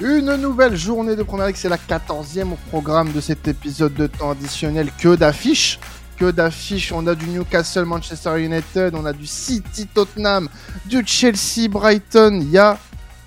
Une 0.00 0.36
nouvelle 0.36 0.76
journée 0.76 1.16
de 1.16 1.24
première 1.24 1.50
c'est 1.56 1.68
la 1.68 1.76
14e 1.76 2.52
au 2.52 2.58
programme 2.68 3.10
de 3.10 3.20
cet 3.20 3.48
épisode 3.48 3.94
de 3.94 4.06
temps 4.06 4.30
additionnel. 4.30 4.92
Que 4.96 5.16
d'affiches 5.16 5.80
Que 6.16 6.30
d'affiches 6.30 6.92
On 6.92 7.04
a 7.08 7.16
du 7.16 7.26
Newcastle, 7.26 7.84
Manchester 7.84 8.40
United, 8.40 8.94
on 8.94 9.04
a 9.04 9.12
du 9.12 9.26
City, 9.26 9.88
Tottenham, 9.88 10.48
du 10.86 11.02
Chelsea, 11.04 11.68
Brighton. 11.68 12.38
Il 12.40 12.50
y 12.50 12.58
a 12.58 12.78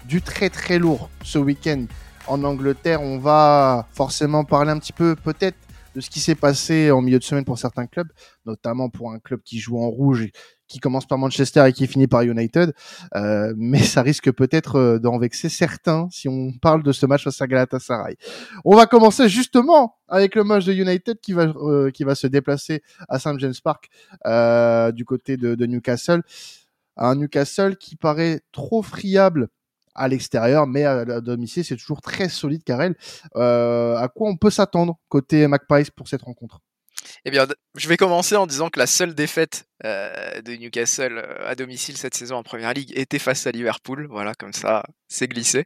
du 0.06 0.22
très 0.22 0.50
très 0.50 0.80
lourd 0.80 1.10
ce 1.26 1.40
week-end 1.40 1.88
en 2.26 2.42
Angleterre. 2.46 3.02
On 3.02 3.18
va 3.20 3.86
forcément 3.92 4.46
parler 4.46 4.72
un 4.72 4.80
petit 4.80 4.94
peu 4.94 5.18
peut-être 5.18 5.58
de 5.96 6.02
ce 6.02 6.10
qui 6.10 6.20
s'est 6.20 6.36
passé 6.36 6.92
en 6.92 7.02
milieu 7.02 7.20
de 7.20 7.24
semaine 7.24 7.46
pour 7.46 7.58
certains 7.58 7.88
clubs, 7.88 8.10
notamment 8.46 8.90
pour 8.90 9.12
un 9.12 9.20
club 9.20 9.42
qui 9.44 9.60
joue 9.60 9.78
en 9.78 9.90
rouge 9.90 10.30
qui 10.72 10.80
commence 10.80 11.06
par 11.06 11.18
Manchester 11.18 11.66
et 11.68 11.74
qui 11.74 11.86
finit 11.86 12.08
par 12.08 12.22
United. 12.22 12.74
Euh, 13.16 13.54
mais 13.58 13.80
ça 13.80 14.02
risque 14.02 14.32
peut-être 14.32 14.78
euh, 14.78 15.00
d'en 15.00 15.20
vexer 15.20 15.50
certains 15.50 16.08
si 16.12 16.30
on 16.30 16.54
parle 16.54 16.82
de 16.82 16.94
ce 16.94 17.06
match 17.06 17.26
face 17.26 17.42
à 17.42 17.48
Galatasaray. 17.48 18.16
On 18.64 18.76
va 18.76 18.86
commencer 18.86 19.28
justement 19.28 19.98
avec 20.08 20.36
le 20.36 20.46
match 20.46 20.66
de 20.66 20.74
United 20.74 21.20
qui 21.20 21.34
va 21.34 21.44
euh, 21.44 21.92
qui 21.92 22.06
va 22.06 22.16
se 22.16 22.28
déplacer 22.28 22.82
à 23.10 23.20
St 23.20 23.38
James 23.40 23.54
Park 23.64 23.90
du 24.94 25.06
côté 25.06 25.36
de, 25.36 25.56
de 25.56 25.66
Newcastle. 25.66 26.24
Un 26.98 27.16
Newcastle 27.16 27.78
qui 27.78 27.96
paraît 27.96 28.42
trop 28.52 28.82
friable 28.82 29.50
à 29.96 30.08
l'extérieur, 30.08 30.68
mais 30.68 30.84
à, 30.86 31.22
domicile, 31.22 31.66
c'est 31.66 31.78
toujours 31.78 32.02
très 32.02 32.30
solide, 32.30 32.64
Karel. 32.64 32.96
Euh, 33.36 33.96
à 33.98 34.08
quoi 34.08 34.30
on 34.30 34.38
peut 34.38 34.50
s'attendre 34.50 34.98
côté 35.10 35.48
Magpies 35.48 35.92
pour 35.96 36.08
cette 36.08 36.22
rencontre? 36.22 36.60
Eh 37.26 37.32
bien, 37.32 37.48
je 37.76 37.88
vais 37.88 37.98
commencer 37.98 38.36
en 38.36 38.48
disant 38.48 38.70
que 38.70 38.80
la 38.80 38.88
seule 38.88 39.16
défaite 39.16 39.66
euh, 39.84 40.42
de 40.42 40.54
Newcastle 40.54 41.18
euh, 41.18 41.50
à 41.50 41.56
domicile 41.56 41.98
cette 41.98 42.14
saison 42.14 42.36
en 42.36 42.44
Première 42.44 42.72
Ligue 42.74 42.92
était 42.96 43.18
face 43.18 43.48
à 43.48 43.52
Liverpool. 43.52 44.06
Voilà, 44.12 44.34
comme 44.36 44.54
ça, 44.54 44.84
c'est 45.08 45.28
glissé. 45.28 45.66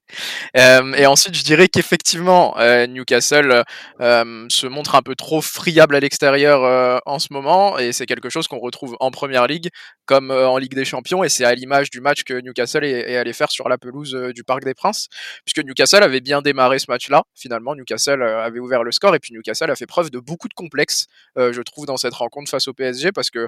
Euh, 0.56 0.94
et 0.94 1.06
ensuite, 1.06 1.36
je 1.36 1.44
dirais 1.44 1.68
qu'effectivement, 1.68 2.56
Newcastle 2.88 3.64
se 4.00 4.68
montre 4.68 4.96
un 4.96 5.02
peu 5.02 5.16
trop 5.16 5.42
friable 5.42 5.96
à 5.96 6.00
l'extérieur 6.00 7.02
en 7.06 7.20
ce 7.20 7.28
moment, 7.32 7.78
et 7.78 7.92
c'est 7.92 8.06
quelque 8.06 8.30
chose 8.30 8.48
qu'on 8.48 8.60
retrouve 8.60 8.96
en 9.00 9.12
Première 9.12 9.48
Ligue 9.48 9.70
comme 10.06 10.32
en 10.32 10.58
Ligue 10.58 10.76
des 10.76 10.86
Champions, 10.86 11.24
et 11.24 11.30
c'est 11.30 11.46
à 11.46 11.54
l'image 11.54 11.90
du 11.90 12.00
match 12.00 12.24
que 12.24 12.34
Newcastle 12.34 12.84
est, 12.84 13.18
allé 13.18 13.34
faire 13.34 13.52
sur 13.52 13.70
la 13.70 13.78
pelouse 13.78 14.16
du 14.34 14.44
Parc 14.44 14.64
des 14.64 14.74
Princes, 14.74 15.08
puisque 15.46 15.66
Newcastle 15.66 16.04
avait 16.04 16.22
bien 16.22 16.42
démarré 16.42 16.80
ce 16.80 16.86
match-là. 16.90 17.24
Finalement, 17.36 17.76
Newcastle 17.76 18.22
avait 18.24 18.60
ouvert 18.60 18.84
le 18.84 18.92
score, 18.92 19.16
et 19.16 19.20
puis 19.20 19.34
Newcastle 19.34 19.70
a 19.70 19.76
fait 19.76 19.88
preuve 19.88 20.10
de 20.10 20.20
beaucoup 20.20 20.48
de 20.48 20.54
complexes, 20.54 21.08
je 21.36 21.62
trouve, 21.62 21.86
dans 21.86 21.98
cette 21.98 22.14
rencontre 22.14 22.50
face 22.50 22.68
au 22.68 22.74
PSG, 22.74 23.12
parce 23.12 23.30
que 23.30 23.48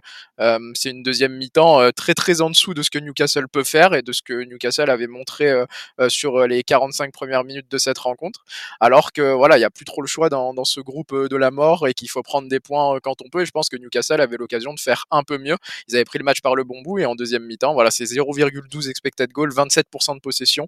c'est 0.73 0.89
une 0.91 1.03
deuxième 1.03 1.33
mi-temps 1.33 1.81
euh, 1.81 1.91
très 1.91 2.13
très 2.13 2.41
en 2.41 2.49
dessous 2.49 2.73
de 2.73 2.81
ce 2.81 2.89
que 2.89 2.99
Newcastle 2.99 3.47
peut 3.47 3.63
faire 3.63 3.93
et 3.93 4.01
de 4.01 4.11
ce 4.11 4.21
que 4.21 4.33
Newcastle 4.33 4.89
avait 4.89 5.07
montré 5.07 5.49
euh, 5.49 5.65
sur 6.09 6.47
les 6.47 6.63
45 6.63 7.11
premières 7.11 7.43
minutes 7.43 7.69
de 7.69 7.77
cette 7.77 7.97
rencontre. 7.97 8.45
Alors 8.79 9.11
que 9.11 9.33
voilà, 9.33 9.57
il 9.57 9.59
n'y 9.59 9.65
a 9.65 9.69
plus 9.69 9.85
trop 9.85 10.01
le 10.01 10.07
choix 10.07 10.29
dans, 10.29 10.65
ce 10.65 10.81
groupe 10.81 11.13
de 11.13 11.35
la 11.37 11.51
mort 11.51 11.87
et 11.87 11.93
qu'il 11.93 12.09
faut 12.09 12.23
prendre 12.23 12.49
des 12.49 12.59
points 12.59 12.99
quand 13.01 13.21
on 13.21 13.29
peut. 13.29 13.41
Et 13.41 13.45
je 13.45 13.51
pense 13.51 13.69
que 13.69 13.77
Newcastle 13.77 14.21
avait 14.21 14.37
l'occasion 14.37 14.73
de 14.73 14.79
faire 14.79 15.05
un 15.11 15.23
peu 15.23 15.37
mieux. 15.37 15.57
Ils 15.87 15.95
avaient 15.95 16.05
pris 16.05 16.19
le 16.19 16.25
match 16.25 16.41
par 16.41 16.55
le 16.55 16.63
bon 16.63 16.81
bout 16.81 16.99
et 16.99 17.05
en 17.05 17.15
deuxième 17.15 17.45
mi-temps, 17.45 17.73
voilà, 17.73 17.91
c'est 17.91 18.05
0,12 18.05 18.89
expected 18.89 19.31
goal, 19.31 19.49
27% 19.49 20.15
de 20.15 20.19
possession 20.19 20.67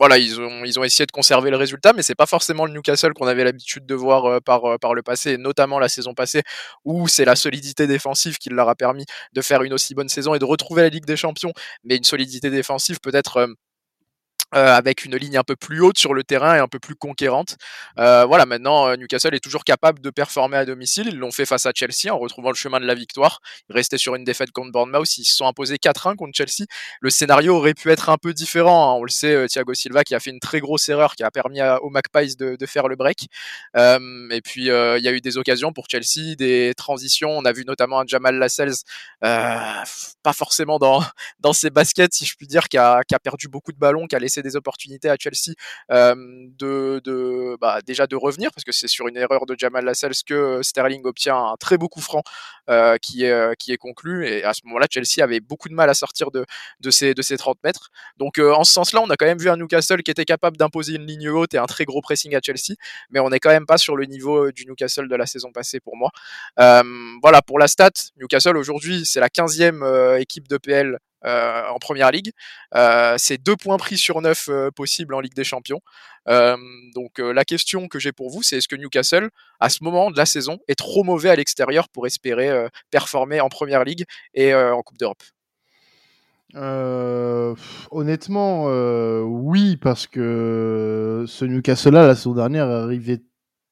voilà, 0.00 0.16
ils 0.18 0.40
ont, 0.40 0.64
ils 0.64 0.78
ont 0.80 0.84
essayé 0.84 1.04
de 1.04 1.12
conserver 1.12 1.50
le 1.50 1.58
résultat, 1.58 1.92
mais 1.92 2.02
c'est 2.02 2.14
pas 2.14 2.26
forcément 2.26 2.64
le 2.64 2.72
Newcastle 2.72 3.12
qu'on 3.12 3.26
avait 3.26 3.44
l'habitude 3.44 3.84
de 3.84 3.94
voir 3.94 4.24
euh, 4.24 4.40
par, 4.40 4.64
euh, 4.64 4.78
par 4.78 4.94
le 4.94 5.02
passé, 5.02 5.36
notamment 5.36 5.78
la 5.78 5.90
saison 5.90 6.14
passée, 6.14 6.42
où 6.86 7.06
c'est 7.06 7.26
la 7.26 7.36
solidité 7.36 7.86
défensive 7.86 8.38
qui 8.38 8.48
leur 8.48 8.70
a 8.70 8.74
permis 8.74 9.04
de 9.34 9.42
faire 9.42 9.62
une 9.62 9.74
aussi 9.74 9.94
bonne 9.94 10.08
saison 10.08 10.34
et 10.34 10.38
de 10.38 10.44
retrouver 10.46 10.80
la 10.82 10.88
Ligue 10.88 11.04
des 11.04 11.16
Champions, 11.16 11.52
mais 11.84 11.96
une 11.96 12.04
solidité 12.04 12.48
défensive 12.50 12.98
peut-être 13.00 13.46
euh, 14.54 14.60
euh, 14.60 14.74
avec 14.74 15.04
une 15.04 15.16
ligne 15.16 15.38
un 15.38 15.42
peu 15.42 15.56
plus 15.56 15.80
haute 15.80 15.98
sur 15.98 16.14
le 16.14 16.22
terrain 16.22 16.54
et 16.56 16.58
un 16.58 16.68
peu 16.68 16.78
plus 16.78 16.94
conquérante. 16.94 17.56
Euh, 17.98 18.24
voilà, 18.26 18.46
maintenant 18.46 18.88
euh, 18.88 18.96
Newcastle 18.96 19.34
est 19.34 19.40
toujours 19.40 19.64
capable 19.64 20.00
de 20.00 20.10
performer 20.10 20.56
à 20.58 20.64
domicile. 20.64 21.08
Ils 21.08 21.18
l'ont 21.18 21.30
fait 21.30 21.46
face 21.46 21.66
à 21.66 21.72
Chelsea 21.74 22.12
en 22.12 22.18
retrouvant 22.18 22.50
le 22.50 22.54
chemin 22.54 22.78
de 22.78 22.86
la 22.86 22.94
victoire. 22.94 23.40
Ils 23.68 23.74
restaient 23.74 23.98
sur 23.98 24.14
une 24.14 24.24
défaite 24.24 24.50
contre 24.50 24.70
Bournemouth. 24.72 25.16
Ils 25.18 25.24
se 25.24 25.34
sont 25.34 25.46
imposés 25.46 25.76
4-1 25.76 26.16
contre 26.16 26.32
Chelsea. 26.34 26.66
Le 27.00 27.10
scénario 27.10 27.56
aurait 27.56 27.74
pu 27.74 27.90
être 27.90 28.10
un 28.10 28.18
peu 28.18 28.34
différent. 28.34 28.90
Hein. 28.90 28.98
On 28.98 29.04
le 29.04 29.10
sait, 29.10 29.46
Thiago 29.48 29.74
Silva 29.74 30.04
qui 30.04 30.14
a 30.14 30.20
fait 30.20 30.30
une 30.30 30.40
très 30.40 30.60
grosse 30.60 30.88
erreur 30.88 31.14
qui 31.14 31.22
a 31.22 31.30
permis 31.30 31.60
à, 31.60 31.82
aux 31.82 31.90
de, 31.90 32.66
faire 32.66 32.88
le 32.88 32.96
break. 32.96 33.28
et 33.76 34.40
puis 34.42 34.66
il 34.66 35.02
y 35.02 35.08
a 35.08 35.12
eu 35.12 35.20
des 35.20 35.38
occasions 35.38 35.72
pour 35.72 35.86
Chelsea, 35.90 36.36
des 36.36 36.74
transitions. 36.76 37.30
On 37.30 37.44
a 37.44 37.52
vu 37.52 37.64
notamment 37.64 38.00
un 38.00 38.06
Jamal 38.06 38.36
Lascelles, 38.36 38.74
pas 39.20 40.32
forcément 40.34 40.78
dans 40.78 41.02
dans 41.40 41.52
ses 41.52 41.70
baskets 41.70 42.12
si 42.12 42.26
je 42.26 42.34
puis 42.36 42.46
dire, 42.46 42.68
qui 42.68 42.78
a, 42.78 43.02
qui 43.04 43.14
a 43.14 43.18
perdu 43.18 43.48
beaucoup 43.48 43.72
de 43.72 43.78
ballons, 43.78 44.06
qui 44.06 44.16
a 44.16 44.18
laissé 44.18 44.39
des 44.42 44.56
opportunités 44.56 45.08
à 45.10 45.16
Chelsea 45.18 45.52
de, 45.90 47.56
bah, 47.60 47.80
déjà 47.84 48.06
de 48.06 48.16
revenir 48.16 48.50
parce 48.52 48.64
que 48.64 48.72
c'est 48.72 48.88
sur 48.88 49.08
une 49.08 49.16
erreur 49.16 49.46
de 49.46 49.54
Jamal 49.58 49.84
Lascelles 49.84 50.12
que 50.26 50.62
Sterling 50.62 51.02
obtient 51.04 51.36
un 51.36 51.56
très 51.58 51.78
beau 51.78 51.88
coup 51.88 52.00
franc 52.00 52.22
qui 53.02 53.24
est 53.24 53.56
qui 53.56 53.72
est 53.72 53.76
conclu 53.76 54.26
et 54.26 54.44
à 54.44 54.54
ce 54.54 54.60
moment-là 54.64 54.86
Chelsea 54.90 55.22
avait 55.22 55.40
beaucoup 55.40 55.68
de 55.68 55.74
mal 55.74 55.90
à 55.90 55.94
sortir 55.94 56.30
de 56.30 56.44
de 56.80 56.90
ces 56.90 57.14
30 57.36 57.58
mètres. 57.64 57.90
Donc 58.16 58.38
en 58.38 58.64
ce 58.64 58.72
sens-là, 58.72 59.00
on 59.02 59.10
a 59.10 59.16
quand 59.16 59.26
même 59.26 59.38
vu 59.38 59.50
un 59.50 59.56
Newcastle 59.56 60.02
qui 60.02 60.10
était 60.10 60.24
capable 60.24 60.56
d'imposer 60.56 60.94
une 60.94 61.06
ligne 61.06 61.28
haute 61.30 61.54
et 61.54 61.58
un 61.58 61.66
très 61.66 61.84
gros 61.84 62.00
pressing 62.00 62.34
à 62.34 62.40
Chelsea, 62.42 62.76
mais 63.10 63.20
on 63.20 63.30
n'est 63.30 63.40
quand 63.40 63.50
même 63.50 63.66
pas 63.66 63.78
sur 63.78 63.96
le 63.96 64.04
niveau 64.04 64.50
du 64.52 64.66
Newcastle 64.66 65.08
de 65.08 65.16
la 65.16 65.26
saison 65.26 65.52
passée 65.52 65.80
pour 65.80 65.96
moi. 65.96 66.10
voilà 66.56 67.42
pour 67.42 67.58
la 67.58 67.68
stat, 67.68 67.90
Newcastle 68.16 68.56
aujourd'hui 68.56 69.04
c'est 69.04 69.20
la 69.20 69.28
15e 69.28 70.18
équipe 70.20 70.48
de 70.48 70.58
PL 70.58 70.98
euh, 71.24 71.68
en 71.68 71.78
première 71.78 72.10
ligue. 72.10 72.32
Euh, 72.74 73.14
c'est 73.18 73.38
deux 73.38 73.56
points 73.56 73.76
pris 73.76 73.98
sur 73.98 74.20
neuf 74.20 74.48
euh, 74.48 74.70
possibles 74.70 75.14
en 75.14 75.20
Ligue 75.20 75.34
des 75.34 75.44
Champions. 75.44 75.80
donc 76.94 77.18
la 77.18 77.44
question 77.44 77.88
que 77.88 77.98
j'ai 77.98 78.12
pour 78.12 78.30
vous, 78.30 78.42
c'est 78.42 78.58
est-ce 78.58 78.68
que 78.68 78.76
Newcastle, 78.76 79.30
à 79.58 79.68
ce 79.68 79.82
moment 79.82 80.10
de 80.10 80.16
la 80.16 80.26
saison, 80.26 80.58
est 80.68 80.78
trop 80.78 81.02
mauvais 81.02 81.30
à 81.30 81.36
l'extérieur 81.36 81.88
pour 81.88 82.06
espérer 82.06 82.68
performer 82.90 83.40
en 83.40 83.48
première 83.48 83.84
ligue 83.84 84.04
et 84.34 84.54
en 84.54 84.82
Coupe 84.82 84.98
d'Europe? 84.98 85.22
Honnêtement, 87.90 88.66
oui, 89.22 89.76
parce 89.76 90.06
que 90.06 91.24
ce 91.26 91.44
Newcastle-là, 91.44 92.06
la 92.06 92.14
saison 92.14 92.34
dernière, 92.34 92.68
arrivait 92.68 93.22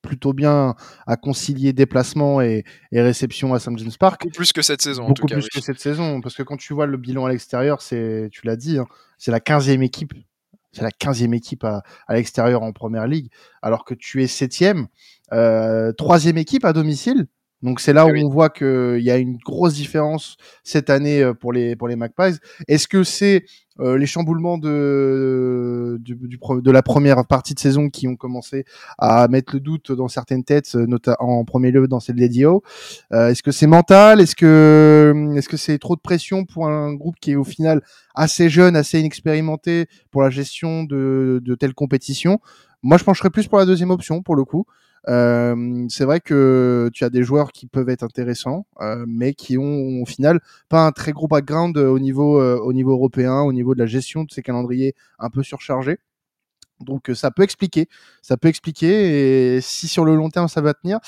plutôt 0.03 0.33
bien 0.33 0.75
à 1.07 1.17
concilier 1.17 1.73
déplacement 1.73 2.41
et, 2.41 2.65
réception 2.93 3.55
à 3.55 3.59
St 3.59 3.77
James 3.79 3.91
Park. 3.99 4.23
Beaucoup 4.23 4.37
plus 4.37 4.53
que 4.53 4.63
cette 4.63 4.83
saison. 4.83 5.07
Beaucoup 5.07 5.27
plus 5.27 5.49
que 5.49 5.61
cette 5.61 5.81
saison, 5.81 6.21
parce 6.21 6.35
que 6.35 6.43
quand 6.43 6.57
tu 6.57 6.75
vois 6.75 6.87
le 6.87 6.97
bilan 6.97 7.27
à 7.27 7.31
l'extérieur, 7.31 7.83
c'est, 7.83 8.29
tu 8.33 8.47
l'as 8.47 8.57
dit, 8.57 8.79
hein, 8.79 8.87
c'est 9.17 9.31
la 9.31 9.41
15e 9.41 9.83
équipe. 9.83 10.15
C'est 10.73 10.83
la 10.83 10.91
15e 10.91 11.35
équipe 11.35 11.65
à, 11.65 11.83
l'extérieur 12.11 12.63
en 12.63 12.73
première 12.73 13.07
ligue, 13.07 13.31
alors 13.63 13.85
que 13.85 13.95
tu 13.95 14.23
es 14.23 14.27
septième, 14.27 14.87
euh, 15.33 15.93
troisième 15.93 16.37
équipe 16.37 16.65
à 16.65 16.73
domicile. 16.73 17.27
Donc 17.63 17.81
c'est 17.81 17.93
là 17.93 18.07
où 18.07 18.11
on 18.11 18.29
voit 18.29 18.51
qu'il 18.51 19.01
y 19.01 19.11
a 19.11 19.17
une 19.19 19.37
grosse 19.37 19.75
différence 19.75 20.37
cette 20.63 20.91
année 20.91 21.23
euh, 21.23 21.35
pour 21.35 21.53
les 21.53 21.77
pour 21.77 21.89
les 21.89 21.97
Magpies. 21.97 22.39
Est-ce 22.69 22.87
que 22.87 23.03
c'est 23.03 23.45
euh, 23.81 23.97
les 23.97 24.07
chamboulements 24.07 24.59
de 24.59 25.99
du, 26.01 26.17
de 26.17 26.71
la 26.71 26.83
première 26.83 27.25
partie 27.27 27.55
de 27.55 27.61
saison 27.61 27.91
qui 27.91 28.09
ont 28.09 28.17
commencé 28.17 28.65
à 28.99 29.29
mettre 29.29 29.55
le 29.55 29.61
doute 29.61 29.93
dans 29.93 30.09
certaines 30.09 30.43
têtes, 30.43 30.75
euh, 30.75 30.87
notamment 30.87 31.39
en 31.39 31.45
premier 31.45 31.71
lieu 31.71 31.87
dans 31.87 32.01
celle 32.01 32.17
d'Edio 32.17 32.63
euh, 33.13 33.29
Est-ce 33.29 33.43
que 33.43 33.53
c'est 33.53 33.69
mental? 33.69 34.21
Est-ce 34.21 34.35
que 34.35 35.33
est-ce 35.37 35.49
que 35.49 35.57
c'est 35.57 35.79
trop 35.79 35.95
de 35.95 36.01
pression 36.01 36.45
pour 36.45 36.67
un 36.67 36.93
groupe 36.95 37.17
qui 37.21 37.33
est 37.33 37.37
au 37.37 37.45
final 37.45 37.83
assez 38.15 38.49
jeune, 38.49 38.75
assez 38.75 38.99
inexpérimenté 38.99 39.87
pour 40.11 40.23
la 40.23 40.31
gestion 40.31 40.83
de 40.83 41.41
de 41.45 41.55
telles 41.55 41.75
compétitions? 41.75 42.41
Moi, 42.83 42.97
je 42.99 43.05
pencherais 43.05 43.31
plus 43.31 43.47
pour 43.47 43.59
la 43.59 43.67
deuxième 43.67 43.91
option 43.91 44.23
pour 44.23 44.35
le 44.35 44.45
coup. 44.45 44.67
Euh, 45.07 45.87
c'est 45.89 46.05
vrai 46.05 46.21
que 46.21 46.91
tu 46.93 47.05
as 47.05 47.11
des 47.11 47.23
joueurs 47.23 47.53
qui 47.53 47.67
peuvent 47.67 47.89
être 47.89 48.03
intéressants, 48.03 48.67
euh, 48.81 49.05
mais 49.07 49.35
qui 49.35 49.57
ont 49.59 50.03
au 50.03 50.07
final 50.07 50.41
pas 50.69 50.87
un 50.87 50.93
très 50.93 51.13
gros 51.13 51.29
background 51.29 51.77
au 51.79 51.99
niveau, 51.99 52.41
euh, 52.41 52.59
au 52.59 52.73
niveau 52.73 52.93
européen, 52.93 53.41
au 53.41 53.53
niveau 53.53 53.75
de 53.75 53.79
la 53.81 53.87
gestion 53.87 54.25
de 54.25 54.31
ces 54.33 54.43
calendriers 54.43 54.95
un 55.19 55.31
peu 55.31 55.43
surchargés. 55.43 55.99
Donc 56.81 57.11
ça 57.15 57.33
peut 57.33 57.43
expliquer, 57.43 57.89
ça 58.23 58.37
peut 58.37 58.47
expliquer. 58.47 59.57
Et 59.57 59.61
si 59.61 59.89
sur 59.89 60.05
le 60.05 60.15
long 60.15 60.31
terme 60.31 60.47
ça 60.47 60.61
va 60.61 60.75
tenir, 60.75 61.01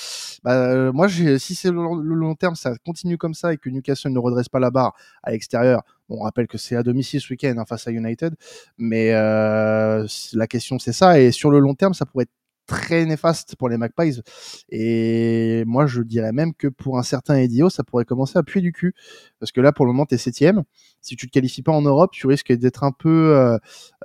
bah, 0.43 0.91
moi 0.91 1.07
si 1.07 1.55
c'est 1.55 1.71
le 1.71 2.13
long 2.13 2.35
terme 2.35 2.55
ça 2.55 2.75
continue 2.85 3.17
comme 3.17 3.33
ça 3.33 3.53
et 3.53 3.57
que 3.57 3.69
Newcastle 3.69 4.11
ne 4.11 4.19
redresse 4.19 4.49
pas 4.49 4.59
la 4.59 4.69
barre 4.69 4.93
à 5.23 5.31
l'extérieur, 5.31 5.83
on 6.09 6.23
rappelle 6.23 6.47
que 6.47 6.57
c'est 6.57 6.75
à 6.75 6.83
domicile 6.83 7.21
ce 7.21 7.31
week-end 7.31 7.55
hein, 7.57 7.63
face 7.65 7.87
à 7.87 7.91
United, 7.91 8.35
mais 8.77 9.11
la 9.13 10.47
question 10.49 10.77
c'est 10.77 10.93
ça. 10.93 11.21
Et 11.21 11.31
sur 11.31 11.49
le 11.51 11.59
long 11.59 11.73
terme 11.73 11.93
ça 11.93 12.05
pourrait 12.05 12.23
être 12.23 12.40
très 12.71 13.05
néfaste 13.05 13.57
pour 13.57 13.67
les 13.67 13.77
Magpies. 13.77 14.21
Et 14.69 15.65
moi, 15.67 15.87
je 15.87 16.01
dirais 16.01 16.31
même 16.31 16.53
que 16.53 16.69
pour 16.69 16.97
un 16.97 17.03
certain 17.03 17.35
Edio, 17.35 17.69
ça 17.69 17.83
pourrait 17.83 18.05
commencer 18.05 18.39
à 18.39 18.43
puer 18.43 18.61
du 18.61 18.71
cul. 18.71 18.95
Parce 19.39 19.51
que 19.51 19.59
là, 19.59 19.73
pour 19.73 19.85
le 19.85 19.91
moment, 19.91 20.05
tu 20.05 20.15
es 20.15 20.17
septième. 20.17 20.63
Si 21.01 21.17
tu 21.17 21.27
te 21.27 21.33
qualifies 21.33 21.63
pas 21.63 21.73
en 21.73 21.81
Europe, 21.81 22.11
tu 22.13 22.27
risques 22.27 22.53
d'être 22.53 22.85
un 22.85 22.93
peu, 22.93 23.35
euh, 23.35 23.57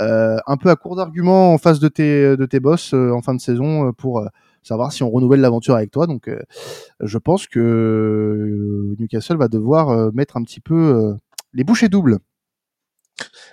euh, 0.02 0.38
un 0.48 0.56
peu 0.56 0.68
à 0.70 0.74
court 0.74 0.96
d'arguments 0.96 1.54
en 1.54 1.58
face 1.58 1.78
de 1.78 1.86
tes, 1.86 2.36
de 2.36 2.44
tes 2.46 2.58
boss 2.58 2.92
euh, 2.92 3.12
en 3.12 3.22
fin 3.22 3.34
de 3.34 3.40
saison 3.40 3.92
pour 3.92 4.26
savoir 4.64 4.92
si 4.92 5.04
on 5.04 5.10
renouvelle 5.10 5.40
l'aventure 5.40 5.76
avec 5.76 5.92
toi. 5.92 6.08
Donc, 6.08 6.28
je 7.00 7.18
pense 7.18 7.46
que 7.46 8.96
Newcastle 8.98 9.36
va 9.36 9.46
devoir 9.46 10.12
mettre 10.12 10.36
un 10.36 10.42
petit 10.42 10.60
peu 10.60 11.14
les 11.52 11.62
bouchées 11.62 11.88
doubles. 11.88 12.18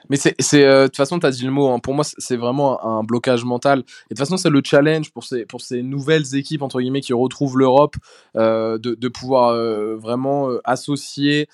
Mais 0.10 0.18
c'est, 0.18 0.36
euh, 0.66 0.84
de 0.84 0.88
toute 0.88 0.98
façon, 0.98 1.20
tu 1.20 1.26
as 1.26 1.32
dit 1.32 1.46
le 1.46 1.52
mot. 1.52 1.70
Hein. 1.70 1.80
Pour 1.80 1.94
moi, 1.94 2.04
c'est 2.04 2.36
vraiment 2.36 2.84
un, 2.86 3.04
blocage 3.04 3.46
mental. 3.46 3.80
Et 3.80 3.82
de 3.82 3.86
toute 4.10 4.20
façon, 4.20 4.38
c'est 4.38 4.50
le 4.50 4.62
challenge 4.64 5.12
pour 5.12 5.24
ces, 5.24 5.46
pour 5.46 5.62
ces 5.62 5.82
nouvelles 5.82 6.36
équipes, 6.36 6.62
entre 6.62 6.82
guillemets, 6.82 7.02
qui 7.02 7.14
retrouvent 7.14 7.58
l'Europe, 7.58 7.96
euh, 8.36 8.78
de, 8.78 8.96
de, 8.96 9.08
pouvoir 9.08 9.50
euh, 9.50 9.96
vraiment 9.96 10.50
associer, 10.64 11.48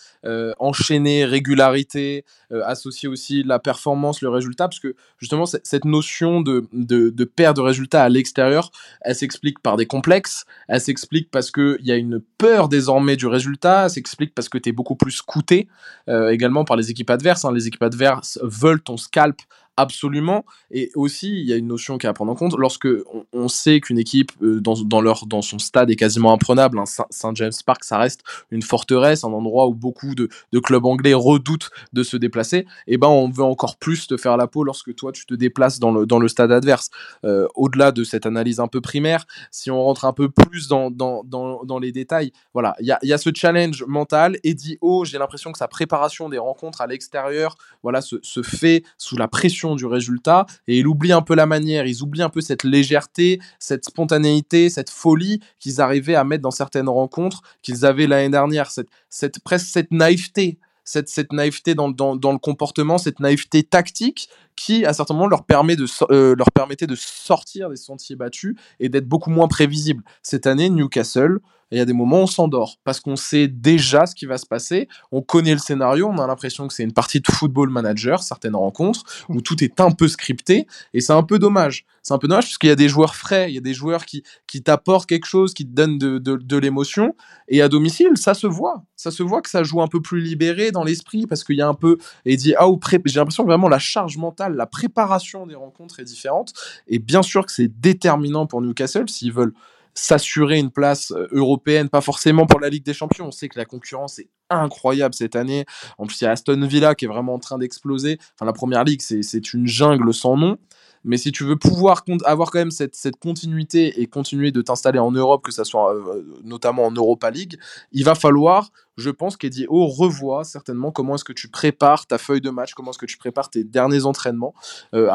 enchaîner 0.60 1.26
régularité, 1.26 2.26
associer 2.64 3.08
aussi 3.10 3.44
la 3.44 3.60
performance, 3.60 4.22
le 4.22 4.30
résultat. 4.30 4.68
Parce 4.68 4.80
que 4.80 4.96
justement, 5.18 5.46
cette 5.46 5.86
notion 5.86 6.42
de, 6.42 6.68
de, 6.74 7.10
de 7.10 7.24
perte 7.24 7.58
de 7.58 7.62
résultats 7.62 8.04
à 8.04 8.10
l'extérieur, 8.10 8.72
elle 9.02 9.16
s'explique 9.16 9.60
par 9.60 9.78
des 9.78 9.86
complexes. 9.86 10.46
Elle 10.68 10.82
s'explique 10.82 11.30
parce 11.32 11.52
qu'il 11.52 11.80
y 11.82 11.92
a 11.92 11.96
une 11.96 12.22
peur 12.40 12.70
désormais 12.70 13.16
du 13.16 13.28
résultat. 13.28 13.88
S'explique 13.90 14.34
parce 14.34 14.50
que 14.50 14.58
tu 14.58 14.70
es 14.70 14.72
beaucoup 14.72 14.96
plus 14.96 15.12
scouté 15.12 15.68
également 16.08 16.66
par 16.66 16.76
les 16.76 16.90
équipes 16.90 17.12
adverses. 17.12 17.46
Hein. 17.46 17.54
Les 17.54 17.68
équipes 17.68 17.84
adverses 17.84 18.40
veulent 18.42 18.82
ton 18.82 18.98
scalp 18.98 19.40
absolument. 19.80 20.46
Et 20.72 20.92
aussi, 20.96 21.30
il 21.30 21.48
y 21.48 21.54
a 21.54 21.56
une 21.56 21.68
notion 21.68 21.98
qui 21.98 22.06
est 22.06 22.10
à 22.10 22.14
prendre 22.14 22.32
en 22.32 22.36
compte. 22.36 22.56
Lorsque 22.58 22.88
on, 23.34 23.48
sait 23.48 23.80
qu'une 23.80 23.98
équipe 23.98 24.32
euh, 24.42 24.60
dans, 24.60 24.76
dans, 24.84 25.02
leur, 25.02 25.26
dans 25.26 25.42
son 25.42 25.58
stade 25.58 25.90
est 25.90 25.96
quasiment 25.96 26.32
imprenable, 26.32 26.78
hein, 26.78 26.84
Saint 27.10 27.34
James 27.34 27.52
Park, 27.66 27.84
ça 27.84 27.98
reste 27.98 28.24
une 28.52 28.62
forteresse, 28.62 29.24
un 29.24 29.30
endroit 29.30 29.68
où 29.68 29.74
beaucoup 29.74 30.14
de, 30.16 30.30
de 30.52 30.60
clubs 30.60 30.86
anglais 30.86 31.14
redoutent 31.14 31.70
de 31.94 32.04
se 32.04 32.18
déplacer. 32.18 32.58
Et 32.58 32.94
eh 32.94 32.98
ben, 32.98 33.08
on 33.08 33.30
veut 33.30 33.44
encore 33.44 33.78
plus 33.78 34.08
te 34.08 34.18
faire 34.18 34.38
la 34.38 34.48
peau 34.48 34.64
lorsque 34.64 34.94
toi 34.96 35.12
tu 35.12 35.26
te 35.26 35.34
déplaces 35.34 35.80
dans 35.80 35.92
le, 35.92 36.06
dans 36.06 36.20
le 36.20 36.28
stade 36.28 36.52
adverse. 36.52 36.90
Euh, 37.24 37.48
au-delà 37.56 37.92
de 37.92 38.04
cette 38.04 38.26
analyse 38.26 38.60
un 38.60 38.68
peu 38.68 38.82
primaire, 38.82 39.26
si 39.52 39.72
on 39.72 39.82
rentre 39.82 40.06
un 40.06 40.14
peu 40.14 40.30
plus 40.30 40.68
dans, 40.68 40.92
dans, 40.92 41.24
dans, 41.24 41.80
les 41.80 41.92
détails, 41.92 42.32
voilà, 42.54 42.76
il 42.80 42.88
y 42.88 42.92
a, 42.92 43.00
y 43.02 43.14
a 43.14 43.18
ce 43.18 43.30
challenge 43.34 43.84
mental. 43.88 44.38
Eddie 44.44 44.78
O, 44.82 45.06
j'ai 45.06 45.18
l'impression 45.18 45.52
que 45.52 45.58
sa 45.58 45.68
préparation 45.68 46.30
des 46.30 46.38
rencontres 46.38 46.82
à 46.82 46.88
l'extérieur, 46.88 47.56
voilà, 47.84 48.02
se, 48.02 48.18
se 48.22 48.44
fait 48.44 48.84
sous 48.98 49.18
la 49.18 49.28
pression 49.28 49.69
du 49.76 49.86
résultat 49.86 50.46
et 50.68 50.80
ils 50.80 50.88
oublient 50.88 51.14
un 51.14 51.22
peu 51.22 51.36
la 51.36 51.46
manière, 51.46 51.86
ils 51.86 52.02
oublient 52.04 52.24
un 52.24 52.30
peu 52.30 52.42
cette 52.42 52.64
légèreté, 52.64 53.40
cette 53.60 53.86
spontanéité, 53.86 54.70
cette 54.70 54.90
folie 54.90 55.40
qu'ils 55.60 55.82
arrivaient 55.82 56.16
à 56.16 56.24
mettre 56.24 56.42
dans 56.42 56.52
certaines 56.52 56.90
rencontres 56.90 57.42
qu'ils 57.62 57.86
avaient 57.86 58.08
l'année 58.08 58.30
dernière, 58.30 58.72
cette, 58.72 58.90
cette, 59.10 59.40
presque 59.40 59.68
cette 59.68 59.92
naïveté. 59.92 60.60
Cette, 60.86 61.08
cette 61.08 61.34
naïveté 61.34 61.76
dans, 61.76 61.90
dans, 61.90 62.16
dans, 62.16 62.32
le 62.32 62.40
comportement, 62.40 62.98
cette 62.98 63.20
naïveté 63.20 63.62
tactique 63.62 64.28
qui, 64.56 64.86
à 64.86 64.94
certains 64.94 65.14
moments, 65.14 65.28
leur, 65.28 65.46
permet 65.46 65.76
de, 65.76 65.86
euh, 66.10 66.34
leur 66.36 66.50
permettait 66.52 66.88
de 66.88 66.96
sortir 66.96 67.70
des 67.70 67.76
sentiers 67.76 68.16
battus 68.16 68.56
et 68.80 68.90
d'être 68.90 69.08
beaucoup 69.08 69.30
moins 69.30 69.48
prévisibles. 69.48 70.04
Cette 70.24 70.48
année, 70.48 70.68
Newcastle, 70.68 71.42
il 71.72 71.78
y 71.78 71.82
a 71.82 71.86
des 71.86 71.94
moments 71.94 72.20
où 72.20 72.24
on 72.24 72.28
s'endort 72.28 72.78
parce 72.84 73.00
qu'on 73.00 73.16
sait 73.16 73.48
déjà 73.48 74.06
ce 74.06 74.16
qui 74.16 74.26
va 74.26 74.38
se 74.38 74.46
passer, 74.46 74.88
on 75.12 75.22
connaît 75.22 75.54
le 75.54 75.60
scénario, 75.60 76.08
on 76.08 76.18
a 76.18 76.28
l'impression 76.28 76.68
que 76.68 76.74
c'est 76.74 76.84
une 76.84 76.94
partie 76.94 77.20
de 77.20 77.28
football 77.32 77.70
manager, 77.70 78.24
certaines 78.24 78.56
rencontres, 78.56 79.04
où 79.30 79.42
tout 79.42 79.64
est 79.64 79.80
un 79.80 79.92
peu 79.92 80.08
scripté, 80.08 80.68
et 80.94 81.02
c'est 81.02 81.14
un 81.14 81.24
peu 81.24 81.40
dommage. 81.40 81.86
C'est 82.02 82.14
un 82.14 82.18
peu 82.18 82.28
dommage 82.28 82.46
parce 82.46 82.58
qu'il 82.58 82.70
y 82.70 82.74
a 82.74 82.76
des 82.76 82.90
joueurs 82.90 83.16
frais, 83.16 83.52
il 83.52 83.56
y 83.56 83.58
a 83.58 83.62
des 83.62 83.74
joueurs 83.74 84.06
qui, 84.06 84.24
qui 84.48 84.64
t'apportent 84.64 85.08
quelque 85.08 85.26
chose, 85.26 85.54
qui 85.54 85.66
te 85.66 85.72
donnent 85.72 86.00
de, 86.00 86.18
de, 86.18 86.38
de 86.38 86.58
l'émotion, 86.58 87.16
et 87.48 87.62
à 87.62 87.70
domicile, 87.70 88.12
ça 88.16 88.34
se 88.34 88.48
voit. 88.48 88.84
Ça 88.96 89.12
se 89.12 89.22
voit 89.22 89.42
que 89.42 89.50
ça 89.50 89.64
joue 89.64 89.82
un 89.82 89.88
peu 89.88 90.02
plus 90.02 90.22
libéré 90.22 90.72
dans 90.72 90.84
l'esprit 90.84 91.28
parce 91.28 91.44
qu'il 91.44 91.56
y 91.56 91.62
a 91.62 91.68
un 91.68 91.74
peu, 91.74 91.98
et 92.26 92.36
dit, 92.36 92.56
ah, 92.58 92.68
j'ai 93.06 93.20
l'impression 93.20 93.44
que 93.44 93.50
vraiment 93.50 93.70
la 93.70 93.80
charge 93.80 94.18
mentale, 94.18 94.56
la 94.56 94.66
préparation 94.66 95.46
des 95.46 95.56
rencontres 95.56 96.00
est 96.00 96.06
différente, 96.06 96.54
et 96.88 97.00
bien 97.00 97.22
sûr 97.22 97.46
que 97.46 97.52
c'est 97.52 97.80
déterminant 97.80 98.48
pour 98.48 98.62
Newcastle 98.62 99.08
s'ils 99.08 99.34
veulent 99.34 99.54
s'assurer 100.00 100.58
une 100.58 100.72
place 100.72 101.12
euh, 101.12 101.28
européenne, 101.32 101.90
pas 101.90 102.02
forcément 102.02 102.46
pour 102.46 102.60
la 102.60 102.70
Ligue 102.70 102.86
des 102.86 102.94
Champions. 102.94 103.28
On 103.28 103.32
sait 103.32 103.50
que 103.50 103.58
la 103.58 103.66
concurrence 103.66 104.20
est 104.20 104.30
incroyable 104.50 105.14
cette 105.14 105.36
année. 105.36 105.66
En 105.98 106.06
plus, 106.06 106.22
il 106.22 106.24
y 106.24 106.28
a 106.28 106.32
Aston 106.32 106.66
Villa 106.66 106.96
qui 106.96 107.06
est 107.06 107.08
vraiment 107.08 107.34
en 107.34 107.40
train 107.40 107.58
d'exploser. 107.58 108.18
Enfin, 108.36 108.46
la 108.46 108.54
première 108.54 108.84
ligue, 108.84 109.02
c'est 109.02 109.54
une 109.54 109.68
jungle 109.68 110.14
sans 110.14 110.38
nom. 110.38 110.58
Mais 111.06 111.16
si 111.16 111.32
tu 111.32 111.46
veux 111.46 111.56
pouvoir 111.56 112.04
avoir 112.26 112.52
quand 112.52 112.60
même 112.60 112.72
cette, 112.72 112.96
cette 112.96 113.16
continuité 113.16 114.02
et 114.02 114.08
continuer 114.08 114.52
de 114.52 114.62
t'installer 114.62 115.00
en 115.00 115.12
Europe, 115.12 115.44
que 115.46 115.52
ce 115.52 115.64
soit 115.64 115.96
euh, 115.96 116.26
notamment 116.44 116.86
en 116.86 116.92
Europa 116.92 117.32
League, 117.32 117.58
il 117.94 118.04
va 118.04 118.16
falloir, 118.16 118.72
je 118.98 119.10
pense, 119.10 119.38
qu'Eddie 119.38 119.66
O 119.70 119.88
revoit 119.88 120.44
certainement 120.44 120.92
comment 120.92 121.16
est-ce 121.16 121.24
que 121.24 121.32
tu 121.32 121.48
prépares 121.48 122.06
ta 122.06 122.18
feuille 122.18 122.42
de 122.42 122.50
match, 122.50 122.74
comment 122.74 122.92
est-ce 122.92 122.98
que 122.98 123.06
tu 123.06 123.18
prépares 123.18 123.50
tes 123.50 123.64
derniers 123.64 124.06
entraînements 124.06 124.54
euh, 124.94 125.10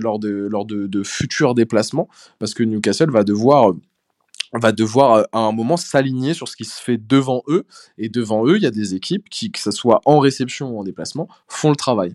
lors, 0.00 0.20
de, 0.20 0.48
lors 0.48 0.66
de 0.66 1.02
futurs 1.02 1.54
déplacements, 1.54 2.08
parce 2.38 2.54
que 2.54 2.62
Newcastle 2.62 3.10
va 3.10 3.24
devoir 3.24 3.72
va 4.58 4.72
devoir 4.72 5.12
euh, 5.12 5.22
à 5.32 5.38
un 5.38 5.52
moment 5.52 5.76
s'aligner 5.76 6.34
sur 6.34 6.48
ce 6.48 6.56
qui 6.56 6.64
se 6.64 6.80
fait 6.80 6.98
devant 6.98 7.42
eux. 7.48 7.66
Et 7.98 8.08
devant 8.08 8.46
eux, 8.46 8.56
il 8.56 8.62
y 8.62 8.66
a 8.66 8.70
des 8.70 8.94
équipes 8.94 9.28
qui, 9.28 9.50
que 9.50 9.58
ce 9.58 9.70
soit 9.70 10.00
en 10.04 10.18
réception 10.18 10.70
ou 10.70 10.80
en 10.80 10.84
déplacement, 10.84 11.28
font 11.48 11.70
le 11.70 11.76
travail. 11.76 12.14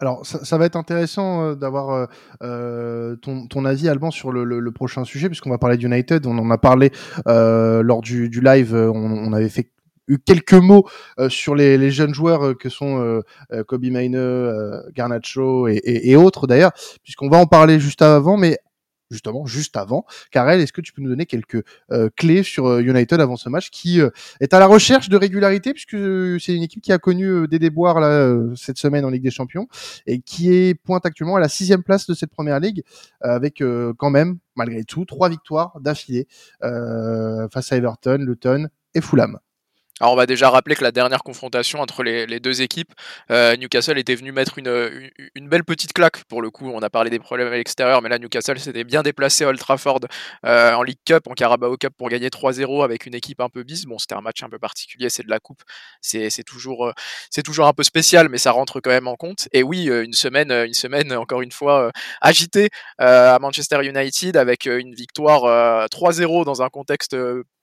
Alors, 0.00 0.24
ça, 0.24 0.56
va 0.56 0.64
être 0.64 0.76
intéressant 0.76 1.42
euh, 1.42 1.54
d'avoir 1.54 2.08
euh, 2.42 3.16
ton, 3.16 3.46
ton, 3.46 3.64
avis, 3.66 3.86
Alban, 3.86 4.10
sur 4.10 4.32
le, 4.32 4.44
le, 4.44 4.72
prochain 4.72 5.04
sujet, 5.04 5.28
puisqu'on 5.28 5.50
va 5.50 5.58
parler 5.58 5.76
d'United. 5.76 6.26
On 6.26 6.38
en 6.38 6.50
a 6.50 6.56
parlé 6.56 6.90
lors 7.26 8.00
du, 8.00 8.30
du 8.30 8.40
live. 8.40 8.74
On, 8.74 9.32
avait 9.34 9.50
fait 9.50 9.70
eu 10.08 10.18
quelques 10.18 10.54
mots 10.54 10.86
sur 11.28 11.54
les, 11.54 11.90
jeunes 11.90 12.14
joueurs 12.14 12.56
que 12.56 12.70
sont 12.70 13.22
Kobe 13.68 13.84
Maine, 13.84 14.18
Garnacho 14.94 15.68
et, 15.68 15.74
et, 15.74 16.12
et 16.12 16.16
autres, 16.16 16.46
d'ailleurs, 16.46 16.72
puisqu'on 17.02 17.28
va 17.28 17.36
en 17.36 17.46
parler 17.46 17.78
juste 17.78 18.00
avant. 18.00 18.38
Mais 18.38 18.56
justement 19.10 19.46
juste 19.46 19.76
avant. 19.76 20.04
Karel, 20.30 20.60
est-ce 20.60 20.72
que 20.72 20.80
tu 20.80 20.92
peux 20.92 21.02
nous 21.02 21.08
donner 21.08 21.26
quelques 21.26 21.64
euh, 21.90 22.08
clés 22.16 22.42
sur 22.42 22.66
euh, 22.66 22.80
United 22.80 23.20
avant 23.20 23.36
ce 23.36 23.48
match 23.48 23.70
qui 23.70 24.00
euh, 24.00 24.10
est 24.40 24.54
à 24.54 24.58
la 24.58 24.66
recherche 24.66 25.08
de 25.08 25.16
régularité 25.16 25.72
puisque 25.72 25.96
c'est 26.40 26.54
une 26.54 26.62
équipe 26.62 26.82
qui 26.82 26.92
a 26.92 26.98
connu 26.98 27.48
des 27.48 27.58
déboires 27.58 28.00
là, 28.00 28.36
cette 28.56 28.78
semaine 28.78 29.04
en 29.04 29.10
Ligue 29.10 29.22
des 29.22 29.30
Champions 29.30 29.68
et 30.06 30.20
qui 30.20 30.52
est 30.52 30.74
pointe 30.74 31.04
actuellement 31.06 31.36
à 31.36 31.40
la 31.40 31.48
sixième 31.48 31.82
place 31.82 32.06
de 32.06 32.14
cette 32.14 32.30
première 32.30 32.60
ligue 32.60 32.82
avec 33.20 33.62
quand 33.98 34.10
même 34.10 34.38
malgré 34.56 34.84
tout 34.84 35.04
trois 35.04 35.28
victoires 35.28 35.78
d'affilée 35.80 36.26
face 36.60 37.72
à 37.72 37.76
Everton, 37.76 38.18
Luton 38.20 38.68
et 38.94 39.00
Fulham. 39.00 39.38
Alors 40.00 40.14
on 40.14 40.16
va 40.16 40.24
déjà 40.24 40.48
rappeler 40.48 40.76
que 40.76 40.82
la 40.82 40.92
dernière 40.92 41.22
confrontation 41.22 41.80
entre 41.80 42.02
les, 42.02 42.40
deux 42.40 42.62
équipes, 42.62 42.94
euh, 43.30 43.54
Newcastle 43.56 43.98
était 43.98 44.14
venu 44.14 44.32
mettre 44.32 44.56
une, 44.56 45.48
belle 45.48 45.62
petite 45.62 45.92
claque 45.92 46.24
pour 46.24 46.40
le 46.40 46.50
coup. 46.50 46.70
On 46.70 46.80
a 46.80 46.88
parlé 46.88 47.10
des 47.10 47.18
problèmes 47.18 47.48
à 47.48 47.56
l'extérieur, 47.56 48.00
mais 48.00 48.08
là 48.08 48.18
Newcastle 48.18 48.58
s'était 48.58 48.84
bien 48.84 49.02
déplacé 49.02 49.44
à 49.44 49.48
Old 49.48 49.58
Trafford 49.58 50.00
euh, 50.46 50.72
en 50.72 50.82
League 50.82 51.00
Cup, 51.04 51.26
en 51.26 51.34
Carabao 51.34 51.76
Cup 51.76 51.92
pour 51.98 52.08
gagner 52.08 52.28
3-0 52.28 52.82
avec 52.82 53.04
une 53.04 53.14
équipe 53.14 53.42
un 53.42 53.50
peu 53.50 53.62
bis. 53.62 53.84
Bon, 53.84 53.98
c'était 53.98 54.14
un 54.14 54.22
match 54.22 54.42
un 54.42 54.48
peu 54.48 54.58
particulier, 54.58 55.10
c'est 55.10 55.22
de 55.22 55.28
la 55.28 55.38
coupe, 55.38 55.62
c'est 56.00 56.30
toujours 56.44 56.86
euh, 56.86 56.92
toujours 57.44 57.66
un 57.66 57.74
peu 57.74 57.82
spécial, 57.82 58.30
mais 58.30 58.38
ça 58.38 58.52
rentre 58.52 58.80
quand 58.80 58.90
même 58.90 59.08
en 59.08 59.16
compte. 59.16 59.48
Et 59.52 59.62
oui, 59.62 59.84
une 59.84 60.14
semaine 60.14 60.50
une 60.50 60.74
semaine 60.74 61.12
encore 61.12 61.42
une 61.42 61.52
fois 61.52 61.90
agitée 62.22 62.70
à 62.98 63.38
Manchester 63.38 63.84
United 63.84 64.38
avec 64.38 64.64
une 64.64 64.94
victoire 64.94 65.88
3-0 65.88 66.44
dans 66.46 66.62
un 66.62 66.68
contexte 66.70 67.14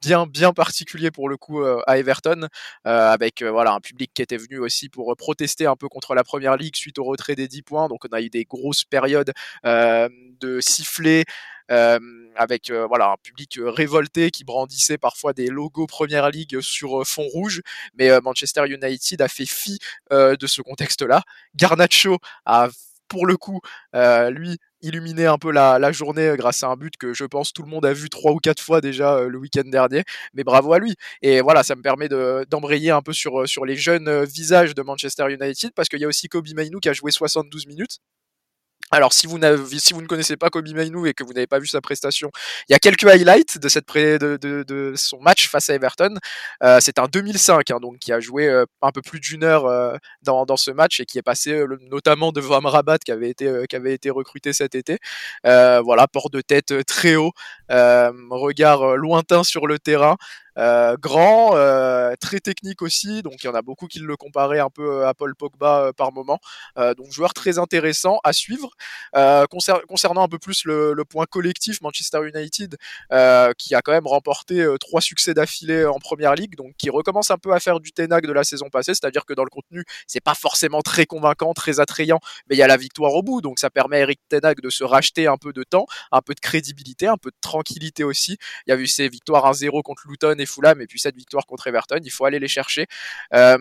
bien 0.02 0.28
bien 0.28 0.54
particulier 0.54 1.10
pour 1.10 1.30
le 1.30 1.38
coup 1.38 1.64
à 1.64 1.98
Everton 1.98 2.27
euh, 2.28 3.12
avec 3.12 3.42
euh, 3.42 3.52
voilà 3.52 3.74
un 3.74 3.80
public 3.80 4.12
qui 4.14 4.22
était 4.22 4.38
venu 4.38 4.60
aussi 4.60 4.90
pour 4.90 5.12
euh, 5.12 5.16
protester 5.16 5.66
un 5.66 5.76
peu 5.76 5.88
contre 5.88 6.16
la 6.16 6.24
première 6.24 6.58
ligue 6.58 6.76
suite 6.76 7.00
au 7.00 7.04
retrait 7.04 7.36
des 7.36 7.48
10 7.48 7.62
points. 7.64 7.88
Donc 7.88 8.06
on 8.06 8.14
a 8.16 8.22
eu 8.22 8.30
des 8.30 8.46
grosses 8.46 8.84
périodes 8.84 9.34
de 9.64 10.60
sifflets. 10.62 11.26
avec 11.70 12.72
voilà 12.72 13.12
un 13.12 13.18
public 13.18 13.60
révolté 13.62 14.32
qui 14.32 14.44
brandissait 14.44 14.98
parfois 14.98 15.34
des 15.34 15.48
logos 15.48 15.88
Première 15.88 16.30
Ligue 16.30 16.62
sur 16.62 17.06
fond 17.06 17.28
rouge. 17.28 17.62
Mais 17.98 18.10
Manchester 18.22 18.66
United 18.68 19.22
a 19.22 19.28
fait 19.28 19.46
fi 19.46 19.80
de 20.12 20.48
ce 20.48 20.62
contexte-là. 20.62 21.24
Garnacho 21.56 22.20
a 22.46 22.70
pour 23.08 23.26
le 23.26 23.38
coup, 23.38 23.62
lui, 23.94 24.58
illuminer 24.82 25.26
un 25.26 25.38
peu 25.38 25.52
la, 25.52 25.80
la, 25.80 25.92
journée 25.92 26.34
grâce 26.38 26.64
à 26.64 26.68
un 26.68 26.76
but 26.76 26.96
que 26.98 27.14
je 27.14 27.26
pense 27.26 27.54
tout 27.54 27.64
le 27.64 27.70
monde 27.70 27.86
a 27.86 27.94
vu 27.94 28.10
trois 28.10 28.32
ou 28.32 28.38
quatre 28.38 28.62
fois 28.62 28.82
déjà 28.82 29.16
euh, 29.16 29.30
le 29.30 29.38
week-end 29.38 29.64
dernier. 29.66 30.04
Mais 30.34 30.44
bravo 30.44 30.74
à 30.74 30.80
lui. 30.80 30.96
Et 31.22 31.42
voilà, 31.42 31.64
ça 31.64 31.76
me 31.76 31.82
permet 31.82 32.10
d'embrayer 32.10 32.92
un 32.92 33.02
peu 33.02 33.14
sur, 33.14 33.48
sur 33.48 33.66
les 33.66 33.76
jeunes 33.76 34.24
visages 34.26 34.76
de 34.76 34.82
Manchester 34.82 35.26
United 35.30 35.72
parce 35.76 35.90
qu'il 35.90 36.00
y 36.00 36.06
a 36.06 36.08
aussi 36.08 36.28
Kobe 36.28 36.48
Mainu 36.56 36.80
qui 36.80 36.90
a 36.90 36.94
joué 36.94 37.12
72 37.12 37.68
minutes. 37.68 38.00
Alors, 38.90 39.12
si 39.12 39.28
vous, 39.28 39.38
ne 39.38 40.06
connaissez 40.08 40.38
pas 40.38 40.50
Kobe 40.50 40.70
Mainu 40.70 41.10
et 41.10 41.14
que 41.14 41.24
vous 41.26 41.34
n'avez 41.34 41.48
pas 41.48 41.60
vu 41.60 41.68
sa 41.68 41.82
prestation, 41.82 42.32
il 42.70 42.72
y 42.72 42.76
a 42.76 42.80
quelques 42.80 43.04
highlights 43.04 43.58
de, 43.58 44.94
son 44.96 45.20
match 45.20 45.50
face 45.50 45.70
à 45.70 45.76
Everton. 45.76 46.16
Euh, 46.64 46.80
c'est 46.80 46.98
un 46.98 47.08
2005, 47.08 47.70
hein, 47.70 47.80
donc 47.82 48.00
qui 48.00 48.14
a 48.14 48.22
joué 48.22 48.48
euh, 48.48 48.66
un 48.82 48.92
peu 48.92 49.02
plus 49.02 49.20
d'une 49.20 49.44
heure 49.44 49.66
euh, 49.66 49.98
dans, 50.24 50.56
ce 50.56 50.72
match 50.72 51.02
et 51.02 51.06
qui 51.06 51.18
est 51.18 51.22
passé 51.22 51.66
notamment 51.92 52.32
devant 52.32 52.58
Amrabat 52.58 53.00
qui 53.00 53.12
avait 53.12 53.30
été, 53.30 53.66
qui 53.70 53.76
avait 53.76 53.94
été 53.94 54.10
recruté 54.10 54.54
cet 54.54 54.74
été. 54.74 55.00
voilà, 55.44 56.08
port 56.08 56.30
de 56.30 56.40
tête 56.40 56.74
très 56.86 57.16
haut, 57.16 57.34
regard 57.70 58.96
lointain 58.96 59.44
sur 59.44 59.68
le 59.68 59.80
terrain. 59.80 60.16
Grand, 61.00 61.52
très 62.20 62.40
technique 62.40 62.82
aussi, 62.82 63.22
donc 63.22 63.44
il 63.44 63.48
y 63.48 63.50
en 63.50 63.56
a 63.56 63.62
beaucoup 63.62 63.88
qui 63.88 64.00
le 64.00 64.16
comparaient 64.18 64.60
un 64.60 64.70
peu 64.70 65.06
à 65.06 65.14
Paul 65.14 65.36
Pogba 65.36 65.92
par 65.96 66.12
moment. 66.12 66.40
donc 66.76 67.12
joueur 67.12 67.34
très 67.34 67.60
intéressant 67.60 68.20
à 68.24 68.34
suivre. 68.34 68.72
concernant 69.88 70.24
un 70.24 70.28
peu 70.28 70.40
plus 70.40 70.66
le, 70.66 70.94
le 70.94 71.06
point 71.06 71.26
collectif, 71.30 71.82
Manchester 71.82 72.20
United, 72.28 72.76
qui 73.58 73.76
a 73.76 73.82
quand 73.82 73.92
même 73.92 74.08
remporté 74.08 74.66
trois 74.80 75.02
succès 75.02 75.34
d'affilée 75.34 75.86
en 75.86 76.00
première 76.00 76.36
ligue, 76.36 76.56
donc 76.56 76.74
qui 76.78 76.90
recommence 76.90 77.32
un 77.32 77.38
peu 77.38 77.54
à 77.54 77.60
faire 77.60 77.80
du 77.80 77.92
Ténag 77.92 78.26
de 78.26 78.34
la 78.34 78.44
saison 78.44 78.70
passée, 78.70 78.94
c'est-à-dire 78.94 79.26
que 79.26 79.34
dans 79.34 79.44
le 79.44 79.50
contenu, 79.50 79.84
c'est 80.08 80.24
pas 80.24 80.36
forcément 80.36 80.82
très 80.82 81.06
convaincant, 81.06 81.54
très 81.54 81.80
attrayant, 81.80 82.20
mais 82.50 82.56
il 82.56 82.60
y 82.60 82.64
a 82.64 82.68
la 82.68 82.78
victoire 82.78 83.14
au 83.14 83.24
bout, 83.24 83.42
donc 83.42 83.60
ça 83.60 83.70
permet 83.70 83.98
à 83.98 84.00
Eric 84.02 84.20
Ténag 84.30 84.62
de 84.62 84.70
se 84.70 84.84
racheter 84.84 85.28
un 85.28 85.38
peu 85.38 85.54
de 85.54 85.64
temps, 85.64 85.86
un 86.12 86.22
peu 86.22 86.34
de 86.34 86.40
crédibilité, 86.40 87.08
un 87.08 87.18
peu 87.18 87.30
de 87.30 87.36
tranquillité 87.42 88.04
aussi. 88.04 88.38
Il 88.66 88.72
y 88.72 88.74
a 88.74 88.78
eu 88.78 88.88
ces 88.88 89.10
victoires 89.10 89.52
1-0 89.52 89.82
contre 89.84 90.04
Luton 90.08 90.36
et 90.38 90.46
Fulham, 90.48 90.82
et 90.82 90.88
puis 90.88 91.00
cette 91.00 91.16
victoire 91.16 91.46
contre 91.46 91.68
Everton, 91.68 92.00
il 92.04 92.12
faut 92.12 92.26
aller 92.26 92.40
les 92.40 92.48
chercher. 92.48 92.88
Euh, 93.34 93.58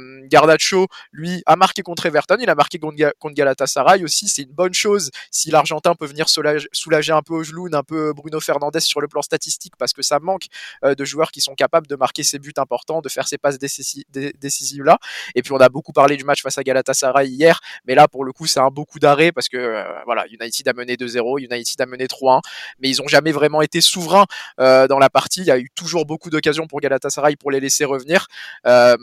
lui, 1.12 1.42
a 1.46 1.56
marqué 1.56 1.82
contre 1.82 2.06
Everton, 2.06 2.36
il 2.40 2.48
a 2.48 2.54
marqué 2.54 2.78
contre, 2.78 2.96
Galatasaray 3.34 4.04
aussi, 4.04 4.28
c'est 4.28 4.42
une 4.42 4.52
bonne 4.52 4.74
chose 4.74 5.10
si 5.30 5.50
l'Argentin 5.50 5.94
peut 5.94 6.06
venir 6.06 6.28
soulager, 6.28 7.12
un 7.12 7.22
peu 7.22 7.34
Ojloun, 7.34 7.74
un 7.74 7.82
peu 7.82 8.12
Bruno 8.12 8.40
Fernandez 8.40 8.80
sur 8.80 9.00
le 9.00 9.08
plan 9.08 9.22
statistique, 9.22 9.74
parce 9.78 9.92
que 9.92 10.02
ça 10.02 10.18
manque 10.20 10.46
euh, 10.84 10.94
de 10.94 11.04
joueurs 11.04 11.30
qui 11.30 11.40
sont 11.40 11.54
capables 11.54 11.86
de 11.86 11.96
marquer 11.96 12.22
ces 12.22 12.38
buts 12.38 12.52
importants, 12.56 13.00
de 13.00 13.08
faire 13.08 13.28
ces 13.28 13.38
passes 13.38 13.58
décisives 13.58 14.84
là. 14.84 14.98
Et 15.34 15.42
puis 15.42 15.52
on 15.52 15.58
a 15.58 15.68
beaucoup 15.68 15.92
parlé 15.92 16.16
du 16.16 16.24
match 16.24 16.42
face 16.42 16.58
à 16.58 16.62
Galatasaray 16.62 17.28
hier, 17.28 17.60
mais 17.86 17.94
là 17.94 18.08
pour 18.08 18.24
le 18.24 18.32
coup 18.32 18.46
c'est 18.46 18.60
un 18.60 18.70
beaucoup 18.70 18.98
d'arrêt 18.98 19.32
parce 19.32 19.48
que 19.48 19.56
euh, 19.56 19.84
voilà, 20.04 20.26
United 20.28 20.68
a 20.68 20.72
mené 20.72 20.94
2-0, 20.94 21.40
United 21.40 21.80
a 21.80 21.86
mené 21.86 22.06
3-1, 22.06 22.40
mais 22.78 22.88
ils 22.88 23.02
ont 23.02 23.08
jamais 23.08 23.32
vraiment 23.32 23.62
été 23.62 23.80
souverains 23.80 24.26
euh, 24.60 24.86
dans 24.86 24.98
la 24.98 25.10
partie. 25.10 25.40
Il 25.40 25.46
y 25.46 25.50
a 25.50 25.58
eu 25.58 25.68
toujours 25.74 26.06
beaucoup 26.06 26.30
d'occasions 26.30 26.66
pour 26.66 26.75
Galatasaray 26.78 27.36
pour 27.36 27.50
les 27.50 27.60
laisser 27.60 27.84
revenir. 27.84 28.26
Euh, 28.66 28.96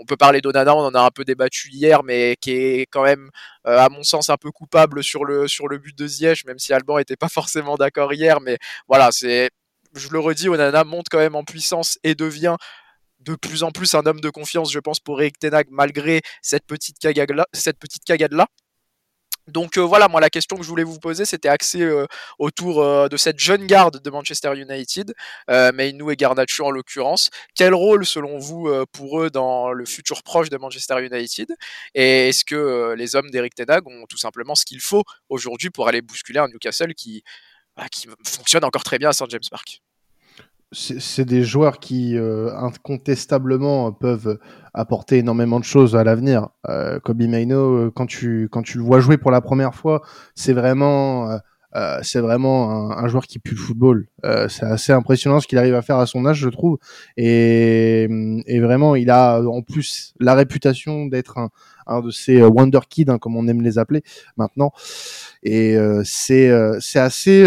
on 0.00 0.04
peut 0.04 0.16
parler 0.16 0.40
d'Onana, 0.40 0.74
on 0.74 0.86
en 0.86 0.94
a 0.94 1.00
un 1.00 1.10
peu 1.10 1.24
débattu 1.24 1.70
hier, 1.70 2.02
mais 2.02 2.36
qui 2.40 2.50
est 2.50 2.86
quand 2.90 3.04
même, 3.04 3.30
à 3.64 3.88
mon 3.88 4.02
sens, 4.02 4.28
un 4.28 4.36
peu 4.36 4.50
coupable 4.50 5.04
sur 5.04 5.24
le, 5.24 5.46
sur 5.46 5.68
le 5.68 5.78
but 5.78 5.96
de 5.96 6.06
Ziyech, 6.06 6.44
même 6.46 6.58
si 6.58 6.72
Alban 6.72 6.98
était 6.98 7.16
pas 7.16 7.28
forcément 7.32 7.76
d'accord 7.76 8.12
hier. 8.12 8.40
Mais 8.40 8.58
voilà, 8.88 9.12
c'est, 9.12 9.50
je 9.94 10.08
le 10.08 10.18
redis, 10.18 10.48
Onana 10.48 10.84
monte 10.84 11.06
quand 11.10 11.18
même 11.18 11.36
en 11.36 11.44
puissance 11.44 11.98
et 12.02 12.14
devient 12.14 12.56
de 13.20 13.34
plus 13.34 13.62
en 13.62 13.70
plus 13.70 13.94
un 13.94 14.04
homme 14.06 14.20
de 14.20 14.30
confiance, 14.30 14.70
je 14.72 14.78
pense, 14.78 15.00
pour 15.00 15.20
Eric 15.20 15.38
Tenag, 15.38 15.66
malgré 15.70 16.20
cette 16.42 16.66
petite 16.66 16.98
cagade-là. 16.98 17.46
Cette 17.52 17.78
petite 17.78 18.04
cagade 18.04 18.32
-là. 18.32 18.46
Donc 19.48 19.76
euh, 19.76 19.82
voilà, 19.82 20.08
moi 20.08 20.20
la 20.20 20.30
question 20.30 20.56
que 20.56 20.62
je 20.62 20.68
voulais 20.68 20.84
vous 20.84 20.98
poser, 20.98 21.26
c'était 21.26 21.48
axé 21.48 21.82
euh, 21.82 22.06
autour 22.38 22.82
euh, 22.82 23.08
de 23.08 23.16
cette 23.18 23.38
jeune 23.38 23.66
garde 23.66 24.00
de 24.02 24.10
Manchester 24.10 24.52
United, 24.56 25.14
Mainu 25.48 26.10
et 26.12 26.16
Garnacho 26.16 26.64
en 26.64 26.70
l'occurrence. 26.70 27.30
Quel 27.54 27.74
rôle 27.74 28.06
selon 28.06 28.38
vous 28.38 28.68
pour 28.92 29.20
eux 29.20 29.30
dans 29.30 29.72
le 29.72 29.84
futur 29.84 30.22
proche 30.22 30.48
de 30.48 30.56
Manchester 30.56 31.04
United? 31.04 31.54
Et 31.94 32.28
est-ce 32.28 32.44
que 32.44 32.94
les 32.96 33.16
hommes 33.16 33.30
d'Eric 33.30 33.54
Tenag 33.54 33.86
ont 33.86 34.06
tout 34.08 34.16
simplement 34.16 34.54
ce 34.54 34.64
qu'il 34.64 34.80
faut 34.80 35.04
aujourd'hui 35.28 35.70
pour 35.70 35.88
aller 35.88 36.02
bousculer 36.02 36.38
un 36.38 36.48
Newcastle 36.48 36.94
qui, 36.94 37.22
bah, 37.76 37.88
qui 37.90 38.08
fonctionne 38.24 38.64
encore 38.64 38.84
très 38.84 38.98
bien 38.98 39.10
à 39.10 39.12
St 39.12 39.30
James 39.30 39.40
Park? 39.50 39.83
C'est 40.72 41.24
des 41.24 41.44
joueurs 41.44 41.78
qui 41.78 42.16
euh, 42.16 42.54
incontestablement 42.56 43.92
peuvent 43.92 44.38
apporter 44.72 45.18
énormément 45.18 45.60
de 45.60 45.64
choses 45.64 45.94
à 45.96 46.04
l'avenir. 46.04 46.48
Euh, 46.68 46.98
Kobe 47.00 47.22
Maino, 47.22 47.56
euh, 47.56 47.92
quand 47.94 48.06
tu 48.06 48.48
quand 48.50 48.62
tu 48.62 48.78
le 48.78 48.84
vois 48.84 49.00
jouer 49.00 49.16
pour 49.16 49.30
la 49.30 49.40
première 49.40 49.74
fois, 49.74 50.02
c'est 50.34 50.52
vraiment 50.52 51.38
c'est 52.02 52.20
vraiment 52.20 52.96
un, 52.96 53.08
joueur 53.08 53.24
qui 53.24 53.40
pue 53.40 53.56
le 53.56 53.60
football. 53.60 54.06
c'est 54.48 54.64
assez 54.64 54.92
impressionnant 54.92 55.40
ce 55.40 55.48
qu'il 55.48 55.58
arrive 55.58 55.74
à 55.74 55.82
faire 55.82 55.98
à 55.98 56.06
son 56.06 56.24
âge, 56.24 56.38
je 56.38 56.48
trouve. 56.48 56.78
Et, 57.16 58.04
et 58.46 58.60
vraiment, 58.60 58.94
il 58.94 59.10
a 59.10 59.40
en 59.40 59.60
plus 59.60 60.14
la 60.20 60.36
réputation 60.36 61.06
d'être 61.06 61.36
un, 61.36 61.50
un 61.88 62.00
de 62.00 62.12
ces 62.12 62.40
wonder 62.42 62.78
kids, 62.88 63.06
hein, 63.08 63.18
comme 63.18 63.36
on 63.36 63.48
aime 63.48 63.60
les 63.60 63.78
appeler 63.78 64.04
maintenant. 64.36 64.70
Et 65.42 65.76
c'est 66.04 66.52
c'est 66.78 67.00
assez 67.00 67.44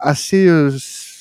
assez 0.00 0.48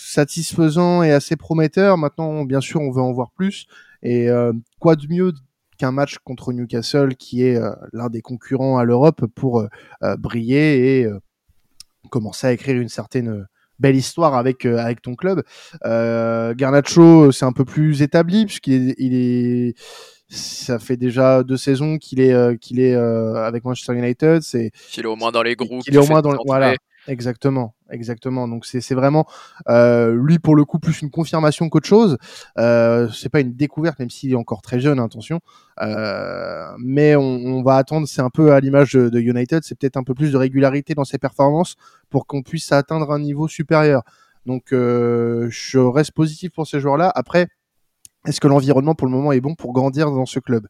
satisfaisant 0.10 1.04
et 1.04 1.12
assez 1.12 1.36
prometteur. 1.36 1.98
Maintenant, 1.98 2.44
bien 2.44 2.62
sûr, 2.62 2.82
on 2.82 2.92
veut 2.92 3.02
en 3.02 3.12
voir 3.12 3.32
plus. 3.32 3.68
Et 4.02 4.30
euh, 4.30 4.54
quoi 4.80 4.96
de 4.96 5.08
mieux 5.08 5.34
qu'un 5.78 5.92
match 5.92 6.18
contre 6.24 6.52
Newcastle, 6.52 7.16
qui 7.16 7.44
est 7.44 7.56
euh, 7.56 7.72
l'un 7.94 8.10
des 8.10 8.22
concurrents 8.22 8.78
à 8.78 8.84
l'Europe, 8.84 9.26
pour 9.36 9.60
euh, 9.60 10.16
briller 10.18 11.00
et 11.00 11.08
commencer 12.10 12.48
à 12.48 12.52
écrire 12.52 12.76
une 12.76 12.90
certaine 12.90 13.46
belle 13.78 13.96
histoire 13.96 14.36
avec 14.36 14.66
avec 14.66 15.02
ton 15.02 15.16
club. 15.16 15.44
Garnacho, 15.84 17.32
c'est 17.32 17.46
un 17.46 17.54
peu 17.54 17.66
plus 17.66 18.02
établi 18.02 18.46
puisqu'il 18.46 18.90
est, 18.90 18.96
il 18.98 19.14
est 19.14 19.76
ça 20.28 20.80
fait 20.80 20.98
déjà 20.98 21.44
deux 21.44 21.58
saisons 21.58 21.98
qu'il 21.98 22.20
est 22.20 22.60
qu'il 22.60 22.80
est 22.80 22.96
avec 22.96 23.64
Manchester 23.64 23.94
United. 23.94 24.42
C'est 24.42 24.72
qu'il 24.90 25.04
est 25.04 25.08
au 25.08 25.16
moins 25.16 25.32
dans 25.32 25.44
les 25.44 25.56
groupes. 25.56 25.84
Il 25.88 25.96
est 25.96 26.00
au 26.00 26.08
moins 26.08 26.22
dans 26.22 26.34
voilà. 26.46 26.74
Exactement, 27.10 27.74
exactement. 27.90 28.48
Donc 28.48 28.68
c'est 28.68 28.94
vraiment 28.94 29.26
euh, 29.68 30.14
lui 30.14 30.38
pour 30.38 30.56
le 30.56 30.64
coup 30.64 30.78
plus 30.78 31.02
une 31.02 31.10
confirmation 31.10 31.68
qu'autre 31.68 31.88
chose. 31.88 32.20
Euh, 32.60 33.10
c'est 33.10 33.30
pas 33.30 33.40
une 33.40 33.56
découverte 33.56 33.98
même 33.98 34.12
s'il 34.12 34.32
est 34.32 34.36
encore 34.36 34.62
très 34.62 34.80
jeune, 34.80 35.00
attention. 35.00 35.40
Euh, 35.82 36.68
mais 36.78 37.16
on, 37.16 37.24
on, 37.24 37.64
va 37.64 37.78
attendre, 37.78 38.08
c'est 38.08 38.22
un 38.22 38.30
peu 38.30 38.54
à 38.54 38.60
l'image 38.60 38.94
de, 38.94 39.10
de, 39.10 39.20
United, 39.20 39.64
c'est 39.64 39.74
peut-être 39.74 39.98
un 39.98 40.04
peu 40.04 40.14
plus 40.14 40.32
de 40.32 40.38
régularité 40.38 40.94
dans 40.94 41.04
ses 41.04 41.18
performances 41.18 41.78
pour 42.12 42.28
qu'on 42.28 42.44
puisse 42.44 42.72
atteindre 42.72 43.12
un 43.12 43.20
niveau 43.20 43.48
supérieur. 43.48 44.04
Donc 44.46 44.72
euh, 44.72 45.48
je 45.50 45.80
reste 45.80 46.12
positif 46.12 46.52
pour 46.52 46.68
ces 46.68 46.80
joueurs-là. 46.80 47.12
Après, 47.16 47.48
est-ce 48.28 48.40
que 48.40 48.48
l'environnement 48.48 48.94
pour 48.94 49.08
le 49.08 49.14
moment 49.14 49.32
est 49.32 49.42
bon 49.42 49.56
pour 49.56 49.74
grandir 49.74 50.12
dans 50.12 50.28
ce 50.28 50.40
club? 50.40 50.68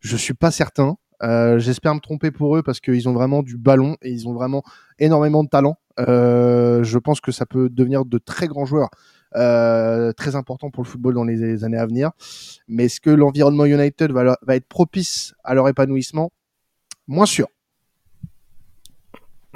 Je 0.00 0.16
suis 0.16 0.34
pas 0.34 0.50
certain. 0.50 0.96
Euh, 1.22 1.58
j'espère 1.58 1.94
me 1.94 2.00
tromper 2.00 2.30
pour 2.30 2.56
eux 2.56 2.62
parce 2.62 2.80
qu'ils 2.80 3.08
ont 3.08 3.12
vraiment 3.12 3.42
du 3.42 3.56
ballon 3.56 3.96
et 4.02 4.10
ils 4.10 4.28
ont 4.28 4.32
vraiment 4.32 4.62
énormément 4.98 5.44
de 5.44 5.48
talent. 5.48 5.78
Euh, 6.00 6.82
je 6.82 6.98
pense 6.98 7.20
que 7.20 7.32
ça 7.32 7.46
peut 7.46 7.68
devenir 7.68 8.04
de 8.04 8.18
très 8.18 8.48
grands 8.48 8.64
joueurs, 8.64 8.90
euh, 9.36 10.12
très 10.12 10.34
importants 10.36 10.70
pour 10.70 10.82
le 10.82 10.88
football 10.88 11.14
dans 11.14 11.24
les, 11.24 11.64
années 11.64 11.78
à 11.78 11.86
venir. 11.86 12.10
Mais 12.68 12.86
est-ce 12.86 13.00
que 13.00 13.10
l'environnement 13.10 13.64
United 13.64 14.10
va, 14.10 14.36
être 14.48 14.68
propice 14.68 15.34
à 15.44 15.54
leur 15.54 15.68
épanouissement? 15.68 16.32
Moins 17.06 17.26
sûr. 17.26 17.48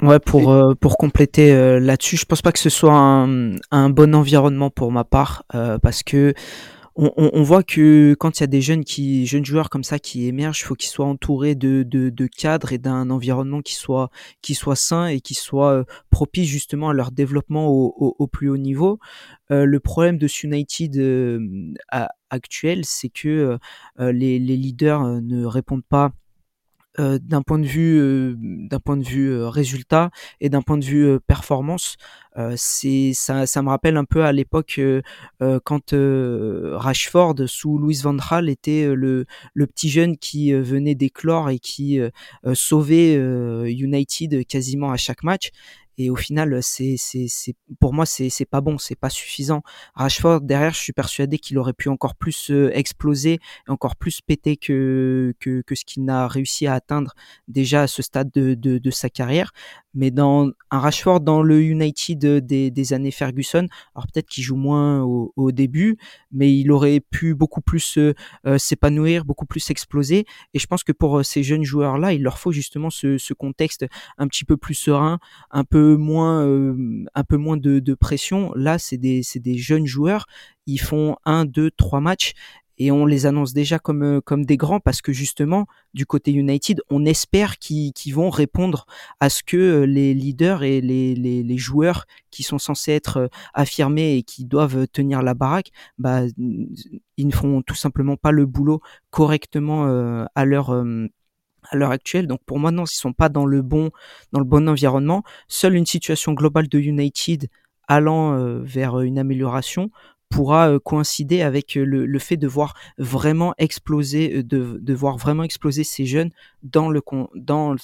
Ouais, 0.01 0.19
pour 0.19 0.55
pour 0.79 0.97
compléter 0.97 1.79
là-dessus, 1.81 2.15
je 2.15 2.23
pense 2.23 2.41
pas 2.41 2.53
que 2.53 2.59
ce 2.59 2.69
soit 2.69 2.95
un, 2.95 3.55
un 3.71 3.89
bon 3.89 4.15
environnement 4.15 4.69
pour 4.69 4.93
ma 4.93 5.03
part 5.03 5.43
parce 5.81 6.03
que 6.03 6.33
on, 6.95 7.43
voit 7.43 7.63
que 7.63 8.15
quand 8.19 8.39
il 8.39 8.41
y 8.41 8.43
a 8.43 8.47
des 8.47 8.61
jeunes 8.61 8.83
qui 8.83 9.25
jeunes 9.25 9.45
joueurs 9.45 9.69
comme 9.69 9.83
ça 9.83 9.99
qui 9.99 10.27
émergent, 10.27 10.61
il 10.61 10.65
faut 10.65 10.75
qu'ils 10.75 10.89
soient 10.89 11.05
entourés 11.05 11.55
de, 11.55 11.83
de, 11.83 12.27
cadres 12.27 12.73
et 12.73 12.77
d'un 12.77 13.09
environnement 13.09 13.61
qui 13.61 13.75
soit 13.75 14.09
qui 14.41 14.55
soit 14.55 14.75
sain 14.75 15.07
et 15.07 15.21
qui 15.21 15.33
soit 15.33 15.71
euh, 15.71 15.83
propice 16.09 16.47
justement 16.47 16.89
à 16.89 16.93
leur 16.93 17.11
développement 17.11 17.67
au, 17.67 18.27
plus 18.27 18.49
haut 18.49 18.57
niveau. 18.57 18.99
Euh, 19.51 19.65
le 19.65 19.79
problème 19.79 20.17
de 20.17 20.27
United 20.43 20.97
euh, 20.97 21.73
actuel, 22.29 22.85
c'est 22.85 23.09
que 23.09 23.57
les, 23.97 24.39
les 24.39 24.57
leaders 24.57 25.03
ne 25.21 25.45
répondent 25.45 25.85
pas 25.87 26.11
euh, 26.97 27.19
d'un 27.21 27.43
point 27.43 27.59
de 27.59 27.67
vue 27.67 27.99
euh, 27.99 28.33
d'un 28.39 28.79
point 28.79 28.97
de 28.97 29.03
vue 29.03 29.31
euh, 29.31 29.47
résultat 29.47 30.09
et 30.41 30.49
d'un 30.49 30.63
point 30.63 30.77
de 30.79 30.83
vue 30.83 31.19
performance 31.27 31.97
c'est 32.55 33.11
ça, 33.13 33.45
ça 33.45 33.61
me 33.61 33.67
rappelle 33.67 33.97
un 33.97 34.05
peu 34.05 34.23
à 34.23 34.31
l'époque 34.31 34.79
quand 35.65 35.93
Rashford 35.93 37.35
sous 37.47 37.77
Louis 37.77 37.99
van 38.01 38.13
Gaal 38.13 38.47
était 38.47 38.95
le, 38.95 39.25
le 39.53 39.67
petit 39.67 39.89
jeune 39.89 40.17
qui 40.17 40.53
venait 40.53 40.95
d'éclore 40.95 41.49
et 41.49 41.59
qui 41.59 41.99
sauvait 42.53 43.15
United 43.69 44.45
quasiment 44.47 44.89
à 44.89 44.95
chaque 44.95 45.23
match 45.23 45.49
et 45.99 46.09
au 46.09 46.15
final 46.15 46.59
pour 47.79 47.93
moi 47.93 48.05
c'est 48.05 48.29
c'est 48.29 48.45
pas 48.45 48.61
bon 48.61 48.77
c'est 48.77 48.95
pas 48.95 49.09
suffisant 49.09 49.61
Rashford 49.93 50.41
derrière 50.41 50.73
je 50.73 50.79
suis 50.79 50.93
persuadé 50.93 51.37
qu'il 51.37 51.57
aurait 51.57 51.73
pu 51.73 51.89
encore 51.89 52.15
plus 52.15 52.49
euh, 52.49 52.71
exploser 52.73 53.39
encore 53.67 53.97
plus 53.97 54.21
péter 54.21 54.55
que 54.57 55.33
que, 55.39 55.61
ce 55.75 55.83
qu'il 55.85 56.05
n'a 56.05 56.27
réussi 56.27 56.65
à 56.67 56.73
atteindre 56.73 57.13
déjà 57.47 57.83
à 57.83 57.87
ce 57.87 58.01
stade 58.01 58.31
de, 58.31 58.55
de, 58.55 58.91
sa 58.91 59.09
carrière 59.09 59.51
mais 59.93 60.11
dans 60.11 60.51
un 60.71 60.79
Rashford 60.79 61.21
dans 61.21 61.41
le 61.41 61.61
United 61.61 62.19
des, 62.45 62.71
des 62.71 62.93
années 62.93 63.11
Ferguson, 63.11 63.67
alors 63.95 64.07
peut-être 64.07 64.27
qu'il 64.27 64.43
joue 64.43 64.55
moins 64.55 65.01
au, 65.01 65.51
début, 65.51 65.97
mais 66.31 66.55
il 66.55 66.71
aurait 66.71 66.99
pu 66.99 67.33
beaucoup 67.33 67.61
plus 67.61 67.97
euh, 67.97 68.13
euh, 68.45 68.57
s'épanouir, 68.57 69.25
beaucoup 69.25 69.47
plus 69.47 69.71
exploser. 69.71 70.25
Et 70.53 70.59
je 70.59 70.67
pense 70.67 70.83
que 70.83 70.91
pour 70.91 71.25
ces 71.25 71.43
jeunes 71.43 71.63
joueurs-là, 71.63 72.13
il 72.13 72.21
leur 72.21 72.37
faut 72.37 72.51
justement 72.51 72.89
ce, 72.89 73.33
contexte 73.33 73.85
un 74.17 74.27
petit 74.27 74.45
peu 74.45 74.57
plus 74.57 74.73
serein, 74.73 75.19
un 75.51 75.63
peu 75.63 75.88
moins, 75.95 76.43
un 77.15 77.23
peu 77.23 77.37
moins 77.37 77.57
de, 77.57 77.93
pression. 77.93 78.51
Là, 78.55 78.77
c'est 78.79 78.97
des, 78.97 79.23
jeunes 79.57 79.85
joueurs, 79.85 80.25
ils 80.65 80.79
font 80.79 81.15
un, 81.25 81.45
deux, 81.45 81.71
trois 81.71 82.01
matchs 82.01 82.33
et 82.79 82.91
on 82.91 83.05
les 83.05 83.25
annonce 83.25 83.53
déjà 83.53 83.77
comme 83.77 84.03
euh, 84.03 84.21
des 84.37 84.57
grands 84.57 84.79
parce 84.79 85.01
que 85.01 85.11
justement 85.11 85.67
du 85.93 86.05
côté 86.05 86.31
United, 86.31 86.81
on 86.89 87.05
espère 87.05 87.59
qu'ils 87.59 87.93
vont 88.13 88.29
répondre 88.29 88.85
à 89.19 89.29
ce 89.29 89.43
que 89.43 89.57
euh, 89.57 89.85
les 89.85 90.13
leaders 90.13 90.63
et 90.63 90.79
les, 90.79 91.13
les, 91.13 91.57
joueurs 91.57 92.05
qui 92.31 92.43
sont 92.43 92.57
censés 92.57 92.93
être 92.93 93.17
euh, 93.17 93.27
affirmés 93.53 94.15
et 94.15 94.23
qui 94.23 94.45
doivent 94.45 94.87
tenir 94.87 95.21
la 95.21 95.33
baraque, 95.33 95.71
bah 95.97 96.21
ils 96.37 97.27
ne 97.27 97.33
font 97.33 97.61
tout 97.61 97.75
simplement 97.75 98.15
pas 98.15 98.31
le 98.31 98.45
boulot 98.45 98.81
correctement 99.09 99.85
à 100.35 100.45
leur 100.45 100.71
à 101.69 101.75
l'heure 101.75 101.91
actuelle. 101.91 102.27
Donc 102.27 102.41
pour 102.45 102.59
moi, 102.59 102.71
non, 102.71 102.85
ils 102.85 102.95
sont 102.95 103.13
pas 103.13 103.29
dans 103.29 103.45
le 103.45 103.61
bon, 103.61 103.91
dans 104.31 104.39
le 104.39 104.45
bon 104.45 104.67
environnement. 104.67 105.23
Seule 105.47 105.75
une 105.75 105.85
situation 105.85 106.33
globale 106.33 106.67
de 106.67 106.79
United 106.79 107.49
allant 107.87 108.33
euh, 108.33 108.61
vers 108.63 108.99
une 108.99 109.17
amélioration 109.17 109.89
pourra 110.29 110.69
euh, 110.69 110.79
coïncider 110.79 111.41
avec 111.41 111.75
euh, 111.75 111.83
le, 111.83 112.19
fait 112.19 112.37
de 112.37 112.47
voir 112.47 112.75
vraiment 112.97 113.53
exploser, 113.57 114.43
de, 114.43 114.93
voir 114.93 115.17
vraiment 115.17 115.43
exploser 115.43 115.83
ces 115.83 116.05
jeunes 116.05 116.29
dans 116.61 116.89
le 116.89 117.01
dans 117.35 117.75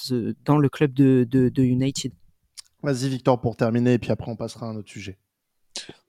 dans 0.44 0.58
le 0.58 0.68
club 0.68 0.92
de, 0.92 1.26
de 1.28 1.62
United. 1.62 2.12
Vas-y 2.82 3.08
Victor 3.08 3.40
pour 3.40 3.56
terminer 3.56 3.94
et 3.94 3.98
puis 3.98 4.12
après 4.12 4.30
on 4.30 4.36
passera 4.36 4.66
à 4.66 4.70
un 4.70 4.76
autre 4.76 4.90
sujet. 4.90 5.18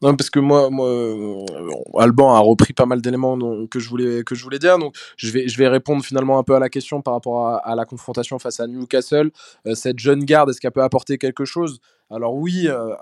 Non, 0.01 0.15
parce 0.15 0.29
que 0.29 0.39
moi, 0.39 0.69
moi 0.69 1.45
Alban 1.97 2.33
a 2.35 2.39
repris 2.39 2.73
pas 2.73 2.85
mal 2.85 3.01
d'éléments 3.01 3.37
que 3.67 3.79
je 3.79 3.89
voulais 3.89 4.59
dire. 4.59 4.77
Donc, 4.77 4.95
je 5.17 5.31
vais 5.31 5.47
je 5.47 5.57
vais 5.57 5.67
répondre 5.67 6.03
finalement 6.03 6.37
un 6.39 6.43
peu 6.43 6.55
à 6.55 6.59
la 6.59 6.69
question 6.69 7.01
par 7.01 7.13
rapport 7.13 7.47
à, 7.47 7.75
la 7.75 7.85
confrontation 7.85 8.39
face 8.39 8.59
à 8.59 8.67
Newcastle. 8.67 9.31
cette 9.73 9.99
jeune 9.99 10.23
garde, 10.23 10.49
est-ce 10.49 10.61
qu'elle 10.61 10.71
peut 10.71 10.83
apporter 10.83 11.17
quelque 11.17 11.45
chose? 11.45 11.79
Alors 12.09 12.35
oui, 12.35 12.67
euh, 12.67 12.95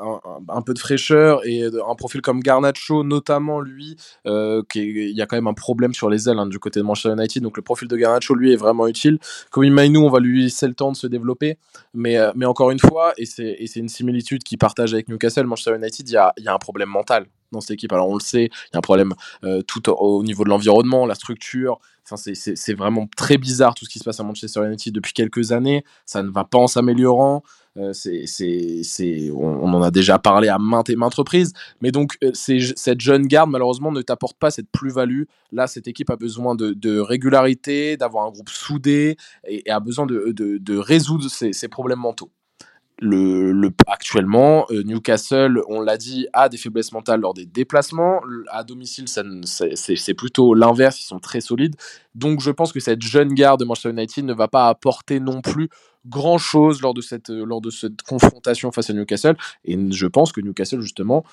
un, 0.49 0.61
peu 0.63 0.73
de 0.73 0.79
fraîcheur 0.79 1.45
et 1.45 1.63
un 1.63 1.95
profil 1.95 2.21
comme 2.21 2.39
Garnacho, 2.39 3.03
notamment 3.03 3.59
lui, 3.59 3.97
euh, 4.25 4.63
il 4.73 5.15
y 5.15 5.21
a 5.21 5.27
quand 5.27 5.37
même 5.37 5.47
un 5.47 5.53
problème 5.53 5.93
sur 5.93 6.09
les 6.09 6.27
ailes 6.27 6.39
hein, 6.39 6.47
du 6.47 6.57
côté 6.57 6.79
de 6.79 6.85
Manchester 6.85 7.11
United, 7.11 7.43
donc 7.43 7.55
le 7.55 7.61
profil 7.61 7.87
de 7.87 7.95
Garnacho, 7.95 8.33
lui, 8.33 8.51
est 8.51 8.55
vraiment 8.55 8.87
utile. 8.87 9.19
Comme 9.51 9.69
Mainu, 9.69 9.99
on 9.99 10.09
va 10.09 10.19
lui 10.19 10.43
laisser 10.43 10.67
le 10.67 10.73
temps 10.73 10.91
de 10.91 10.97
se 10.97 11.05
développer, 11.05 11.57
mais, 11.93 12.17
euh, 12.17 12.31
encore 12.45 12.71
une 12.71 12.79
fois, 12.79 13.13
et 13.17 13.25
c'est 13.25 13.75
une 13.75 13.89
similitude 13.89 14.43
qu'il 14.43 14.57
partage 14.57 14.93
avec 14.93 15.07
Newcastle, 15.07 15.45
Manchester 15.45 15.75
United, 15.75 16.09
il 16.09 16.13
y 16.13 16.17
a, 16.17 16.33
un 16.47 16.57
problème 16.57 16.89
mental 16.89 17.27
dans 17.51 17.61
cette 17.61 17.71
équipe. 17.71 17.93
Alors 17.93 18.09
on 18.09 18.15
le 18.15 18.21
sait, 18.21 18.45
il 18.45 18.73
y 18.73 18.75
a 18.75 18.77
un 18.77 18.81
problème 18.81 19.13
tout 19.67 19.89
au, 19.89 20.23
niveau 20.23 20.43
de 20.43 20.49
l'environnement, 20.49 21.05
la 21.05 21.15
structure, 21.15 21.79
Enfin, 22.07 22.17
c'est 22.33 22.73
vraiment 22.75 23.07
très 23.17 23.37
bizarre 23.39 23.73
tout 23.73 23.83
ce 23.83 23.89
qui 23.89 23.97
se 23.97 24.03
passe 24.03 24.19
à 24.19 24.23
Manchester 24.23 24.63
United 24.63 24.93
depuis 24.93 25.11
quelques 25.11 25.51
années. 25.51 25.83
Ça 26.05 26.21
ne 26.21 26.29
va 26.29 26.43
pas 26.43 26.59
en 26.59 26.67
s'améliorant. 26.67 27.41
Euh, 27.77 27.91
c'est, 27.93 29.31
on, 29.31 29.73
en 29.73 29.81
a 29.81 29.91
déjà 29.91 30.17
parlé 30.17 30.47
à 30.47 30.57
maintes 30.57 30.89
et 30.89 30.95
maintes 30.95 31.15
reprises. 31.15 31.53
Mais 31.81 31.91
donc, 31.91 32.17
euh, 32.23 32.31
cette 32.33 33.01
jeune 33.01 33.27
garde, 33.27 33.49
malheureusement, 33.49 33.91
ne 33.91 34.01
t'apporte 34.01 34.37
pas 34.37 34.51
cette 34.51 34.69
plus-value. 34.71 35.23
Là, 35.51 35.67
cette 35.67 35.87
équipe 35.87 36.09
a 36.09 36.15
besoin 36.15 36.55
de, 36.55 36.99
régularité, 36.99 37.97
d'avoir 37.97 38.25
un 38.25 38.31
groupe 38.31 38.49
soudé 38.49 39.17
et, 39.47 39.69
a 39.69 39.79
besoin 39.79 40.05
de, 40.05 40.77
résoudre 40.77 41.29
ses 41.29 41.67
problèmes 41.67 41.99
mentaux 41.99 42.31
le, 42.99 43.69
actuellement, 43.87 44.65
euh, 44.71 44.83
Newcastle, 44.83 45.61
on 45.67 45.81
l'a 45.81 45.97
dit, 45.97 46.27
a 46.33 46.49
des 46.49 46.57
faiblesses 46.57 46.91
mentales 46.91 47.19
lors 47.19 47.33
des 47.33 47.45
déplacements. 47.45 48.21
À 48.49 48.63
domicile, 48.63 49.05
c'est 49.07 50.13
plutôt 50.13 50.53
l'inverse, 50.53 51.01
ils 51.01 51.05
sont 51.05 51.19
très 51.19 51.41
solides. 51.41 51.75
Donc 52.13 52.39
je 52.39 52.51
pense 52.51 52.71
que 52.71 52.79
cette 52.79 53.01
jeune 53.01 53.33
garde 53.33 53.59
de 53.59 53.65
Manchester 53.65 53.89
United 53.89 54.25
ne 54.25 54.33
va 54.33 54.47
pas 54.47 54.69
apporter 54.69 55.19
non 55.19 55.41
plus 55.41 55.69
grand-chose 56.05 56.81
lors, 56.81 56.93
de 56.93 57.01
cette, 57.01 57.29
lors 57.29 57.61
de 57.61 57.69
cette 57.69 58.01
confrontation 58.03 58.71
face 58.71 58.89
à 58.89 58.93
Newcastle. 58.93 59.35
Et 59.65 59.77
je 59.91 60.07
pense 60.07 60.31
que 60.31 60.39
Newcastle, 60.39 60.81
justement, 60.81 61.23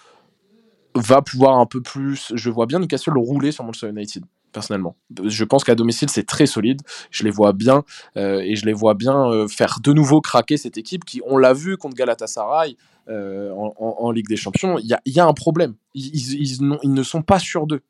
va 0.94 1.22
pouvoir 1.22 1.58
un 1.58 1.66
peu 1.66 1.80
plus... 1.80 2.32
Je 2.34 2.50
vois 2.50 2.66
bien 2.66 2.78
Newcastle 2.80 3.16
rouler 3.16 3.52
sur 3.52 3.64
Manchester 3.64 3.90
United 3.90 4.24
personnellement. 4.52 4.96
Je 5.24 5.44
pense 5.44 5.64
qu'à 5.64 5.74
domicile, 5.74 6.08
c'est 6.10 6.26
très 6.26 6.46
solide. 6.46 6.82
Je 7.10 7.24
les 7.24 7.30
vois 7.30 7.52
bien 7.52 7.84
euh, 8.16 8.40
et 8.40 8.56
je 8.56 8.66
les 8.66 8.72
vois 8.72 8.94
bien 8.94 9.28
euh, 9.28 9.48
faire 9.48 9.78
de 9.82 9.92
nouveau 9.92 10.20
craquer 10.20 10.56
cette 10.56 10.78
équipe 10.78 11.04
qui, 11.04 11.20
on 11.26 11.36
l'a 11.38 11.52
vu 11.52 11.76
contre 11.76 11.96
Galatasaray 11.96 12.76
euh, 13.08 13.50
en, 13.52 14.10
Ligue 14.12 14.28
des 14.28 14.36
Champions, 14.36 14.78
il 14.78 14.86
y 15.06 15.20
a, 15.20 15.26
un 15.26 15.32
problème. 15.32 15.74
Ils, 15.94 16.60
ils, 16.60 16.94
ne 16.94 17.02
sont 17.02 17.22
pas 17.22 17.40
sûrs 17.40 17.66
d'eux. 17.66 17.82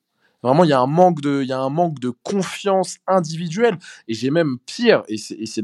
Vraiment, 0.42 0.64
il 0.64 0.70
y 0.70 0.72
a 0.72 0.80
un 0.80 0.86
manque 0.86 1.20
de, 1.20 1.42
il 1.42 1.48
y 1.48 1.52
a 1.52 1.60
un 1.60 1.68
manque 1.68 2.00
de 2.00 2.10
confiance 2.22 2.96
individuelle. 3.06 3.78
Et 4.08 4.14
j'ai 4.14 4.30
même 4.30 4.58
pire, 4.64 5.02
et 5.08 5.16
c'est 5.18 5.62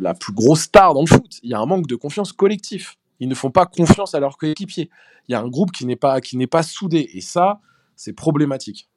la 0.00 0.14
plus 0.14 0.32
grosse 0.32 0.62
star 0.62 0.94
dans 0.94 1.00
le 1.00 1.06
foot. 1.06 1.38
Il 1.42 1.50
y 1.50 1.54
a 1.54 1.60
un 1.60 1.66
manque 1.66 1.86
de 1.86 1.94
confiance 1.94 2.32
collectif. 2.32 2.96
Ils 3.20 3.28
ne 3.28 3.34
font 3.34 3.50
pas 3.50 3.66
confiance 3.66 4.14
à 4.14 4.20
leurs 4.20 4.36
coéquipiers. 4.36 4.90
Il 5.28 5.32
y 5.32 5.34
a 5.34 5.40
un 5.40 5.48
groupe 5.48 5.72
qui 5.72 5.86
n'est 5.86 5.96
pas, 5.96 6.20
qui 6.20 6.36
n'est 6.36 6.46
pas 6.46 6.62
soudé. 6.62 7.08
Et 7.14 7.20
ça, 7.20 7.60
c'est 7.96 8.12
problématique. 8.12 8.88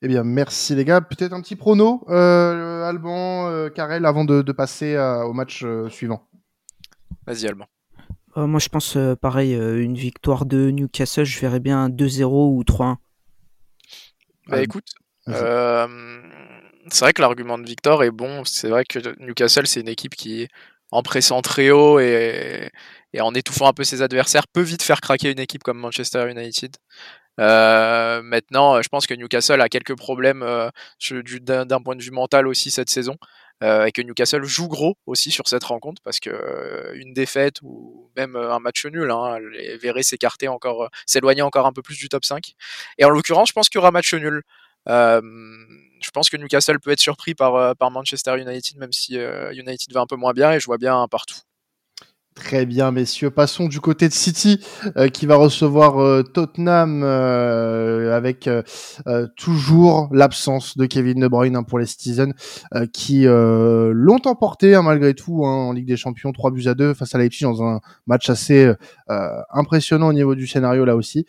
Eh 0.00 0.08
bien, 0.08 0.22
merci 0.22 0.74
les 0.76 0.84
gars. 0.84 1.00
Peut-être 1.00 1.32
un 1.32 1.40
petit 1.40 1.56
prono, 1.56 2.04
euh, 2.08 2.84
Alban, 2.84 3.48
euh, 3.48 3.68
Karel, 3.68 4.06
avant 4.06 4.24
de, 4.24 4.42
passer 4.52 4.96
au 4.96 5.32
match 5.32 5.62
euh, 5.64 5.88
suivant. 5.88 6.28
Vas-y, 7.26 7.46
Alban. 7.46 7.66
moi, 8.36 8.60
je 8.60 8.68
pense 8.68 8.96
pareil, 9.20 9.54
une 9.54 9.96
victoire 9.96 10.46
de 10.46 10.70
Newcastle, 10.70 11.24
je 11.24 11.40
verrais 11.40 11.60
bien 11.60 11.88
2-0 11.88 12.24
ou 12.24 12.62
3-1. 12.62 12.96
Bah 14.46 14.62
écoute, 14.62 14.86
c'est 15.26 15.34
vrai 17.00 17.12
que 17.12 17.20
l'argument 17.20 17.58
de 17.58 17.66
Victor 17.66 18.02
est 18.04 18.10
bon. 18.10 18.44
C'est 18.44 18.68
vrai 18.68 18.84
que 18.84 18.98
Newcastle, 19.20 19.66
c'est 19.66 19.80
une 19.80 19.88
équipe 19.88 20.14
qui, 20.14 20.48
en 20.90 21.02
pressant 21.02 21.42
très 21.42 21.70
haut 21.70 21.98
et, 21.98 22.70
et 23.12 23.20
en 23.20 23.34
étouffant 23.34 23.68
un 23.68 23.72
peu 23.74 23.84
ses 23.84 24.00
adversaires, 24.00 24.46
peut 24.46 24.62
vite 24.62 24.82
faire 24.82 25.00
craquer 25.00 25.32
une 25.32 25.40
équipe 25.40 25.64
comme 25.64 25.78
Manchester 25.78 26.30
United. 26.30 26.76
Euh, 27.38 28.22
maintenant, 28.22 28.82
je 28.82 28.88
pense 28.88 29.06
que 29.06 29.14
Newcastle 29.14 29.60
a 29.60 29.68
quelques 29.68 29.96
problèmes 29.96 30.42
euh, 30.42 30.70
d'un 31.30 31.80
point 31.80 31.96
de 31.96 32.02
vue 32.02 32.10
mental 32.10 32.46
aussi 32.46 32.70
cette 32.70 32.90
saison. 32.90 33.16
Euh, 33.64 33.86
et 33.86 33.92
que 33.92 34.02
Newcastle 34.02 34.44
joue 34.44 34.68
gros 34.68 34.96
aussi 35.06 35.32
sur 35.32 35.48
cette 35.48 35.64
rencontre 35.64 36.00
parce 36.04 36.20
que 36.20 36.30
euh, 36.30 36.92
une 36.94 37.12
défaite 37.12 37.56
ou 37.62 38.08
même 38.16 38.36
euh, 38.36 38.52
un 38.54 38.60
match 38.60 38.86
nul 38.86 39.10
hein, 39.10 39.38
verrait 39.80 40.04
s'écarter 40.04 40.46
encore, 40.46 40.88
s'éloigner 41.06 41.42
encore 41.42 41.66
un 41.66 41.72
peu 41.72 41.82
plus 41.82 41.98
du 41.98 42.08
top 42.08 42.24
5. 42.24 42.52
Et 42.98 43.04
en 43.04 43.10
l'occurrence, 43.10 43.48
je 43.48 43.52
pense 43.54 43.68
qu'il 43.68 43.78
y 43.78 43.80
aura 43.80 43.90
match 43.90 44.14
nul. 44.14 44.42
je 44.86 46.10
pense 46.12 46.30
que 46.30 46.36
Newcastle 46.36 46.78
peut 46.78 46.92
être 46.92 47.00
surpris 47.00 47.34
par, 47.34 47.74
par 47.76 47.90
Manchester 47.90 48.38
United, 48.38 48.78
même 48.78 48.92
si 48.92 49.16
United 49.16 49.92
va 49.92 50.00
un 50.00 50.06
peu 50.06 50.16
moins 50.16 50.32
bien 50.32 50.52
et 50.52 50.60
je 50.60 50.66
vois 50.66 50.78
bien 50.78 51.06
partout. 51.08 51.38
Très 52.38 52.66
bien, 52.66 52.92
messieurs. 52.92 53.30
Passons 53.30 53.66
du 53.66 53.80
côté 53.80 54.06
de 54.08 54.12
City, 54.12 54.64
euh, 54.96 55.08
qui 55.08 55.26
va 55.26 55.34
recevoir 55.34 56.00
euh, 56.00 56.22
Tottenham 56.22 57.02
euh, 57.02 58.16
avec 58.16 58.48
toujours 59.36 60.08
l'absence 60.12 60.78
de 60.78 60.86
Kevin 60.86 61.18
De 61.18 61.26
Bruyne 61.26 61.56
hein, 61.56 61.64
pour 61.64 61.80
les 61.80 61.86
Citizens, 61.86 62.32
qui 62.92 63.24
l'ont 63.24 64.20
emporté 64.24 64.76
hein, 64.76 64.82
malgré 64.82 65.14
tout 65.14 65.44
hein, 65.44 65.50
en 65.50 65.72
Ligue 65.72 65.88
des 65.88 65.96
Champions, 65.96 66.30
3 66.30 66.52
buts 66.52 66.68
à 66.68 66.74
2 66.74 66.94
face 66.94 67.14
à 67.14 67.18
Leipzig 67.18 67.42
dans 67.42 67.62
un 67.62 67.80
match 68.06 68.30
assez 68.30 68.72
impressionnant 69.50 70.08
au 70.08 70.12
niveau 70.12 70.34
du 70.36 70.46
scénario 70.46 70.84
là 70.84 70.94
aussi 70.94 71.26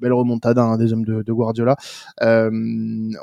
belle 0.00 0.12
remontada 0.12 0.62
hein, 0.62 0.76
des 0.76 0.92
hommes 0.92 1.04
de, 1.04 1.22
de 1.22 1.32
Guardiola. 1.32 1.76
Euh, 2.22 2.50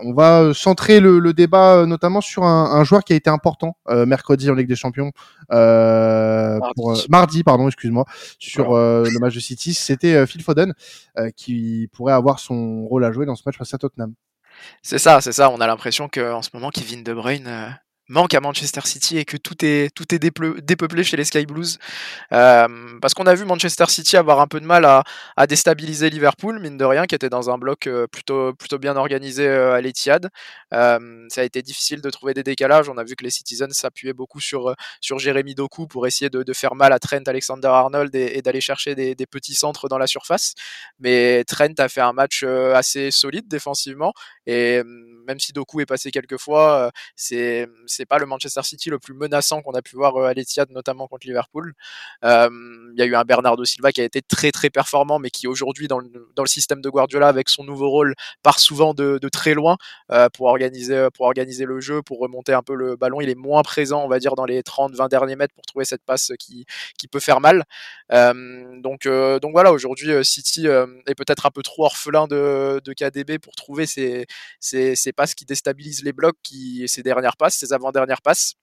on 0.04 0.14
va 0.14 0.54
centrer 0.54 1.00
le, 1.00 1.20
le, 1.20 1.34
débat 1.34 1.76
euh, 1.76 1.86
notamment 1.86 2.22
sur 2.22 2.44
un, 2.44 2.72
un, 2.72 2.84
joueur 2.84 3.04
qui 3.04 3.14
a 3.14 3.16
été 3.16 3.30
important 3.30 3.78
euh, 3.90 4.06
mercredi 4.06 4.50
en 4.50 4.56
Ligue 4.56 4.68
des 4.68 4.76
Champions, 4.76 5.12
mardi. 5.50 6.74
Pour, 6.76 6.98
mardi, 7.10 7.44
pardon, 7.44 7.68
excuse-moi, 7.68 8.06
sur 8.40 8.74
le 8.76 9.20
match 9.20 9.36
de 9.36 9.40
City. 9.40 9.74
C'était 9.74 10.26
Phil 10.26 10.44
Foden 10.44 10.74
qui 11.36 11.90
pourrait 11.94 12.14
avoir 12.14 12.40
son 12.40 12.86
rôle 12.86 13.06
à 13.06 13.12
jouer 13.12 13.26
dans 13.26 13.36
ce 13.36 13.44
match 13.46 13.58
face 13.58 13.74
à 13.74 13.78
Tottenham. 13.78 14.14
C'est 14.82 15.00
ça, 15.00 15.22
c'est 15.22 15.32
ça. 15.32 15.50
On 15.50 15.60
a 15.60 15.68
l'impression 15.68 16.08
qu'en 16.08 16.42
ce 16.42 16.50
moment, 16.54 16.70
Kevin 16.70 17.04
De 17.04 17.14
Bruyne 17.14 17.78
manque 18.10 18.34
à 18.34 18.42
Manchester 18.42 18.82
City 18.84 19.18
et 19.18 19.26
que 19.26 19.38
tout 19.38 19.64
est, 19.64 19.94
tout 19.96 20.14
est 20.14 20.20
dépeuplé 20.20 21.04
chez 21.04 21.18
les 21.18 21.24
Sky 21.24 21.46
Blues. 21.46 21.80
Euh, 22.32 22.68
parce 23.02 23.14
qu'on 23.14 23.26
a 23.26 23.36
vu 23.36 23.46
Manchester 23.46 23.86
City 23.88 24.18
avoir 24.18 24.42
un 24.42 24.48
peu 24.48 24.60
de 24.60 24.66
mal 24.66 24.86
à, 24.86 25.04
à, 25.38 25.48
déstabiliser 25.48 26.10
Liverpool, 26.10 26.60
mine 26.60 26.78
de 26.78 26.86
rien, 26.86 27.06
qui 27.06 27.16
était 27.16 27.30
dans 27.30 27.50
un 27.50 27.58
bloc 27.58 27.88
euh, 27.88 28.08
plutôt, 28.08 28.54
plutôt 28.54 28.78
bien 28.78 28.98
organisé 28.98 29.48
euh, 29.48 29.74
à 29.74 29.82
l'Etihad. 29.82 30.30
Ça 30.72 31.42
a 31.42 31.44
été 31.44 31.62
difficile 31.62 32.02
de 32.02 32.10
trouver 32.10 32.34
des 32.34 32.44
décalages. 32.44 32.90
On 32.90 32.98
a 32.98 33.04
vu 33.04 33.16
que 33.16 33.24
les 33.24 33.30
Citizens 33.30 33.72
s'appuyaient 33.72 34.14
beaucoup 34.14 34.40
sur, 34.40 34.76
sur 35.02 35.20
Jérémy 35.20 35.56
Doku 35.56 35.88
pour 35.88 36.08
essayer 36.08 36.30
de, 36.30 36.54
faire 36.54 36.76
mal 36.76 36.94
à 36.94 37.00
Trent 37.00 37.24
Alexander-Arnold 37.26 38.14
et, 38.16 38.38
et 38.38 38.42
d'aller 38.42 38.62
chercher 38.62 38.96
des, 38.96 39.16
petits 39.26 39.56
centres 39.56 39.88
dans 39.88 39.98
la 39.98 40.08
surface. 40.08 40.54
Mais 41.00 41.44
Trent 41.46 41.74
a 41.78 41.88
fait 41.90 42.02
un 42.02 42.14
match 42.14 42.44
assez 42.44 43.12
solide 43.12 43.48
défensivement 43.48 44.14
Et 44.46 44.82
même 45.26 45.40
si 45.40 45.54
Doku 45.54 45.82
est 45.82 45.86
passé 45.86 46.12
quelques 46.12 46.38
fois, 46.38 46.92
c'est 47.16 47.68
c'est 47.88 48.06
pas 48.06 48.18
le 48.20 48.26
Manchester 48.26 48.64
City 48.64 48.90
le 48.90 49.00
plus 49.00 49.14
menaçant 49.14 49.62
qu'on 49.62 49.72
a 49.74 49.82
pu 49.82 49.96
voir 49.96 50.18
à 50.18 50.34
l'Etihad, 50.34 50.70
notamment 50.72 51.08
contre 51.08 51.28
Liverpool. 51.28 51.74
Il 52.24 52.94
y 52.98 53.02
a 53.02 53.06
eu 53.06 53.16
un 53.16 53.24
Bernardo 53.24 53.64
Silva 53.66 53.92
qui 53.92 54.02
a 54.02 54.04
été 54.04 54.22
très 54.22 54.52
très 54.52 54.70
performant, 54.70 55.20
mais 55.20 55.30
qui 55.30 55.48
aujourd'hui 55.48 55.88
dans 55.88 56.00
le, 56.00 56.10
dans 56.36 56.44
le 56.44 56.48
système 56.48 56.82
de 56.82 56.90
Guardiola 56.90 57.28
avec 57.28 57.50
son 57.50 57.64
nouveau 57.64 57.90
rôle 57.90 58.16
part 58.44 58.60
souvent 58.60 58.94
de, 58.94 59.18
de 59.22 59.30
très 59.30 59.54
loin 59.54 59.78
pour 60.34 60.48
organiser 60.48 61.08
pour 61.14 61.26
organiser 61.26 61.66
le 61.66 61.80
jeu, 61.80 62.02
pour 62.02 62.20
remonter 62.20 62.54
un 62.54 62.64
peu 62.64 62.76
le 62.76 62.96
ballon. 62.96 63.22
Il 63.22 63.30
est 63.30 63.36
moins 63.36 63.62
présent, 63.64 64.04
on 64.04 64.08
va 64.08 64.20
dire, 64.20 64.36
dans 64.36 64.46
les 64.46 64.62
30-20 64.62 65.10
derniers 65.10 65.36
mètres 65.36 65.54
pour 65.56 65.66
trouver 65.66 65.86
cette 65.86 66.04
passe 66.04 66.32
qui 66.40 66.66
qui 66.98 67.08
peut 67.08 67.20
faire 67.20 67.40
mal. 67.40 67.64
donc 68.10 69.08
donc 69.08 69.52
voilà, 69.54 69.72
aujourd'hui 69.72 70.24
City 70.26 70.68
est 70.68 71.16
peut-être 71.16 71.46
un 71.46 71.52
peu 71.52 71.62
trop 71.64 71.86
orphelin 71.86 72.28
de, 72.28 72.82
de 72.84 72.94
KDB 72.94 73.40
pour 73.40 73.56
trouver 73.56 73.86
ses, 73.86 74.26
ses, 74.60 74.96
ses 74.96 75.14
passes 75.14 75.36
qui 75.36 75.46
déstabilisent 75.46 76.04
les 76.04 76.14
blocs, 76.14 76.38
qui 76.44 76.88
ses 76.88 77.04
dernières 77.04 77.38
passes, 77.38 77.56
ses 77.56 77.74
avant-dernières 77.74 78.22
passes. 78.22 78.56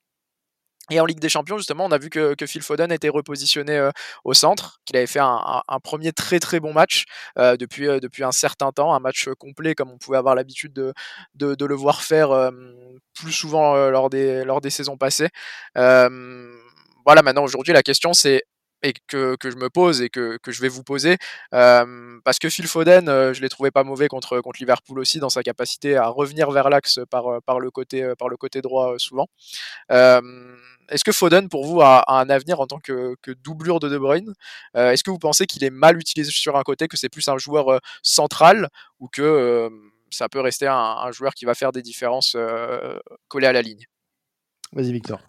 Et 0.90 0.98
en 0.98 1.06
Ligue 1.06 1.20
des 1.20 1.28
Champions, 1.28 1.56
justement, 1.56 1.84
on 1.84 1.92
a 1.92 1.98
vu 1.98 2.10
que, 2.10 2.34
que 2.34 2.46
Phil 2.46 2.62
Foden 2.62 2.90
était 2.90 3.08
repositionné 3.08 3.76
euh, 3.76 3.90
au 4.24 4.34
centre, 4.34 4.80
qu'il 4.84 4.96
avait 4.96 5.06
fait 5.06 5.20
un, 5.20 5.62
premier 5.84 6.12
très 6.12 6.40
très 6.40 6.58
bon 6.58 6.72
match 6.72 7.04
euh, 7.38 7.56
depuis, 7.56 7.86
euh, 7.86 8.00
depuis 8.00 8.24
un 8.24 8.32
certain 8.32 8.72
temps, 8.72 8.92
un 8.92 8.98
match 8.98 9.28
complet 9.38 9.74
comme 9.74 9.90
on 9.90 9.98
pouvait 9.98 10.18
avoir 10.18 10.34
l'habitude 10.34 10.72
de, 10.72 10.92
de, 11.34 11.54
de, 11.54 11.64
le 11.64 11.74
voir 11.76 12.02
faire 12.02 12.50
plus 13.14 13.32
souvent 13.32 13.88
lors, 13.88 14.10
des, 14.10 14.44
lors 14.44 14.60
des 14.60 14.70
saisons 14.70 14.96
passées. 14.96 15.28
voilà, 15.74 17.22
maintenant 17.22 17.44
aujourd'hui, 17.44 17.72
la 17.72 17.82
question 17.82 18.12
c'est 18.12 18.42
et 18.82 18.92
que, 19.06 19.36
que, 19.36 19.50
je 19.50 19.56
me 19.56 19.68
pose 19.68 20.02
et 20.02 20.08
que, 20.08 20.38
que 20.38 20.52
je 20.52 20.60
vais 20.60 20.68
vous 20.68 20.82
poser. 20.82 21.16
Euh, 21.54 22.18
parce 22.24 22.38
que 22.38 22.48
Phil 22.48 22.66
Foden, 22.66 23.08
euh, 23.08 23.34
je 23.34 23.40
l'ai 23.40 23.48
trouvé 23.48 23.70
pas 23.70 23.84
mauvais 23.84 24.08
contre, 24.08 24.40
contre 24.40 24.60
Liverpool 24.60 24.98
aussi 24.98 25.18
dans 25.18 25.28
sa 25.28 25.42
capacité 25.42 25.96
à 25.96 26.08
revenir 26.08 26.50
vers 26.50 26.70
l'axe 26.70 27.00
par, 27.10 27.42
par, 27.42 27.60
le 27.60 27.70
côté, 27.70 28.12
par 28.18 28.28
le 28.28 28.36
côté 28.36 28.60
droit 28.60 28.94
souvent. 28.98 29.26
Est-ce 29.88 31.04
que 31.04 31.12
Foden, 31.12 31.48
pour 31.48 31.66
vous, 31.66 31.80
a, 31.82 31.98
a, 32.00 32.20
un 32.20 32.28
avenir 32.30 32.60
en 32.60 32.66
tant 32.66 32.80
que, 32.80 33.14
que 33.22 33.30
doublure 33.30 33.78
de 33.78 33.88
De 33.88 33.96
Bruyne? 33.96 34.34
Est-ce 34.74 35.04
que 35.04 35.10
vous 35.10 35.18
pensez 35.18 35.46
qu'il 35.46 35.62
est 35.62 35.70
mal 35.70 35.96
utilisé 35.96 36.32
sur 36.32 36.56
un 36.56 36.62
côté, 36.62 36.88
que 36.88 36.96
c'est 36.96 37.08
plus 37.08 37.28
un 37.28 37.38
joueur 37.38 37.80
central 38.02 38.68
ou 38.98 39.08
que 39.08 39.70
ça 40.10 40.28
peut 40.28 40.40
rester 40.40 40.66
un, 40.66 40.74
un, 40.74 41.12
joueur 41.12 41.34
qui 41.34 41.44
va 41.44 41.54
faire 41.54 41.70
des 41.70 41.82
différences 41.82 42.36
collées 43.28 43.46
à 43.46 43.52
la 43.52 43.62
ligne? 43.62 43.84
Vas-y, 44.72 44.92
Victor. 44.92 45.20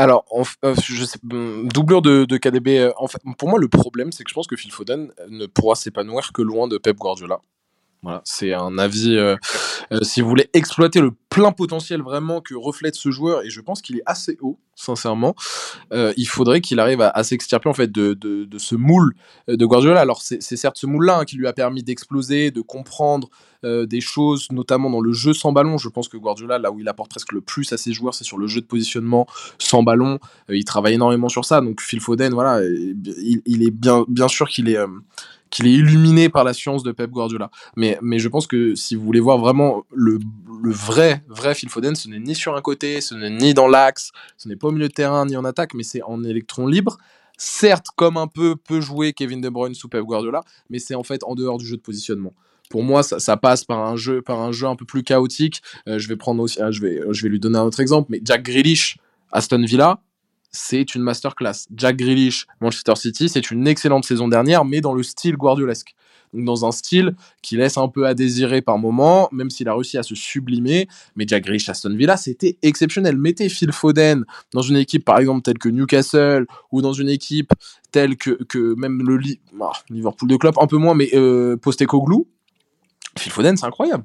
Alors, 0.00 0.24
en, 0.30 0.44
euh, 0.64 0.74
je 0.82 1.04
doublure 1.68 2.00
de, 2.00 2.24
KDB, 2.38 2.78
euh, 2.78 2.92
en 2.96 3.06
pour 3.36 3.50
moi, 3.50 3.58
le 3.58 3.68
problème, 3.68 4.12
c'est 4.12 4.24
que 4.24 4.30
je 4.30 4.34
pense 4.34 4.46
que 4.46 4.56
Phil 4.56 4.72
Foden 4.72 5.12
ne 5.28 5.44
pourra 5.44 5.74
s'épanouir 5.74 6.32
que 6.32 6.40
loin 6.40 6.68
de 6.68 6.78
Pep 6.78 6.96
Guardiola. 6.96 7.42
Voilà, 8.02 8.22
c'est 8.24 8.54
un 8.54 8.78
avis. 8.78 9.16
Euh, 9.16 9.36
euh, 9.92 9.98
si 10.02 10.22
vous 10.22 10.28
voulez 10.28 10.48
exploiter 10.54 11.00
le 11.00 11.10
plein 11.28 11.52
potentiel 11.52 12.00
vraiment 12.00 12.40
que 12.40 12.54
reflète 12.54 12.94
ce 12.94 13.10
joueur, 13.10 13.44
et 13.44 13.50
je 13.50 13.60
pense 13.60 13.82
qu'il 13.82 13.98
est 13.98 14.02
assez 14.06 14.38
haut, 14.40 14.58
sincèrement, 14.74 15.34
euh, 15.92 16.14
il 16.16 16.26
faudrait 16.26 16.62
qu'il 16.62 16.80
arrive 16.80 17.02
à, 17.02 17.22
s'extirper 17.22 17.70
de, 17.88 18.48
ce 18.56 18.74
moule 18.74 19.14
de 19.48 19.66
Guardiola. 19.66 20.00
Alors 20.00 20.22
c'est 20.22 20.40
certes 20.40 20.78
ce 20.78 20.86
moule-là 20.86 21.18
hein, 21.18 21.24
qui 21.26 21.36
lui 21.36 21.46
a 21.46 21.52
permis 21.52 21.82
d'exploser, 21.82 22.50
de 22.50 22.62
comprendre 22.62 23.28
des 23.62 24.00
choses, 24.00 24.46
notamment 24.50 24.88
dans 24.88 25.02
le 25.02 25.12
jeu 25.12 25.34
sans 25.34 25.52
ballon. 25.52 25.76
Je 25.76 25.90
pense 25.90 26.08
que 26.08 26.16
Guardiola, 26.16 26.58
là 26.58 26.72
où 26.72 26.80
il 26.80 26.88
apporte 26.88 27.10
presque 27.10 27.32
le 27.32 27.42
plus 27.42 27.70
à 27.74 27.76
ses 27.76 27.92
joueurs, 27.92 28.14
c'est 28.14 28.24
sur 28.24 28.38
le 28.38 28.46
jeu 28.46 28.62
de 28.62 28.66
positionnement 28.66 29.26
sans 29.58 29.82
ballon. 29.82 30.18
Il 30.48 30.64
travaille 30.64 30.94
énormément 30.94 31.28
sur 31.28 31.44
ça. 31.44 31.60
Donc 31.60 31.82
Phil 31.82 32.00
Foden, 32.00 32.32
voilà, 32.32 32.62
il, 32.64 33.62
est 33.62 33.70
bien 33.70 34.28
sûr 34.28 34.48
qu'il 34.48 34.70
est 34.70 34.78
qu'il 35.50 35.66
est 35.66 35.72
illuminé 35.72 36.28
par 36.28 36.44
la 36.44 36.52
science 36.52 36.82
de 36.82 36.92
Pep 36.92 37.10
Guardiola. 37.10 37.50
Mais, 37.76 37.98
mais 38.02 38.18
je 38.18 38.28
pense 38.28 38.46
que 38.46 38.74
si 38.74 38.94
vous 38.94 39.04
voulez 39.04 39.20
voir 39.20 39.38
vraiment 39.38 39.84
le, 39.92 40.18
le 40.62 40.70
vrai, 40.70 41.22
vrai 41.28 41.54
Phil 41.54 41.68
Foden, 41.68 41.94
ce 41.94 42.08
n'est 42.08 42.18
ni 42.18 42.34
sur 42.34 42.56
un 42.56 42.60
côté, 42.60 43.00
ce 43.00 43.14
n'est 43.14 43.30
ni 43.30 43.54
dans 43.54 43.68
l'axe, 43.68 44.12
ce 44.36 44.48
n'est 44.48 44.56
pas 44.56 44.68
au 44.68 44.72
milieu 44.72 44.88
de 44.88 44.92
terrain 44.92 45.26
ni 45.26 45.36
en 45.36 45.44
attaque, 45.44 45.74
mais 45.74 45.82
c'est 45.82 46.02
en 46.02 46.24
électron 46.24 46.66
libre. 46.66 46.98
Certes, 47.36 47.86
comme 47.96 48.16
un 48.16 48.26
peu 48.26 48.54
peut 48.54 48.80
jouer 48.80 49.12
Kevin 49.12 49.40
De 49.40 49.48
Bruyne 49.48 49.74
sous 49.74 49.88
Pep 49.88 50.02
Guardiola, 50.02 50.42
mais 50.68 50.78
c'est 50.78 50.94
en 50.94 51.02
fait 51.02 51.24
en 51.24 51.34
dehors 51.34 51.58
du 51.58 51.66
jeu 51.66 51.76
de 51.76 51.82
positionnement 51.82 52.34
pour 52.70 52.84
moi, 52.84 53.02
ça, 53.02 53.36
passe 53.36 53.64
par 53.64 53.80
un 53.80 53.96
jeu, 53.96 54.22
par 54.22 54.40
un 54.40 54.52
jeu 54.52 54.66
un 54.68 54.76
peu 54.76 54.86
plus 54.86 55.02
chaotique. 55.02 55.60
Euh, 55.88 55.98
je 55.98 56.08
vais 56.08 56.16
prendre 56.16 56.40
aussi, 56.40 56.62
euh, 56.62 56.70
je 56.70 56.80
vais, 56.80 57.00
je 57.10 57.22
vais 57.22 57.28
lui 57.28 57.40
donner 57.40 57.58
un 57.58 57.64
autre 57.64 57.80
exemple, 57.80 58.06
mais 58.10 58.20
Jack 58.24 58.44
Grealish, 58.44 58.96
Aston 59.32 59.62
Villa, 59.62 60.00
c'est 60.50 60.94
une 60.94 61.02
masterclass. 61.02 61.66
Jack 61.74 61.96
Grealish, 61.96 62.46
Manchester 62.60 62.96
City, 62.96 63.28
c'est 63.28 63.50
une 63.50 63.66
excellente 63.66 64.04
saison 64.04 64.28
dernière, 64.28 64.64
mais 64.64 64.80
dans 64.80 64.94
le 64.94 65.02
style 65.02 65.36
guardiolesque. 65.36 65.94
Donc 66.32 66.44
dans 66.44 66.64
un 66.64 66.70
style 66.70 67.14
qui 67.42 67.56
laisse 67.56 67.76
un 67.76 67.88
peu 67.88 68.06
à 68.06 68.14
désirer 68.14 68.62
par 68.62 68.78
moment, 68.78 69.28
même 69.32 69.50
s'il 69.50 69.68
a 69.68 69.74
réussi 69.74 69.98
à 69.98 70.02
se 70.02 70.14
sublimer. 70.14 70.86
Mais 71.16 71.24
Jack 71.26 71.44
Grealish, 71.44 71.68
Aston 71.68 71.94
Villa, 71.96 72.16
c'était 72.16 72.56
exceptionnel. 72.62 73.16
Mettez 73.16 73.48
Phil 73.48 73.72
Foden 73.72 74.24
dans 74.52 74.62
une 74.62 74.76
équipe, 74.76 75.04
par 75.04 75.18
exemple, 75.18 75.42
telle 75.42 75.58
que 75.58 75.68
Newcastle, 75.68 76.46
ou 76.70 76.82
dans 76.82 76.92
une 76.92 77.08
équipe 77.08 77.52
telle 77.90 78.16
que, 78.16 78.74
même 78.76 79.02
le 79.02 79.18
oh, 79.58 79.70
Liverpool 79.88 80.28
de 80.28 80.36
Klopp, 80.36 80.58
un 80.60 80.66
peu 80.66 80.76
moins, 80.76 80.94
mais 80.94 81.10
euh, 81.14 81.56
Postecoglou, 81.56 82.28
Phil 83.18 83.32
Foden, 83.32 83.56
c'est 83.56 83.66
incroyable. 83.66 84.04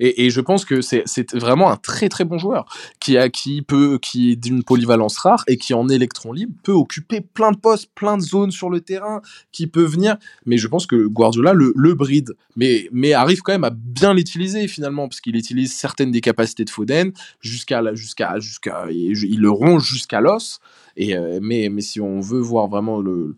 Et, 0.00 0.30
je 0.30 0.40
pense 0.40 0.64
que 0.64 0.80
c'est 0.80 1.34
vraiment 1.34 1.70
un 1.70 1.76
très 1.76 2.08
très 2.08 2.24
bon 2.24 2.38
joueur 2.38 2.66
qui 3.00 3.16
a 3.16 3.28
qui 3.28 3.62
peut 3.62 3.98
qui 4.00 4.32
est 4.32 4.36
d'une 4.36 4.62
polyvalence 4.62 5.18
rare 5.18 5.42
et 5.48 5.56
qui 5.56 5.74
en 5.74 5.88
électron 5.88 6.32
libre 6.32 6.52
peut 6.62 6.72
occuper 6.72 7.20
plein 7.20 7.52
de 7.52 7.56
postes, 7.56 7.90
plein 7.94 8.16
de 8.16 8.22
zones 8.22 8.50
sur 8.50 8.70
le 8.70 8.80
terrain, 8.80 9.22
qui 9.52 9.66
peut 9.66 9.84
venir. 9.84 10.16
Mais 10.46 10.56
je 10.56 10.68
pense 10.68 10.86
que 10.86 11.06
Guardiola 11.06 11.52
le, 11.52 11.94
bride, 11.94 12.36
mais 12.56 12.88
mais 12.92 13.12
arrive 13.12 13.40
quand 13.42 13.52
même 13.52 13.64
à 13.64 13.70
bien 13.70 14.14
l'utiliser 14.14 14.68
finalement 14.68 15.08
parce 15.08 15.20
qu'il 15.20 15.36
utilise 15.36 15.72
certaines 15.72 16.10
des 16.10 16.20
capacités 16.20 16.64
de 16.64 16.70
Foden 16.70 17.12
jusqu'à 17.40 17.82
jusqu'à 17.94 18.38
jusqu'à 18.38 18.86
il 18.90 19.40
le 19.40 19.50
ronge 19.50 19.84
jusqu'à 19.84 20.20
l'os. 20.20 20.60
Et 20.96 21.16
euh, 21.16 21.38
mais 21.42 21.68
mais 21.70 21.82
si 21.82 22.00
on 22.00 22.20
veut 22.20 22.40
voir 22.40 22.68
vraiment 22.68 23.00
le 23.00 23.36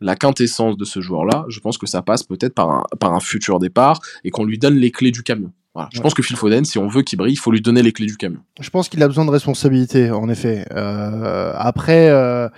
la 0.00 0.16
quintessence 0.16 0.76
de 0.76 0.84
ce 0.84 1.00
joueur-là, 1.00 1.44
je 1.48 1.60
pense 1.60 1.78
que 1.78 1.86
ça 1.86 2.02
passe 2.02 2.24
peut-être 2.24 2.54
par 2.54 2.70
un, 2.70 2.84
par 2.98 3.14
un 3.14 3.20
futur 3.20 3.58
départ 3.58 4.00
et 4.24 4.30
qu'on 4.30 4.44
lui 4.44 4.58
donne 4.58 4.76
les 4.76 4.90
clés 4.90 5.12
du 5.12 5.22
camion. 5.22 5.52
Voilà. 5.74 5.88
Je 5.92 5.98
ouais. 5.98 6.02
pense 6.02 6.14
que 6.14 6.22
Phil 6.22 6.36
Foden, 6.36 6.64
si 6.64 6.78
on 6.78 6.86
veut 6.86 7.02
qu'il 7.02 7.18
brille, 7.18 7.32
il 7.32 7.38
faut 7.38 7.50
lui 7.50 7.62
donner 7.62 7.82
les 7.82 7.92
clés 7.92 8.06
du 8.06 8.16
camion. 8.16 8.40
Je 8.60 8.68
pense 8.68 8.88
qu'il 8.88 9.02
a 9.02 9.08
besoin 9.08 9.24
de 9.24 9.30
responsabilité, 9.30 10.10
en 10.10 10.28
effet. 10.28 10.66
Euh, 10.72 11.52
après, 11.56 12.08
euh, 12.10 12.48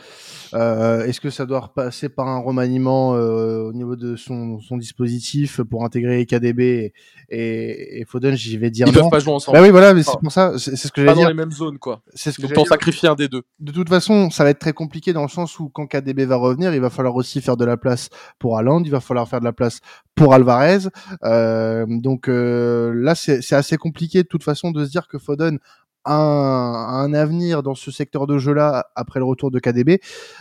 euh, 0.54 1.04
est-ce 1.04 1.20
que 1.20 1.30
ça 1.30 1.46
doit 1.46 1.72
passer 1.74 2.08
par 2.08 2.28
un 2.28 2.38
remaniement 2.38 3.14
euh, 3.14 3.62
au 3.62 3.72
niveau 3.72 3.96
de 3.96 4.16
son, 4.16 4.60
son, 4.60 4.76
dispositif 4.76 5.60
pour 5.62 5.84
intégrer 5.84 6.24
KDB 6.26 6.92
et, 7.30 8.00
et, 8.00 8.04
Foden 8.04 8.34
J'y 8.36 8.56
vais 8.56 8.70
dire 8.70 8.86
Ils 8.86 8.94
non. 8.94 9.02
peuvent 9.02 9.10
pas 9.10 9.18
jouer 9.18 9.32
ensemble. 9.32 9.58
Bah 9.58 9.64
oui, 9.64 9.70
voilà, 9.70 9.94
mais 9.94 10.02
c'est 10.02 10.18
pour 10.20 10.30
ça, 10.30 10.52
c'est 10.58 10.76
ce 10.76 10.92
que 10.92 11.02
j'allais 11.02 11.14
dire. 11.14 11.16
Pas 11.16 11.22
dans 11.22 11.28
les 11.28 11.34
mêmes 11.34 11.52
zones, 11.52 11.78
quoi. 11.78 12.02
C'est 12.14 12.30
ce 12.30 12.36
que 12.38 12.42
Donc 12.42 12.52
t'en 12.52 12.64
sacrifies 12.64 13.06
un 13.06 13.14
des 13.14 13.28
deux. 13.28 13.42
De 13.58 13.72
toute 13.72 13.88
façon, 13.88 14.30
ça 14.30 14.44
va 14.44 14.50
être 14.50 14.58
très 14.60 14.72
compliqué 14.72 15.12
dans 15.12 15.22
le 15.22 15.28
sens 15.28 15.58
où 15.58 15.68
quand 15.68 15.86
KDB 15.86 16.24
va 16.24 16.36
revenir, 16.36 16.72
il 16.72 16.80
va 16.80 16.90
falloir 16.90 17.16
aussi 17.16 17.40
faire 17.40 17.56
de 17.56 17.64
la 17.64 17.76
place 17.76 18.08
pour 18.38 18.58
Haaland, 18.58 18.82
il 18.84 18.90
va 18.90 19.00
falloir 19.00 19.28
faire 19.28 19.40
de 19.40 19.44
la 19.44 19.52
place 19.52 19.80
pour 20.14 20.34
Alvarez. 20.34 20.88
Euh, 21.24 21.86
donc 21.88 22.28
euh, 22.28 22.92
là, 22.94 23.14
c'est 23.14 23.52
assez 23.52 23.76
compliqué 23.76 24.22
de 24.22 24.28
toute 24.28 24.44
façon 24.44 24.70
de 24.70 24.84
se 24.84 24.90
dire 24.90 25.08
que 25.08 25.18
Foden 25.18 25.58
un, 26.04 27.12
avenir 27.14 27.62
dans 27.62 27.74
ce 27.74 27.90
secteur 27.90 28.26
de 28.26 28.38
jeu-là 28.38 28.86
après 28.94 29.20
le 29.20 29.24
retour 29.24 29.50
de 29.50 29.58
KDB. 29.58 30.00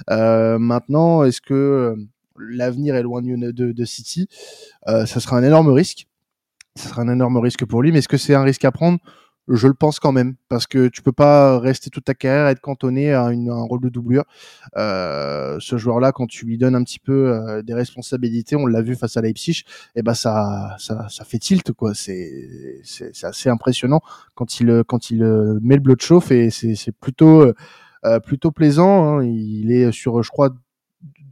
Euh, 0.10 0.58
maintenant, 0.60 1.24
est-ce 1.24 1.42
que 1.42 1.96
l'avenir 2.38 2.96
est 2.96 3.04
loin 3.04 3.22
de 3.22 3.86
City? 3.86 4.28
Euh, 4.88 5.06
Ça 5.06 5.20
sera 5.20 5.38
un 5.38 5.44
énorme 5.44 5.70
risque. 5.70 6.08
Ça 6.76 6.90
sera 6.90 7.04
un 7.04 7.10
énorme 7.10 7.38
risque 7.38 7.66
pour 7.66 7.82
lui, 7.82 7.92
mais 7.92 8.00
est-ce 8.00 8.08
que 8.08 8.18
c'est 8.18 8.34
un 8.34 8.44
risque 8.44 8.66
à 8.66 8.72
prendre? 8.72 9.00
Je 9.48 9.68
le 9.68 9.74
pense 9.74 10.00
quand 10.00 10.12
même 10.12 10.36
parce 10.48 10.68
que 10.68 10.88
tu 10.88 11.02
peux 11.02 11.12
pas 11.12 11.60
rester 11.60 11.90
toute 11.90 12.06
ta 12.06 12.14
carrière 12.14 12.48
être 12.48 12.62
cantonné 12.62 13.14
à, 13.14 13.32
une, 13.32 13.50
un 13.50 13.64
rôle 13.64 13.82
de 13.82 13.90
doublure. 13.90 14.24
Euh, 14.78 15.58
ce 15.60 15.78
joueur-là, 15.78 16.12
quand 16.12 16.28
tu 16.28 16.46
lui 16.46 16.58
donnes 16.58 16.76
un 16.76 16.84
petit 16.84 17.00
peu 17.00 17.34
euh, 17.34 17.62
des 17.62 17.74
responsabilités, 17.74 18.56
on 18.56 18.66
l'a 18.66 18.82
vu 18.82 18.96
face 18.96 19.18
à 19.18 19.22
Leipzig, 19.22 19.64
et 19.96 20.00
eh 20.00 20.02
ben 20.02 20.14
ça, 20.14 20.76
ça, 20.80 21.08
ça 21.10 21.26
fait 21.26 21.40
tilt 21.40 21.72
quoi. 21.74 21.94
C'est, 21.94 22.82
c'est, 22.84 23.12
assez 23.24 23.50
impressionnant 23.50 24.02
quand 24.36 24.60
il, 24.60 24.84
quand 24.88 25.10
il 25.10 25.24
euh, 25.24 25.60
met 25.62 25.76
le 25.76 25.82
bleu 25.82 25.96
de 25.96 26.02
chauffe 26.02 26.32
et 26.32 26.50
c'est, 26.50 26.76
c'est 26.76 26.92
plutôt, 26.92 27.54
euh, 28.06 28.20
plutôt 28.20 28.52
plaisant. 28.52 29.20
Hein. 29.20 29.24
Il 29.26 29.72
est 29.72 29.92
sur, 29.92 30.24
je 30.24 30.30
crois, 30.30 30.50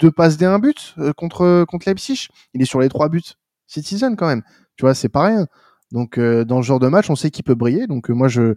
deux 0.01 0.11
passes 0.11 0.37
d 0.37 0.45
un 0.45 0.59
but 0.59 0.95
euh, 0.97 1.13
contre 1.13 1.65
contre 1.67 1.87
Leipzig. 1.87 2.27
Il 2.53 2.61
est 2.61 2.65
sur 2.65 2.79
les 2.79 2.89
trois 2.89 3.09
buts. 3.09 3.21
Citizen 3.67 4.15
quand 4.15 4.27
même. 4.27 4.43
Tu 4.75 4.81
vois, 4.81 4.93
c'est 4.93 5.09
pas 5.09 5.25
rien. 5.25 5.47
Donc 5.91 6.17
euh, 6.17 6.45
dans 6.45 6.61
ce 6.61 6.67
genre 6.67 6.79
de 6.79 6.87
match, 6.87 7.09
on 7.09 7.15
sait 7.15 7.31
qu'il 7.31 7.43
peut 7.43 7.55
briller. 7.55 7.87
Donc 7.87 8.09
euh, 8.09 8.13
moi 8.13 8.27
je 8.27 8.55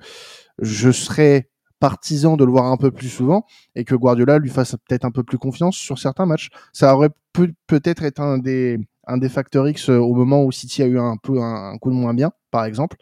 je 0.61 0.91
serais 0.91 1.51
partisan 1.81 2.37
de 2.37 2.45
le 2.45 2.51
voir 2.51 2.67
un 2.67 2.77
peu 2.77 2.91
plus 2.91 3.09
souvent 3.09 3.45
et 3.75 3.85
que 3.85 3.95
Guardiola 3.95 4.39
lui 4.39 4.51
fasse 4.51 4.77
peut-être 4.89 5.05
un 5.05 5.11
peu 5.11 5.23
plus 5.23 5.39
confiance 5.39 5.77
sur 5.77 5.99
certains 5.99 6.27
matchs. 6.27 6.49
Ça 6.73 6.95
aurait 6.95 7.11
peut 7.33 7.53
peut-être 7.67 8.05
être 8.05 8.21
un 8.21 8.39
des 8.39 8.79
un 9.07 9.19
des 9.19 9.29
facteurs 9.29 9.69
X 9.69 9.91
euh, 9.91 9.99
au 9.99 10.15
moment 10.15 10.45
où 10.45 10.53
City 10.53 10.83
a 10.83 10.87
eu 10.87 10.99
un 10.99 11.17
peu 11.17 11.41
un, 11.41 11.73
un 11.73 11.79
coup 11.79 11.91
de 11.91 11.97
moins 11.97 12.15
bien, 12.15 12.31
par 12.51 12.65
exemple. 12.65 12.97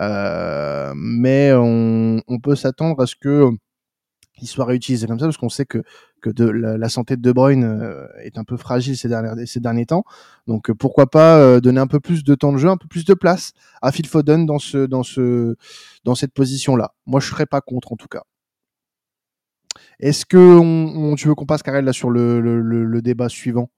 Euh, 0.00 0.92
mais 0.96 1.52
on, 1.54 2.20
on 2.28 2.38
peut 2.38 2.54
s'attendre 2.54 3.00
à 3.02 3.06
ce 3.06 3.16
que 3.16 3.50
qu'il 4.38 4.48
soit 4.48 4.64
réutilisé 4.64 5.06
comme 5.06 5.18
ça, 5.18 5.26
parce 5.26 5.36
qu'on 5.36 5.48
sait 5.48 5.66
que 5.66 5.82
que 6.20 6.30
de 6.30 6.44
la, 6.44 6.88
santé 6.88 7.16
de 7.16 7.22
De 7.22 7.32
Bruyne 7.32 7.64
euh, 7.64 8.06
est 8.22 8.38
un 8.38 8.44
peu 8.44 8.56
fragile 8.56 8.96
ces 8.96 9.08
derniers 9.08 9.46
ces 9.46 9.60
derniers 9.60 9.86
temps. 9.86 10.04
Donc 10.46 10.72
pourquoi 10.72 11.08
pas 11.10 11.60
donner 11.60 11.80
un 11.80 11.86
peu 11.86 12.00
plus 12.00 12.24
de 12.24 12.34
temps 12.34 12.52
de 12.52 12.58
jeu, 12.58 12.68
un 12.68 12.76
peu 12.76 12.88
plus 12.88 13.04
de 13.04 13.14
place 13.14 13.52
à 13.82 13.92
Phil 13.92 14.06
Foden 14.06 14.46
dans 14.46 14.58
ce 14.58 14.86
dans 14.86 15.02
ce 15.02 15.56
dans 16.04 16.14
cette 16.14 16.32
position 16.32 16.76
là. 16.76 16.94
Moi 17.06 17.20
je 17.20 17.28
serais 17.28 17.46
pas 17.46 17.60
contre 17.60 17.92
en 17.92 17.96
tout 17.96 18.08
cas. 18.08 18.22
Est-ce 20.00 20.24
que 20.26 20.36
on, 20.36 21.14
tu 21.16 21.28
veux 21.28 21.34
qu'on 21.34 21.46
passe 21.46 21.62
Karel 21.62 21.84
là 21.84 21.92
sur 21.92 22.10
le, 22.10 22.40
le, 22.40 22.60
le, 22.60 23.02
débat 23.02 23.28
suivant 23.28 23.70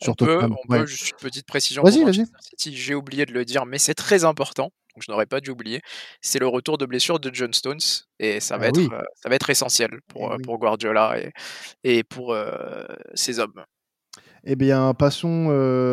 sur 0.00 0.12
on 0.12 0.14
peut, 0.14 0.40
on 0.42 0.68
peut, 0.68 0.86
juste 0.86 1.10
une 1.10 1.16
petite 1.18 1.46
précision. 1.46 1.82
Vas-y, 1.82 2.04
vas-y. 2.04 2.26
J'ai 2.58 2.94
oublié 2.94 3.26
de 3.26 3.32
le 3.32 3.44
dire, 3.44 3.66
mais 3.66 3.78
c'est 3.78 3.94
très 3.94 4.24
important 4.24 4.72
donc 4.96 5.02
je 5.06 5.12
n'aurais 5.12 5.26
pas 5.26 5.40
dû 5.40 5.50
oublier, 5.50 5.82
c'est 6.22 6.38
le 6.38 6.46
retour 6.46 6.78
de 6.78 6.86
blessure 6.86 7.20
de 7.20 7.30
John 7.32 7.52
Stones 7.52 7.78
et 8.18 8.40
ça 8.40 8.56
va, 8.56 8.66
ah 8.66 8.68
être, 8.68 8.78
euh, 8.78 9.02
ça 9.14 9.28
va 9.28 9.34
être 9.34 9.50
essentiel 9.50 9.90
pour, 10.08 10.32
eh 10.32 10.34
euh, 10.34 10.38
pour 10.42 10.58
Guardiola 10.58 11.20
et, 11.20 11.32
et 11.84 12.02
pour 12.02 12.32
euh, 12.32 12.86
ses 13.14 13.38
hommes. 13.38 13.62
Eh 14.44 14.56
bien, 14.56 14.94
passons 14.94 15.50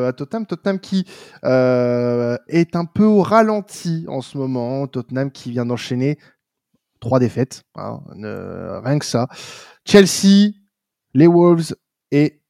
à 0.08 0.14
Tottenham. 0.14 0.46
Tottenham 0.46 0.80
qui 0.80 1.06
est 1.44 2.76
un 2.76 2.86
peu 2.86 3.04
au 3.04 3.24
ralenti 3.24 4.06
en 4.08 4.22
ce 4.22 4.38
moment. 4.38 4.86
Tottenham 4.86 5.32
qui 5.32 5.50
vient 5.50 5.66
d'enchaîner 5.66 6.20
trois 7.00 7.20
défaites, 7.20 7.64
hein, 7.74 8.00
rien 8.86 9.00
que 9.00 9.06
ça. 9.06 9.28
Chelsea, 9.86 10.52
les 11.16 11.26
Wolves 11.26 11.76
et 12.12 12.43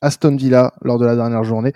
Aston 0.00 0.36
Villa 0.36 0.72
lors 0.82 0.98
de 0.98 1.06
la 1.06 1.16
dernière 1.16 1.44
journée. 1.44 1.72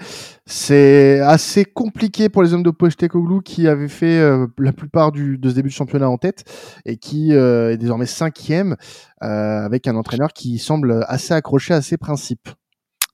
C'est 0.46 1.20
assez 1.20 1.64
compliqué 1.64 2.28
pour 2.28 2.42
les 2.42 2.54
hommes 2.54 2.62
de 2.62 2.70
Pochettino 2.70 3.40
qui 3.40 3.66
avaient 3.66 3.88
fait 3.88 4.18
euh, 4.18 4.46
la 4.58 4.72
plupart 4.72 5.12
du, 5.12 5.38
de 5.38 5.50
ce 5.50 5.54
début 5.54 5.68
de 5.68 5.74
championnat 5.74 6.08
en 6.08 6.18
tête 6.18 6.44
et 6.84 6.96
qui 6.96 7.32
euh, 7.32 7.72
est 7.72 7.76
désormais 7.76 8.06
cinquième 8.06 8.76
euh, 9.22 9.64
avec 9.64 9.86
un 9.86 9.96
entraîneur 9.96 10.32
qui 10.32 10.58
semble 10.58 11.04
assez 11.08 11.34
accroché 11.34 11.74
à 11.74 11.82
ses 11.82 11.96
principes. 11.96 12.48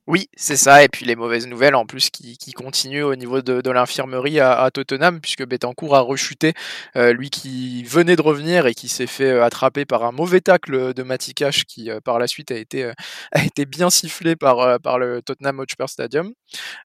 Oui, 0.07 0.29
c'est 0.37 0.55
ça. 0.55 0.85
Et 0.85 0.87
puis 0.87 1.05
les 1.05 1.17
mauvaises 1.17 1.47
nouvelles 1.47 1.75
en 1.75 1.85
plus 1.85 2.09
qui, 2.09 2.37
qui 2.37 2.53
continuent 2.53 3.03
au 3.03 3.15
niveau 3.17 3.41
de, 3.41 3.59
de 3.59 3.71
l'infirmerie 3.71 4.39
à, 4.39 4.71
Tottenham, 4.71 5.19
puisque 5.19 5.45
Betancourt 5.45 5.97
a 5.97 5.99
rechuté, 5.99 6.53
euh, 6.95 7.11
lui 7.11 7.29
qui 7.29 7.83
venait 7.83 8.15
de 8.15 8.21
revenir 8.21 8.67
et 8.67 8.73
qui 8.73 8.87
s'est 8.87 9.05
fait 9.05 9.31
euh, 9.31 9.43
attraper 9.43 9.83
par 9.83 10.05
un 10.05 10.13
mauvais 10.13 10.39
tacle 10.39 10.93
de 10.93 11.03
Matikash 11.03 11.65
qui 11.65 11.91
euh, 11.91 11.99
par 11.99 12.19
la 12.19 12.27
suite 12.27 12.51
a 12.51 12.55
été, 12.55 12.85
a 13.33 13.43
été 13.43 13.65
bien 13.65 13.89
sifflé 13.89 14.37
par, 14.37 14.79
par 14.79 14.97
le 14.97 15.21
Tottenham 15.21 15.59
Hotspur 15.59 15.89
Stadium. 15.89 16.31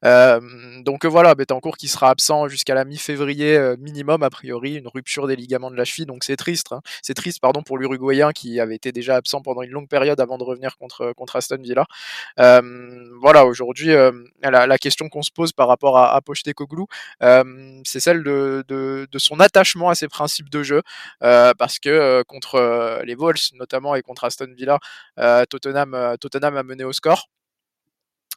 donc 0.02 1.04
voilà, 1.04 1.36
Betancourt 1.36 1.76
qui 1.76 1.86
sera 1.86 2.10
absent 2.10 2.48
jusqu'à 2.48 2.74
la 2.74 2.84
mi-février 2.84 3.76
minimum, 3.78 4.24
a 4.24 4.30
priori, 4.30 4.74
une 4.74 4.88
rupture 4.88 5.28
des 5.28 5.36
ligaments 5.36 5.70
de 5.70 5.76
la 5.76 5.84
cheville, 5.84 6.06
donc 6.06 6.24
c'est 6.24 6.34
triste. 6.34 6.72
Hein. 6.72 6.80
C'est 7.02 7.14
triste 7.14 7.38
pardon, 7.40 7.62
pour 7.62 7.78
l'Uruguayen 7.78 8.32
qui 8.32 8.58
avait 8.58 8.74
été 8.74 8.90
déjà 8.90 9.14
absent 9.14 9.42
pendant 9.42 9.62
une 9.62 9.70
longue 9.70 9.88
période 9.88 10.20
avant 10.20 10.38
de 10.38 10.44
revenir 10.44 10.76
contre, 10.76 11.12
contre 11.12 11.36
Aston 11.36 11.58
Villa 11.62 11.86
voilà, 13.20 13.46
aujourd'hui, 13.46 13.92
euh, 13.92 14.12
la, 14.42 14.78
question 14.78 15.08
qu'on 15.08 15.22
se 15.22 15.30
pose 15.30 15.52
par 15.52 15.68
rapport 15.68 15.98
à, 15.98 16.14
à 16.14 16.20
Pochettino, 16.20 16.86
euh, 17.22 17.80
c'est 17.84 18.00
celle 18.00 18.22
de, 18.22 19.06
son 19.16 19.40
attachement 19.40 19.88
à 19.88 19.94
ses 19.94 20.08
principes 20.08 20.50
de 20.50 20.62
jeu, 20.62 20.82
euh, 21.22 21.52
parce 21.58 21.78
que 21.78 22.22
contre 22.26 23.02
les 23.04 23.14
Wolves 23.14 23.52
notamment 23.54 23.94
et 23.94 24.02
contre 24.02 24.24
Aston 24.24 24.52
Villa, 24.56 24.78
Tottenham 25.48 25.94
a 25.94 26.62
mené 26.62 26.84
au 26.84 26.92
score. 26.92 27.28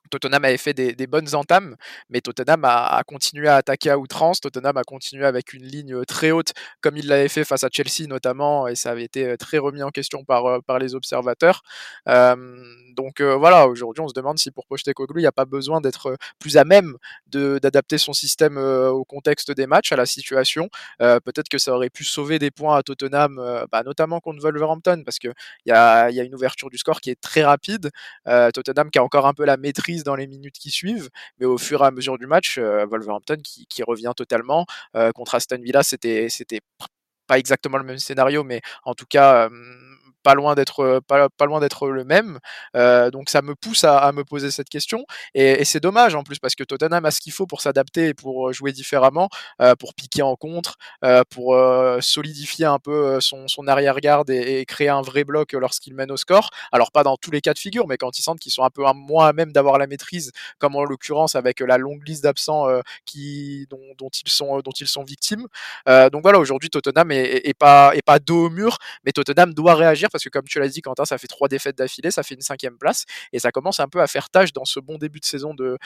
Tottenham 0.10 0.46
avait 0.46 0.58
fait 0.58 0.74
des, 0.74 1.08
bonnes 1.08 1.34
entames, 1.36 1.76
mais 2.10 2.22
Tottenham 2.22 2.62
a, 2.63 3.02
continué 3.06 3.48
à 3.48 3.58
attaquer 3.58 3.89
à 3.91 3.98
outrance. 3.98 4.39
Tottenham 4.41 4.78
a 4.78 4.84
continué 4.84 5.26
avec 5.26 5.54
une 5.54 5.63
ligne 5.63 5.94
euh, 5.94 6.04
très 6.04 6.32
haute, 6.32 6.54
comme 6.82 6.98
il 6.98 7.08
l'avait 7.08 7.28
fait 7.28 7.44
face 7.44 7.63
à 7.63 7.70
Chelsea 7.72 8.08
notamment, 8.08 8.68
et 8.68 8.76
ça 8.76 8.91
avait 8.91 9.04
été 9.04 9.26
euh, 9.26 9.38
très 9.38 9.58
remis 9.58 9.84
en 9.84 9.89
question 9.89 10.24
par, 10.24 10.46
euh, 10.46 10.60
les 10.80 10.96
observateurs. 10.96 11.62
donc 12.06 13.22
voilà, 13.22 13.68
aujourd'hui, 13.68 14.02
on 14.02 14.08
se 14.08 14.13
demande 14.13 14.38
si 14.38 14.52
pour 14.52 14.65
Pochettino, 14.68 15.08
il 15.15 15.20
n'y 15.20 15.26
a 15.26 15.32
pas 15.32 15.46
besoin 15.46 15.82
d'être 15.82 16.18
plus 16.39 16.58
à 16.58 16.63
même 16.63 16.98
d'adapter 17.28 17.98
son 17.98 18.13
système 18.13 18.58
au 18.58 19.04
contexte 19.06 19.52
des 19.52 19.68
matchs, 19.68 19.91
à 19.91 19.96
la 19.96 20.06
situation. 20.06 20.70
Peut-être 21.00 21.50
que 21.50 21.58
ça 21.58 21.74
aurait 21.74 21.89
pu 21.89 22.04
sauver 22.04 22.39
des 22.39 22.52
points 22.52 22.78
à 22.78 22.84
Tottenham, 22.84 23.39
bah, 23.72 23.84
notamment 23.84 24.20
contre 24.20 24.41
Wolverhampton, 24.41 25.04
parce 25.06 25.20
qu'il 25.20 25.34
y 25.65 25.70
y 25.70 25.72
a 25.72 26.24
une 26.24 26.36
ouverture 26.36 26.70
du 26.70 26.78
score 26.78 27.02
qui 27.02 27.10
est 27.10 27.20
très 27.20 27.44
rapide. 27.44 27.91
Tottenham 28.26 28.89
qui 28.91 29.00
a 29.00 29.04
encore 29.04 29.28
un 29.28 29.34
peu 29.34 29.46
la 29.46 29.58
maîtrise 29.58 29.94
dans 30.03 30.15
les 30.15 30.27
minutes 30.27 30.58
qui 30.58 30.71
suivent, 30.71 31.10
mais 31.39 31.45
au 31.45 31.58
fur 31.58 31.81
et 31.81 31.86
à 31.86 31.91
mesure 31.91 32.17
du 32.17 32.27
match, 32.27 32.58
euh, 32.58 32.86
Wolverhampton 32.86 33.38
qui, 33.43 33.84
revient 33.84 34.13
totalement. 34.15 34.65
Euh, 34.95 35.12
contre 35.12 35.36
Aston 35.36 35.60
Villa, 35.62 35.84
c'était 35.84 36.29
pas 37.27 37.38
exactement 37.38 37.77
le 37.77 37.84
même 37.84 37.99
scénario, 37.99 38.43
mais 38.43 38.62
en 38.84 38.93
tout 38.93 39.05
cas 39.08 39.49
pas 40.25 40.33
loin 40.33 40.55
d'être 40.55 41.01
pas, 41.07 41.29
pas, 41.29 41.45
loin 41.45 41.59
d'être 41.59 41.88
le 41.88 42.03
même. 42.03 42.39
Donc 42.73 43.29
ça 43.29 43.43
me 43.43 43.53
pousse 43.53 43.83
à, 43.83 44.11
me 44.11 44.23
poser 44.23 44.49
cette 44.49 44.69
question 44.69 45.05
et, 45.35 45.63
c'est 45.65 45.79
dommage 45.79 46.15
en 46.15 46.23
plus 46.23 46.39
parce 46.39 46.55
que 46.55 46.63
Tottenham 46.63 47.05
a 47.05 47.11
ce 47.11 47.21
qu'il 47.21 47.31
faut 47.31 47.45
pour 47.45 47.61
s'adapter 47.61 48.07
et 48.09 48.13
pour 48.15 48.51
jouer 48.53 48.71
différemment, 48.71 49.29
pour 49.79 49.93
piquer 49.93 50.23
en 50.23 50.35
contre, 50.35 50.77
pour 51.29 51.55
solidifier 52.01 52.65
un 52.65 52.79
peu 52.79 53.19
son, 53.21 53.47
son 53.47 53.67
arrière-garde 53.67 54.31
et, 54.31 54.59
et, 54.59 54.65
créer 54.65 54.89
un 54.89 55.01
vrai 55.01 55.23
bloc 55.23 55.53
lorsqu'il 55.53 55.93
mène 55.93 56.11
au 56.11 56.17
score. 56.17 56.49
Alors 56.71 56.91
pas 56.91 57.03
dans 57.03 57.17
tous 57.17 57.31
les 57.31 57.41
cas 57.41 57.53
de 57.53 57.59
figure, 57.59 57.88
mais 57.88 57.97
quand 57.97 58.17
ils 58.17 58.23
sentent 58.23 58.39
qu'ils 58.39 58.51
sont 58.51 58.63
un 58.63 58.71
peu 58.71 58.83
moins 58.95 59.27
à 59.27 59.33
même 59.33 59.51
d'avoir 59.51 59.77
la 59.77 59.85
maîtrise, 59.85 60.31
comme 60.57 60.75
en 60.75 60.83
l'occurrence 60.83 61.35
avec 61.35 61.59
la 61.59 61.77
longue 61.77 62.07
liste 62.07 62.23
d'absents 62.23 62.67
qui 63.05 63.67
dont, 63.69 63.79
dont, 63.97 64.09
ils 64.09 64.31
sont 64.31 64.59
dont 64.61 64.71
ils 64.79 64.88
sont 64.88 65.03
victimes. 65.03 65.47
donc 65.88 66.23
voilà, 66.23 66.39
aujourd'hui 66.39 66.69
Tottenham 66.69 67.11
est, 67.11 67.47
est, 67.47 67.53
pas 67.53 67.91
est 67.93 68.01
pas 68.01 68.19
dos 68.19 68.47
au 68.47 68.49
mur, 68.49 68.77
mais 69.05 69.11
Tottenham 69.11 69.53
doit 69.53 69.75
réagir 69.75 70.09
parce 70.15 70.23
que 70.23 70.30
comme 70.30 70.45
tu 70.45 70.60
l'as 70.60 70.69
dit, 70.69 70.82
Quentin, 70.82 71.04
ça 71.04 71.17
fait 71.17 71.28
trois 71.28 71.49
défaites 71.49 71.78
d'affilée, 71.78 72.10
ça 72.10 72.23
fait 72.23 72.36
une 72.36 72.41
cinquième 72.41 72.78
place, 72.78 73.04
et 73.34 73.39
ça 73.39 73.51
commence 73.51 73.82
un 73.82 73.89
peu 73.89 73.99
à 73.99 74.08
faire 74.08 74.30
tâche 74.30 74.54
dans 74.54 74.63
ce 74.63 74.80
bon 74.80 74.97
début 74.97 75.19
de 75.19 75.25
saison 75.25 75.54
de, 75.54 75.78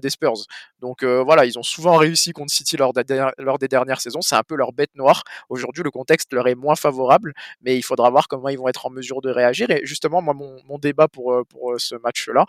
des 0.00 0.08
Spurs. 0.08 0.46
Donc 0.80 1.02
euh, 1.02 1.22
voilà, 1.22 1.44
ils 1.44 1.58
ont 1.58 1.62
souvent 1.62 1.96
réussi 1.96 2.32
contre 2.32 2.50
City 2.50 2.78
lors, 2.78 2.94
des 2.94 3.68
dernières 3.68 4.00
saisons, 4.00 4.22
c'est 4.22 4.34
un 4.34 4.42
peu 4.42 4.56
leur 4.56 4.72
bête 4.72 4.94
noire. 4.94 5.24
Aujourd'hui, 5.50 5.82
le 5.82 5.90
contexte 5.90 6.32
leur 6.32 6.48
est 6.48 6.54
moins 6.54 6.74
favorable, 6.74 7.34
mais 7.60 7.76
il 7.76 7.82
faudra 7.82 8.08
voir 8.08 8.28
comment 8.28 8.48
ils 8.48 8.56
vont 8.56 8.68
être 8.68 8.86
en 8.86 8.90
mesure 8.90 9.20
de 9.20 9.28
réagir. 9.28 9.68
Et 9.68 9.82
justement, 9.84 10.22
moi, 10.22 10.32
mon, 10.32 10.78
débat 10.78 11.08
pour, 11.08 11.34
euh, 11.34 11.44
pour 11.44 11.72
euh, 11.72 11.78
ce 11.78 11.96
match-là, 11.96 12.46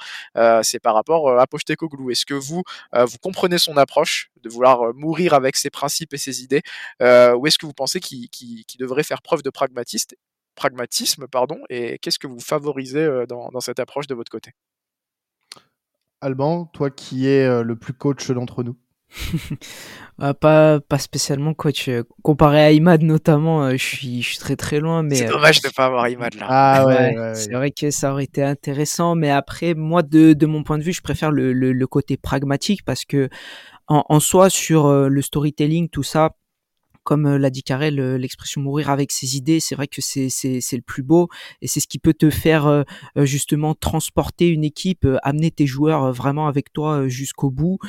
c'est 0.63 0.79
par 0.79 0.95
rapport 0.95 1.37
à 1.37 1.45
Pochettino. 1.45 2.09
Est-ce 2.09 2.25
que 2.25 2.33
vous, 2.33 2.63
vous 2.93 3.17
comprenez 3.21 3.57
son 3.57 3.75
approche 3.75 4.31
de 4.43 4.49
vouloir 4.49 4.93
mourir 4.93 5.33
avec 5.33 5.57
ses 5.57 5.69
principes 5.69 6.13
et 6.13 6.17
ses 6.17 6.41
idées, 6.41 6.61
ou 7.01 7.47
est-ce 7.47 7.57
que 7.57 7.65
vous 7.65 7.73
pensez 7.73 7.99
qu'il 7.99 8.63
devrait 8.79 9.03
faire 9.03 9.21
preuve 9.21 9.41
de 9.41 9.49
pragmatiste 9.49 10.15
pragmatisme, 10.61 11.25
pardon, 11.27 11.57
et 11.71 11.97
qu'est-ce 11.97 12.19
que 12.19 12.27
vous 12.27 12.39
favorisez 12.39 12.99
euh, 12.99 13.25
dans, 13.25 13.49
dans, 13.49 13.61
cette 13.61 13.79
approche 13.79 14.05
de 14.05 14.13
votre 14.13 14.31
côté? 14.31 14.51
Alban, 16.21 16.65
toi 16.65 16.91
qui 16.91 17.27
es 17.27 17.47
euh, 17.47 17.63
le 17.63 17.75
plus 17.75 17.93
coach 17.93 18.29
d'entre 18.29 18.61
nous 18.61 18.77
ah, 20.19 20.35
pas, 20.35 20.79
pas 20.79 20.99
spécialement 20.99 21.55
coach. 21.55 21.89
Comparé 22.21 22.61
à 22.61 22.71
Imad 22.71 23.01
notamment, 23.01 23.63
euh, 23.63 23.71
je 23.71 23.83
suis, 23.83 24.21
je 24.21 24.29
suis 24.29 24.37
très 24.37 24.55
très 24.55 24.79
loin. 24.79 25.01
Mais 25.01 25.15
c'est 25.15 25.25
dommage 25.25 25.61
de 25.61 25.67
ne 25.67 25.73
pas 25.73 25.87
avoir 25.87 26.07
Imad 26.07 26.35
là. 26.35 26.45
Ah 26.47 26.85
ouais, 26.85 27.17
ouais, 27.17 27.35
c'est 27.35 27.51
vrai 27.51 27.71
que 27.71 27.89
ça 27.89 28.13
aurait 28.13 28.25
été 28.25 28.43
intéressant, 28.43 29.15
mais 29.15 29.31
après, 29.31 29.73
moi 29.73 30.03
de, 30.03 30.33
de 30.33 30.45
mon 30.45 30.63
point 30.63 30.77
de 30.77 30.83
vue, 30.83 30.93
je 30.93 31.01
préfère 31.01 31.31
le, 31.31 31.53
le, 31.53 31.73
le 31.73 31.87
côté 31.87 32.17
pragmatique 32.17 32.85
parce 32.85 33.03
que 33.03 33.29
en, 33.87 34.05
en 34.07 34.19
soi 34.19 34.51
sur 34.51 34.89
le 34.89 35.21
storytelling, 35.21 35.89
tout 35.89 36.03
ça, 36.03 36.29
comme 37.11 37.25
euh, 37.25 37.37
l'a 37.37 37.49
dit 37.49 37.61
Karel, 37.61 37.99
euh, 37.99 38.17
l'expression 38.17 38.61
mourir 38.61 38.89
avec 38.89 39.11
ses 39.11 39.35
idées, 39.35 39.59
c'est 39.59 39.75
vrai 39.75 39.87
que 39.87 39.99
c'est 39.99 40.29
c'est 40.29 40.77
le 40.77 40.81
plus 40.81 41.03
beau 41.03 41.27
et 41.61 41.67
c'est 41.67 41.81
ce 41.81 41.87
qui 41.89 41.99
peut 41.99 42.13
te 42.13 42.29
faire 42.29 42.67
euh, 42.67 42.83
justement 43.17 43.75
transporter 43.75 44.47
une 44.47 44.63
équipe, 44.63 45.05
amener 45.21 45.51
tes 45.51 45.65
joueurs 45.67 46.13
vraiment 46.13 46.47
avec 46.47 46.71
toi 46.71 47.09
jusqu'au 47.09 47.51
bout 47.51 47.79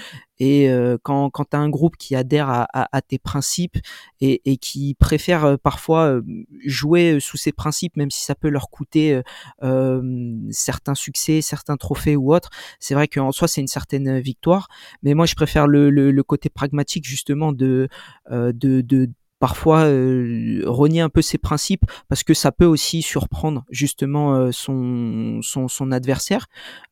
et 0.44 0.68
euh, 0.68 0.98
quand, 1.00 1.30
quand 1.30 1.50
tu 1.50 1.56
as 1.56 1.60
un 1.60 1.68
groupe 1.68 1.96
qui 1.96 2.16
adhère 2.16 2.48
à, 2.50 3.00
tes 3.02 3.20
principes 3.20 3.78
et, 4.20 4.56
qui 4.56 4.96
préfère 4.98 5.44
euh, 5.44 5.56
parfois 5.56 6.06
euh, 6.06 6.22
jouer 6.66 7.20
sous 7.20 7.36
ces 7.36 7.52
principes, 7.52 7.96
même 7.96 8.10
si 8.10 8.24
ça 8.24 8.34
peut 8.34 8.48
leur 8.48 8.68
coûter 8.68 9.20
certains 10.50 10.96
succès, 10.96 11.42
certains 11.42 11.76
trophées 11.76 12.16
ou 12.16 12.34
autres, 12.34 12.50
c'est 12.80 12.94
vrai 12.94 13.06
qu'en 13.06 13.30
soi 13.30 13.46
c'est 13.46 13.60
une 13.60 13.68
certaine 13.68 14.18
victoire. 14.18 14.66
Mais 15.04 15.14
moi 15.14 15.26
je 15.26 15.36
préfère 15.36 15.68
le, 15.68 16.22
côté 16.22 16.48
pragmatique 16.48 17.04
justement 17.06 17.52
de 17.52 17.88
parfois 19.42 19.86
euh, 19.86 20.62
renier 20.66 21.00
un 21.00 21.08
peu 21.08 21.20
ses 21.20 21.36
principes 21.36 21.84
parce 22.08 22.22
que 22.22 22.32
ça 22.32 22.52
peut 22.52 22.64
aussi 22.64 23.02
surprendre 23.02 23.64
justement 23.70 24.36
euh, 24.36 24.52
son, 24.52 25.40
son, 25.42 25.90
adversaire 25.90 26.46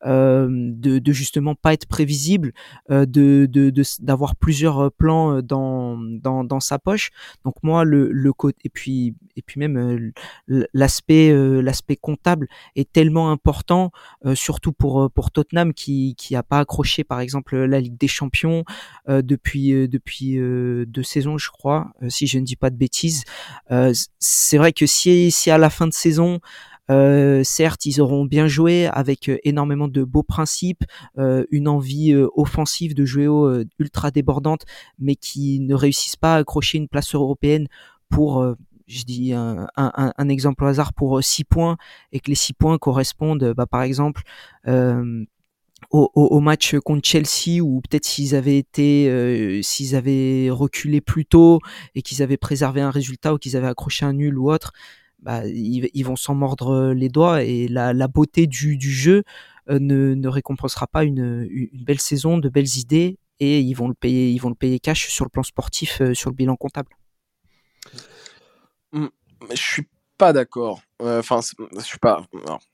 euh, 0.05 0.49
de, 0.51 0.99
de 0.99 1.11
justement 1.13 1.55
pas 1.55 1.71
être 1.71 1.85
prévisible 1.85 2.51
de 2.89 3.45
d'avoir 4.01 4.33
de, 4.33 4.37
plusieurs 4.37 4.91
plans 4.91 5.41
dans, 5.41 5.97
dans, 5.97 6.59
sa 6.59 6.77
poche. 6.77 7.11
Donc 7.45 7.55
moi 7.63 7.85
le, 7.85 8.11
le 8.11 8.33
et 8.65 8.69
puis 8.69 9.15
et 9.37 9.41
puis 9.41 9.61
même 9.61 10.11
l'aspect 10.73 11.33
l'aspect 11.61 11.95
comptable 11.95 12.49
est 12.75 12.91
tellement 12.91 13.31
important 13.31 13.91
surtout 14.33 14.73
pour 14.73 15.09
pour 15.11 15.31
Tottenham 15.31 15.73
qui 15.73 16.15
qui 16.17 16.35
a 16.35 16.43
pas 16.43 16.59
accroché 16.59 17.05
par 17.05 17.21
exemple 17.21 17.55
la 17.55 17.79
Ligue 17.79 17.97
des 17.97 18.09
Champions 18.09 18.65
depuis 19.07 19.87
depuis 19.87 20.37
deux 20.85 21.03
saisons 21.03 21.37
je 21.37 21.49
crois 21.49 21.93
si 22.09 22.27
je 22.27 22.40
ne 22.41 22.45
dis 22.45 22.55
pas 22.55 22.69
de 22.69 22.75
bêtises. 22.75 23.23
Euh, 23.71 23.93
c'est 24.19 24.57
vrai 24.57 24.73
que 24.73 24.85
si, 24.85 25.31
si 25.31 25.51
à 25.51 25.57
la 25.57 25.69
fin 25.69 25.87
de 25.87 25.93
saison, 25.93 26.39
Euh, 26.89 27.41
certes, 27.45 27.85
ils 27.85 28.01
auront 28.01 28.25
bien 28.25 28.47
joué 28.47 28.87
avec 28.87 29.29
euh, 29.29 29.37
énormément 29.45 29.87
de 29.87 30.03
beaux 30.03 30.23
principes, 30.23 30.83
une 31.51 31.69
envie 31.69 32.13
offensive 32.35 32.93
de 32.95 33.05
jouer 33.05 33.27
au, 33.27 33.63
ultra 33.79 34.11
débordante, 34.11 34.65
mais 34.99 35.15
qui 35.15 35.61
ne 35.61 35.73
réussissent 35.73 36.17
pas 36.17 36.35
à 36.35 36.39
accrocher 36.39 36.79
une 36.79 36.89
place 36.89 37.15
européenne 37.15 37.67
pour 38.09 38.43
je 38.87 39.03
dis 39.03 39.31
un, 39.33 40.29
exemple 40.29 40.65
au 40.65 40.67
hasard 40.67 40.91
pour 40.93 41.23
6 41.23 41.45
points 41.45 41.77
et 42.11 42.19
que 42.19 42.29
les 42.29 42.35
6 42.35 42.53
points 42.53 42.77
correspondent 42.77 43.53
bah, 43.55 43.67
par 43.67 43.83
exemple 43.83 44.23
euh, 45.93 46.07
au, 46.13 46.39
match 46.39 46.75
contre 46.79 47.07
Chelsea 47.07 47.61
ou 47.61 47.81
peut-être 47.81 48.05
s'ils 48.05 48.35
avaient 48.35 48.57
été 48.57 49.09
euh, 49.09 49.61
s'ils 49.61 49.95
avaient 49.95 50.49
reculé 50.49 51.01
plus 51.01 51.25
tôt 51.25 51.59
et 51.95 52.01
qu'ils 52.01 52.21
avaient 52.23 52.37
préservé 52.37 52.81
un 52.81 52.91
résultat 52.91 53.33
ou 53.33 53.37
qu'ils 53.37 53.57
avaient 53.57 53.67
accroché 53.67 54.05
un 54.05 54.13
nul 54.13 54.37
ou 54.37 54.51
autre 54.51 54.71
bah, 55.19 55.45
ils, 55.45 56.03
vont 56.03 56.15
s'en 56.15 56.33
mordre 56.33 56.93
les 56.93 57.09
doigts 57.09 57.43
et 57.43 57.67
la, 57.67 57.93
la 57.93 58.07
beauté 58.07 58.47
du, 58.47 58.77
du 58.77 58.91
jeu 58.91 59.23
euh, 59.69 59.77
ne, 59.79 60.15
ne, 60.15 60.27
récompensera 60.27 60.87
pas 60.87 61.03
une, 61.03 61.47
belle 61.73 61.99
saison 61.99 62.39
de 62.39 62.49
belles 62.49 62.77
idées 62.77 63.17
et 63.39 63.59
ils 63.59 63.73
vont 63.73 63.87
le 63.87 63.93
payer 63.93 64.31
ils 64.31 64.39
vont 64.39 64.49
le 64.49 64.55
payer 64.55 64.79
cash 64.79 65.07
sur 65.09 65.23
le 65.23 65.29
plan 65.29 65.43
sportif 65.43 66.01
euh, 66.01 66.13
sur 66.15 66.31
le 66.31 66.35
bilan 66.35 66.55
comptable. 66.55 66.97
Mmh, 68.91 69.07
je 69.51 69.61
suis 69.61 69.87
pas 70.21 70.33
d'accord. 70.33 70.83
Enfin, 70.99 71.39
je 71.75 71.83
suis 71.83 71.97
pas. 71.97 72.23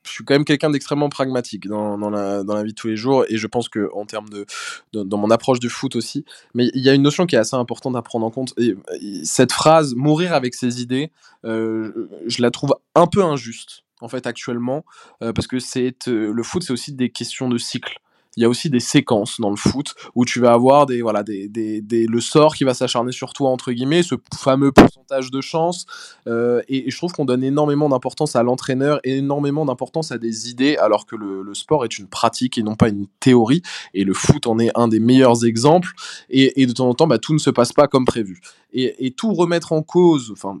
je 0.04 0.10
suis 0.12 0.22
quand 0.22 0.34
même 0.34 0.44
quelqu'un 0.44 0.68
d'extrêmement 0.68 1.08
pragmatique 1.08 1.66
dans, 1.66 1.96
dans, 1.96 2.10
la, 2.10 2.44
dans 2.44 2.54
la 2.54 2.62
vie 2.62 2.72
de 2.72 2.74
tous 2.74 2.88
les 2.88 2.96
jours, 2.96 3.24
et 3.30 3.38
je 3.38 3.46
pense 3.46 3.70
que 3.70 3.88
en 3.94 4.04
termes 4.04 4.28
de, 4.28 4.44
dans 4.92 5.16
mon 5.16 5.30
approche 5.30 5.58
du 5.58 5.70
foot 5.70 5.96
aussi. 5.96 6.26
Mais 6.52 6.68
il 6.74 6.82
y 6.82 6.90
a 6.90 6.92
une 6.92 7.00
notion 7.00 7.24
qui 7.24 7.36
est 7.36 7.38
assez 7.38 7.56
importante 7.56 7.96
à 7.96 8.02
prendre 8.02 8.26
en 8.26 8.30
compte. 8.30 8.52
Et, 8.58 8.76
cette 9.24 9.50
phrase 9.50 9.94
"mourir 9.94 10.34
avec 10.34 10.54
ses 10.54 10.82
idées", 10.82 11.10
euh, 11.46 12.10
je 12.26 12.42
la 12.42 12.50
trouve 12.50 12.74
un 12.94 13.06
peu 13.06 13.24
injuste 13.24 13.84
en 14.02 14.08
fait 14.08 14.26
actuellement, 14.26 14.84
euh, 15.22 15.32
parce 15.32 15.46
que 15.46 15.58
c'est 15.58 16.06
euh, 16.06 16.30
le 16.30 16.42
foot, 16.42 16.62
c'est 16.62 16.72
aussi 16.74 16.92
des 16.92 17.08
questions 17.08 17.48
de 17.48 17.56
cycle 17.56 17.98
il 18.36 18.42
y 18.42 18.44
a 18.44 18.48
aussi 18.48 18.70
des 18.70 18.80
séquences 18.80 19.40
dans 19.40 19.50
le 19.50 19.56
foot 19.56 19.94
où 20.14 20.24
tu 20.24 20.40
vas 20.40 20.52
avoir 20.52 20.86
des 20.86 21.02
voilà 21.02 21.22
des, 21.22 21.48
des, 21.48 21.80
des 21.80 22.06
le 22.06 22.20
sort 22.20 22.54
qui 22.54 22.64
va 22.64 22.74
s'acharner 22.74 23.12
sur 23.12 23.32
toi 23.32 23.50
entre 23.50 23.72
guillemets 23.72 24.02
ce 24.02 24.14
fameux 24.34 24.72
pourcentage 24.72 25.30
de 25.30 25.40
chance 25.40 25.86
euh, 26.26 26.62
et, 26.68 26.90
je 26.90 26.96
trouve 26.96 27.12
qu'on 27.12 27.24
donne 27.24 27.42
énormément 27.42 27.88
d'importance 27.88 28.36
à 28.36 28.42
l'entraîneur 28.42 29.00
énormément 29.04 29.64
d'importance 29.64 30.12
à 30.12 30.18
des 30.18 30.50
idées 30.50 30.76
alors 30.76 31.06
que 31.06 31.16
le, 31.16 31.54
sport 31.54 31.84
est 31.84 31.98
une 31.98 32.06
pratique 32.06 32.58
et 32.58 32.62
non 32.62 32.76
pas 32.76 32.88
une 32.88 33.06
théorie 33.20 33.62
et 33.94 34.04
le 34.04 34.14
foot 34.14 34.46
en 34.46 34.58
est 34.58 34.70
un 34.74 34.86
des 34.88 35.00
meilleurs 35.00 35.44
exemples 35.44 35.92
et, 36.30 36.62
et 36.62 36.66
de 36.66 36.72
temps 36.72 36.88
en 36.88 36.94
temps 36.94 37.06
bah, 37.06 37.18
tout 37.18 37.32
ne 37.32 37.38
se 37.38 37.50
passe 37.50 37.72
pas 37.72 37.88
comme 37.88 38.04
prévu. 38.04 38.40
Et, 38.72 39.06
et 39.06 39.10
tout 39.10 39.32
remettre 39.32 39.72
en 39.72 39.82
cause 39.82 40.30
enfin 40.30 40.60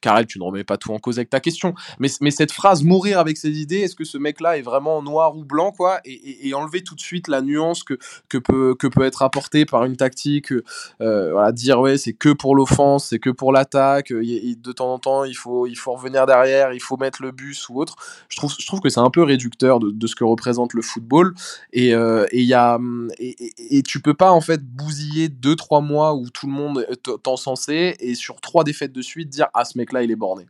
Karel, 0.00 0.26
tu 0.26 0.38
ne 0.38 0.44
remets 0.44 0.64
pas 0.64 0.76
tout 0.76 0.92
en 0.92 0.98
cause 0.98 1.18
avec 1.18 1.30
ta 1.30 1.40
question, 1.40 1.74
mais, 1.98 2.08
cette 2.30 2.52
phrase 2.52 2.82
mourir 2.82 3.18
avec 3.18 3.36
ses 3.36 3.60
idées, 3.60 3.78
est-ce 3.78 3.94
que 3.94 4.04
ce 4.04 4.18
mec-là 4.18 4.58
est 4.58 4.62
vraiment 4.62 5.02
noir 5.02 5.36
ou 5.36 5.44
blanc, 5.44 5.72
quoi, 5.72 6.00
et, 6.04 6.52
enlever 6.54 6.82
tout 6.82 6.94
de 6.94 7.00
suite 7.00 7.28
la 7.28 7.42
nuance 7.42 7.82
que, 7.82 7.98
que, 8.28 8.38
peut, 8.38 8.74
que 8.74 8.86
peut 8.86 9.04
être 9.04 9.22
apportée 9.22 9.64
par 9.64 9.84
une 9.84 9.96
tactique, 9.96 10.52
euh, 11.00 11.52
dire 11.52 11.80
ouais, 11.80 11.96
c'est 11.96 12.12
que 12.12 12.30
pour 12.30 12.54
l'offense, 12.54 13.08
c'est 13.08 13.18
que 13.18 13.30
pour 13.30 13.52
l'attaque, 13.52 14.12
de 14.12 14.72
temps 14.72 14.92
en 14.92 14.98
temps, 14.98 15.24
il 15.24 15.34
faut, 15.34 15.66
il 15.66 15.76
faut 15.76 15.92
revenir 15.92 16.26
derrière, 16.26 16.72
il 16.72 16.80
faut 16.80 16.96
mettre 16.96 17.22
le 17.22 17.30
bus 17.30 17.68
ou 17.68 17.80
autre. 17.80 17.96
Je 18.28 18.36
trouve, 18.36 18.54
je 18.58 18.66
trouve 18.66 18.80
que 18.80 18.88
c'est 18.88 19.00
un 19.00 19.10
peu 19.10 19.22
réducteur 19.22 19.80
de, 19.80 20.06
ce 20.06 20.14
que 20.14 20.24
représente 20.24 20.74
le 20.74 20.82
football, 20.82 21.34
et, 21.72 21.94
euh, 21.94 22.26
et, 22.32 23.82
tu 23.82 24.00
peux 24.00 24.14
pas 24.14 24.32
en 24.32 24.40
fait 24.40 24.62
bousiller 24.62 25.28
2-3 25.28 25.84
mois 25.84 26.14
où 26.14 26.28
tout 26.30 26.46
le 26.46 26.52
monde 26.52 26.86
est 26.90 27.28
encensé, 27.28 27.96
et 28.00 28.14
sur 28.14 28.40
trois 28.40 28.64
défaites 28.64 28.92
de 28.92 29.02
suite 29.02 29.28
dire 29.28 29.48
ah 29.54 29.63
ce 29.64 29.78
mec-là, 29.78 30.02
il 30.02 30.10
est 30.10 30.16
borné. 30.16 30.46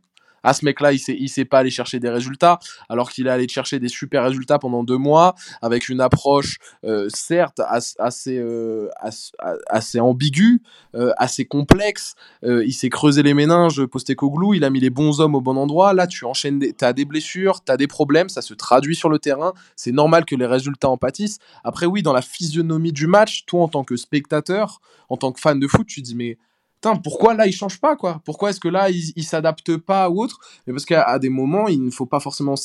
Ah, 0.47 0.53
ce 0.53 0.63
mec-là, 0.63 0.93
il 0.93 0.99
sait, 0.99 1.17
il 1.19 1.27
sait 1.27 1.43
pas 1.43 1.57
aller 1.57 1.71
chercher 1.71 1.99
des 1.99 2.09
résultats, 2.09 2.59
alors 2.87 3.09
qu'il 3.09 3.25
est 3.25 3.31
allé 3.31 3.47
chercher 3.47 3.79
des 3.79 3.87
super 3.87 4.23
résultats 4.23 4.59
pendant 4.59 4.83
deux 4.83 4.99
mois, 4.99 5.33
avec 5.63 5.89
une 5.89 5.99
approche, 5.99 6.59
euh, 6.83 7.09
certes, 7.11 7.59
assez, 7.97 8.37
euh, 8.37 8.87
assez, 9.67 9.99
ambiguë, 9.99 10.61
euh, 10.93 11.11
assez 11.17 11.45
complexe. 11.45 12.13
il 12.43 12.73
s'est 12.73 12.89
creusé 12.89 13.23
les 13.23 13.33
méninges, 13.33 13.83
Postecoglou, 13.87 14.53
il 14.53 14.63
a 14.63 14.69
mis 14.69 14.79
les 14.79 14.91
bons 14.91 15.19
hommes 15.19 15.33
au 15.33 15.41
bon 15.41 15.57
endroit. 15.57 15.93
Là, 15.93 16.05
tu 16.05 16.25
enchaînes, 16.25 16.59
des, 16.59 16.75
as 16.81 16.93
des 16.93 17.05
blessures, 17.05 17.63
tu 17.63 17.71
as 17.71 17.77
des 17.77 17.87
problèmes, 17.87 18.29
ça 18.29 18.43
se 18.43 18.53
traduit 18.53 18.95
sur 18.95 19.09
le 19.09 19.17
terrain. 19.17 19.53
C'est 19.75 19.91
normal 19.91 20.25
que 20.25 20.35
les 20.35 20.45
résultats 20.45 20.89
en 20.89 20.97
pâtissent. 20.97 21.39
Après, 21.63 21.87
oui, 21.87 22.03
dans 22.03 22.13
la 22.13 22.21
physionomie 22.21 22.93
du 22.93 23.07
match, 23.07 23.45
toi, 23.47 23.63
en 23.63 23.67
tant 23.67 23.83
que 23.83 23.95
spectateur, 23.95 24.79
en 25.09 25.17
tant 25.17 25.31
que 25.31 25.39
fan 25.39 25.59
de 25.59 25.67
foot, 25.67 25.87
tu 25.87 26.03
dis, 26.03 26.13
mais 26.13 26.37
pourquoi 27.03 27.33
là 27.33 27.47
il 27.47 27.53
change 27.53 27.79
pas 27.79 27.95
quoi? 27.95 28.21
Pourquoi 28.25 28.49
est-ce 28.51 28.59
que 28.59 28.67
là 28.67 28.89
il, 28.89 29.13
il 29.15 29.23
s'adapte 29.23 29.77
pas 29.77 30.09
ou 30.09 30.23
autre? 30.23 30.39
Mais 30.65 30.73
parce 30.73 30.85
qu'à 30.85 31.17
des 31.19 31.29
moments, 31.29 31.67
il 31.67 31.83
ne 31.83 31.89
faut 31.89 32.05
pas 32.05 32.19
forcément 32.19 32.55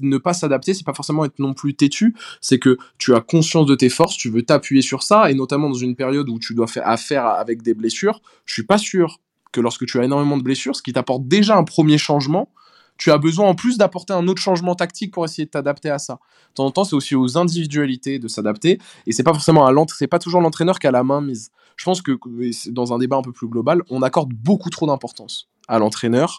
ne 0.00 0.18
pas 0.18 0.32
s'adapter, 0.32 0.74
c'est 0.74 0.84
pas 0.84 0.94
forcément 0.94 1.24
être 1.24 1.38
non 1.38 1.54
plus 1.54 1.74
têtu, 1.74 2.14
c'est 2.40 2.58
que 2.58 2.76
tu 2.98 3.14
as 3.14 3.20
conscience 3.20 3.66
de 3.66 3.74
tes 3.74 3.88
forces, 3.88 4.16
tu 4.16 4.30
veux 4.30 4.42
t'appuyer 4.42 4.82
sur 4.82 5.02
ça, 5.02 5.30
et 5.30 5.34
notamment 5.34 5.68
dans 5.68 5.74
une 5.74 5.96
période 5.96 6.28
où 6.28 6.38
tu 6.38 6.54
dois 6.54 6.66
faire 6.66 6.88
affaire 6.88 7.26
avec 7.26 7.62
des 7.62 7.74
blessures, 7.74 8.20
je 8.44 8.54
suis 8.54 8.64
pas 8.64 8.78
sûr 8.78 9.20
que 9.52 9.60
lorsque 9.60 9.86
tu 9.86 10.00
as 10.00 10.04
énormément 10.04 10.36
de 10.36 10.42
blessures, 10.42 10.74
ce 10.74 10.82
qui 10.82 10.92
t'apporte 10.92 11.28
déjà 11.28 11.56
un 11.56 11.64
premier 11.64 11.98
changement, 11.98 12.48
tu 12.98 13.10
as 13.10 13.18
besoin 13.18 13.48
en 13.48 13.54
plus 13.54 13.78
d'apporter 13.78 14.12
un 14.12 14.28
autre 14.28 14.40
changement 14.40 14.74
tactique 14.74 15.12
pour 15.12 15.24
essayer 15.24 15.46
de 15.46 15.50
t'adapter 15.50 15.90
à 15.90 15.98
ça. 15.98 16.14
De 16.50 16.54
temps 16.54 16.66
en 16.66 16.70
temps, 16.70 16.84
c'est 16.84 16.96
aussi 16.96 17.14
aux 17.14 17.36
individualités 17.38 18.18
de 18.18 18.28
s'adapter, 18.28 18.78
et 19.06 19.12
c'est 19.12 19.22
pas 19.22 19.32
forcément 19.32 19.66
à 19.66 19.72
c'est 19.96 20.06
pas 20.06 20.18
toujours 20.18 20.40
l'entraîneur 20.40 20.78
qui 20.78 20.86
a 20.86 20.90
la 20.90 21.02
main 21.02 21.20
mise. 21.20 21.50
Je 21.76 21.84
pense 21.84 22.02
que 22.02 22.12
dans 22.70 22.92
un 22.92 22.98
débat 22.98 23.16
un 23.16 23.22
peu 23.22 23.32
plus 23.32 23.48
global, 23.48 23.82
on 23.90 24.02
accorde 24.02 24.32
beaucoup 24.32 24.70
trop 24.70 24.86
d'importance 24.86 25.48
à 25.68 25.78
l'entraîneur. 25.78 26.38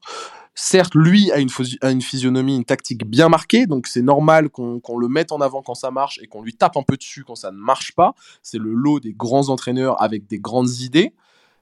Certes, 0.55 0.93
lui 0.93 1.31
a 1.31 1.39
une, 1.39 1.49
a 1.81 1.89
une, 1.89 2.01
physionomie, 2.01 2.55
une 2.55 2.65
tactique 2.65 3.07
bien 3.07 3.27
marquée, 3.27 3.65
donc 3.65 3.87
c'est 3.87 4.03
normal 4.03 4.49
qu'on 4.49 4.97
le 4.97 5.07
mette 5.07 5.31
en 5.31 5.41
avant 5.41 5.63
quand 5.63 5.73
ça 5.73 5.89
marche 5.89 6.19
et 6.21 6.27
qu'on 6.27 6.43
lui 6.43 6.53
tape 6.53 6.77
un 6.77 6.83
peu 6.83 6.95
dessus 6.95 7.23
quand 7.23 7.35
ça 7.35 7.51
ne 7.51 7.57
marche 7.57 7.95
pas. 7.95 8.13
C'est 8.43 8.59
le 8.59 8.71
lot 8.71 8.99
des 8.99 9.13
grands 9.13 9.49
entraîneurs 9.49 9.99
avec 10.01 10.27
des 10.27 10.39
grandes 10.39 10.69
idées. 10.79 11.15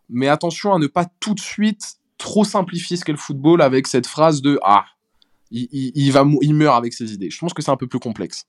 Mais 0.09 0.27
attention 0.27 0.73
à 0.73 0.77
ne 0.77 0.87
pas 0.87 1.05
tout 1.21 1.33
de 1.33 1.39
suite 1.39 2.00
trop 2.21 2.43
simplifier 2.43 2.97
ce 2.97 3.03
qu'est 3.03 3.11
le 3.11 3.17
football 3.17 3.61
avec 3.61 3.87
cette 3.87 4.07
phrase 4.07 4.41
de 4.41 4.59
Ah, 4.63 4.85
il, 5.51 5.67
il, 5.71 6.11
va, 6.11 6.25
il 6.41 6.53
meurt 6.53 6.77
avec 6.77 6.93
ses 6.93 7.13
idées. 7.13 7.29
Je 7.29 7.37
pense 7.37 7.53
que 7.53 7.61
c'est 7.61 7.71
un 7.71 7.77
peu 7.77 7.87
plus 7.87 7.99
complexe. 7.99 8.45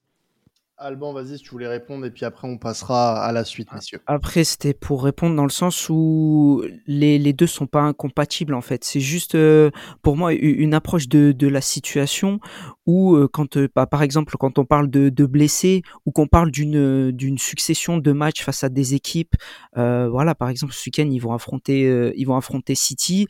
Alban, 0.78 1.12
vas-y 1.12 1.38
si 1.38 1.44
tu 1.44 1.50
voulais 1.50 1.68
répondre 1.68 2.04
et 2.04 2.11
puis 2.11 2.24
après 2.24 2.48
on 2.48 2.58
passera 2.58 3.24
à 3.24 3.30
la 3.30 3.44
suite, 3.44 3.72
messieurs. 3.72 4.00
Après, 4.06 4.42
c'était 4.42 4.74
pour 4.74 5.04
répondre 5.04 5.37
dans 5.37 5.44
le 5.44 5.50
sens 5.50 5.88
où 5.88 6.64
les, 6.88 7.20
les 7.20 7.32
deux 7.32 7.46
sont 7.46 7.68
pas 7.68 7.82
incompatibles 7.82 8.52
en 8.52 8.62
fait. 8.62 8.82
C'est 8.82 8.98
juste 9.00 9.37
euh, 9.37 9.70
pour 10.02 10.16
moi 10.16 10.32
une 10.32 10.74
approche 10.74 11.08
de, 11.08 11.30
de 11.30 11.46
la 11.46 11.61
situation 11.61 12.40
où 12.85 13.14
euh, 13.14 13.28
quand 13.32 13.56
euh, 13.58 13.68
bah, 13.76 13.87
par 13.87 14.02
exemple 14.02 14.35
quand 14.38 14.58
on 14.58 14.64
parle 14.64 14.90
de, 14.90 15.08
de 15.08 15.24
blessés 15.24 15.82
ou 16.04 16.11
qu'on 16.11 16.26
parle 16.26 16.50
d'une 16.50 17.12
d'une 17.12 17.38
succession 17.38 17.98
de 17.98 18.12
matchs 18.12 18.42
face 18.42 18.64
à 18.64 18.68
des 18.68 18.94
équipes, 18.94 19.37
voilà 19.76 20.35
par 20.35 20.48
exemple 20.48 20.72
ce 20.72 20.88
week-end 20.88 21.08
ils 21.08 21.20
vont 21.20 21.32
affronter 21.32 22.12
ils 22.16 22.24
vont 22.24 22.37
affronter 22.37 22.74
City. 22.74 23.28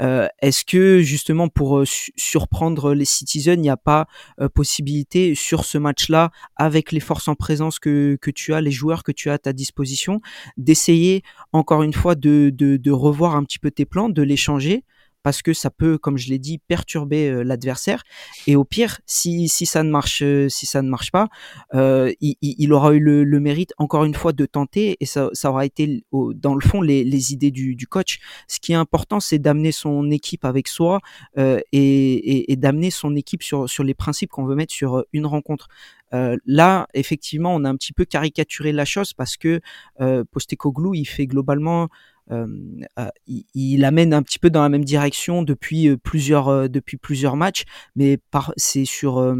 Euh, 0.00 0.28
est-ce 0.40 0.64
que 0.64 1.00
justement 1.00 1.48
pour 1.48 1.78
euh, 1.78 1.84
surprendre 1.86 2.94
les 2.94 3.04
Citizens, 3.04 3.54
il 3.54 3.60
n'y 3.60 3.70
a 3.70 3.76
pas 3.76 4.06
euh, 4.40 4.48
possibilité 4.48 5.34
sur 5.34 5.64
ce 5.64 5.78
match-là, 5.78 6.30
avec 6.56 6.92
les 6.92 7.00
forces 7.00 7.28
en 7.28 7.34
présence 7.34 7.78
que, 7.78 8.16
que 8.20 8.30
tu 8.30 8.54
as, 8.54 8.60
les 8.60 8.70
joueurs 8.70 9.02
que 9.02 9.12
tu 9.12 9.30
as 9.30 9.34
à 9.34 9.38
ta 9.38 9.52
disposition, 9.52 10.20
d'essayer 10.56 11.22
encore 11.52 11.82
une 11.82 11.92
fois 11.92 12.14
de, 12.14 12.50
de, 12.52 12.76
de 12.76 12.90
revoir 12.90 13.36
un 13.36 13.44
petit 13.44 13.58
peu 13.58 13.70
tes 13.70 13.84
plans, 13.84 14.08
de 14.08 14.22
les 14.22 14.36
changer 14.36 14.84
parce 15.22 15.42
que 15.42 15.52
ça 15.52 15.70
peut, 15.70 15.98
comme 15.98 16.18
je 16.18 16.28
l'ai 16.28 16.38
dit, 16.38 16.58
perturber 16.58 17.44
l'adversaire. 17.44 18.02
Et 18.46 18.56
au 18.56 18.64
pire, 18.64 19.00
si, 19.06 19.48
si 19.48 19.66
ça 19.66 19.82
ne 19.82 19.90
marche, 19.90 20.22
si 20.48 20.66
ça 20.66 20.82
ne 20.82 20.88
marche 20.88 21.10
pas, 21.10 21.28
euh, 21.74 22.12
il, 22.20 22.36
il, 22.40 22.72
aura 22.72 22.92
eu 22.94 23.00
le, 23.00 23.24
le, 23.24 23.40
mérite 23.40 23.72
encore 23.78 24.04
une 24.04 24.14
fois 24.14 24.32
de 24.32 24.46
tenter 24.46 24.96
et 25.00 25.06
ça, 25.06 25.30
ça 25.32 25.50
aura 25.50 25.64
été 25.64 26.04
dans 26.12 26.54
le 26.54 26.60
fond 26.60 26.80
les, 26.80 27.04
les 27.04 27.32
idées 27.32 27.50
du, 27.50 27.74
du, 27.74 27.86
coach. 27.86 28.18
Ce 28.48 28.60
qui 28.60 28.72
est 28.72 28.76
important, 28.76 29.20
c'est 29.20 29.38
d'amener 29.38 29.72
son 29.72 30.10
équipe 30.10 30.44
avec 30.44 30.68
soi 30.68 31.00
euh, 31.38 31.60
et, 31.72 31.80
et, 31.80 32.52
et 32.52 32.56
d'amener 32.56 32.90
son 32.90 33.14
équipe 33.16 33.42
sur, 33.42 33.68
sur 33.68 33.84
les 33.84 33.94
principes 33.94 34.30
qu'on 34.30 34.44
veut 34.44 34.54
mettre 34.54 34.72
sur 34.72 35.04
une 35.12 35.26
rencontre. 35.26 35.68
Euh, 36.14 36.36
là, 36.44 36.86
effectivement, 36.94 37.54
on 37.54 37.64
a 37.64 37.70
un 37.70 37.76
petit 37.76 37.92
peu 37.92 38.04
caricaturé 38.04 38.72
la 38.72 38.84
chose 38.84 39.14
parce 39.14 39.36
que 39.36 39.60
euh, 40.00 40.24
Postecoglou, 40.30 40.94
il 40.94 41.06
fait 41.06 41.26
globalement 41.26 41.88
il, 42.30 43.44
il, 43.54 43.84
amène 43.84 44.14
un 44.14 44.22
petit 44.22 44.38
peu 44.38 44.50
dans 44.50 44.62
la 44.62 44.68
même 44.68 44.84
direction 44.84 45.42
depuis 45.42 45.88
euh, 45.88 45.96
plusieurs 45.96 46.68
depuis 46.68 46.96
plusieurs 46.96 47.36
matchs, 47.36 47.64
mais 47.96 48.18
c'est 48.56 48.84
sur 48.84 49.34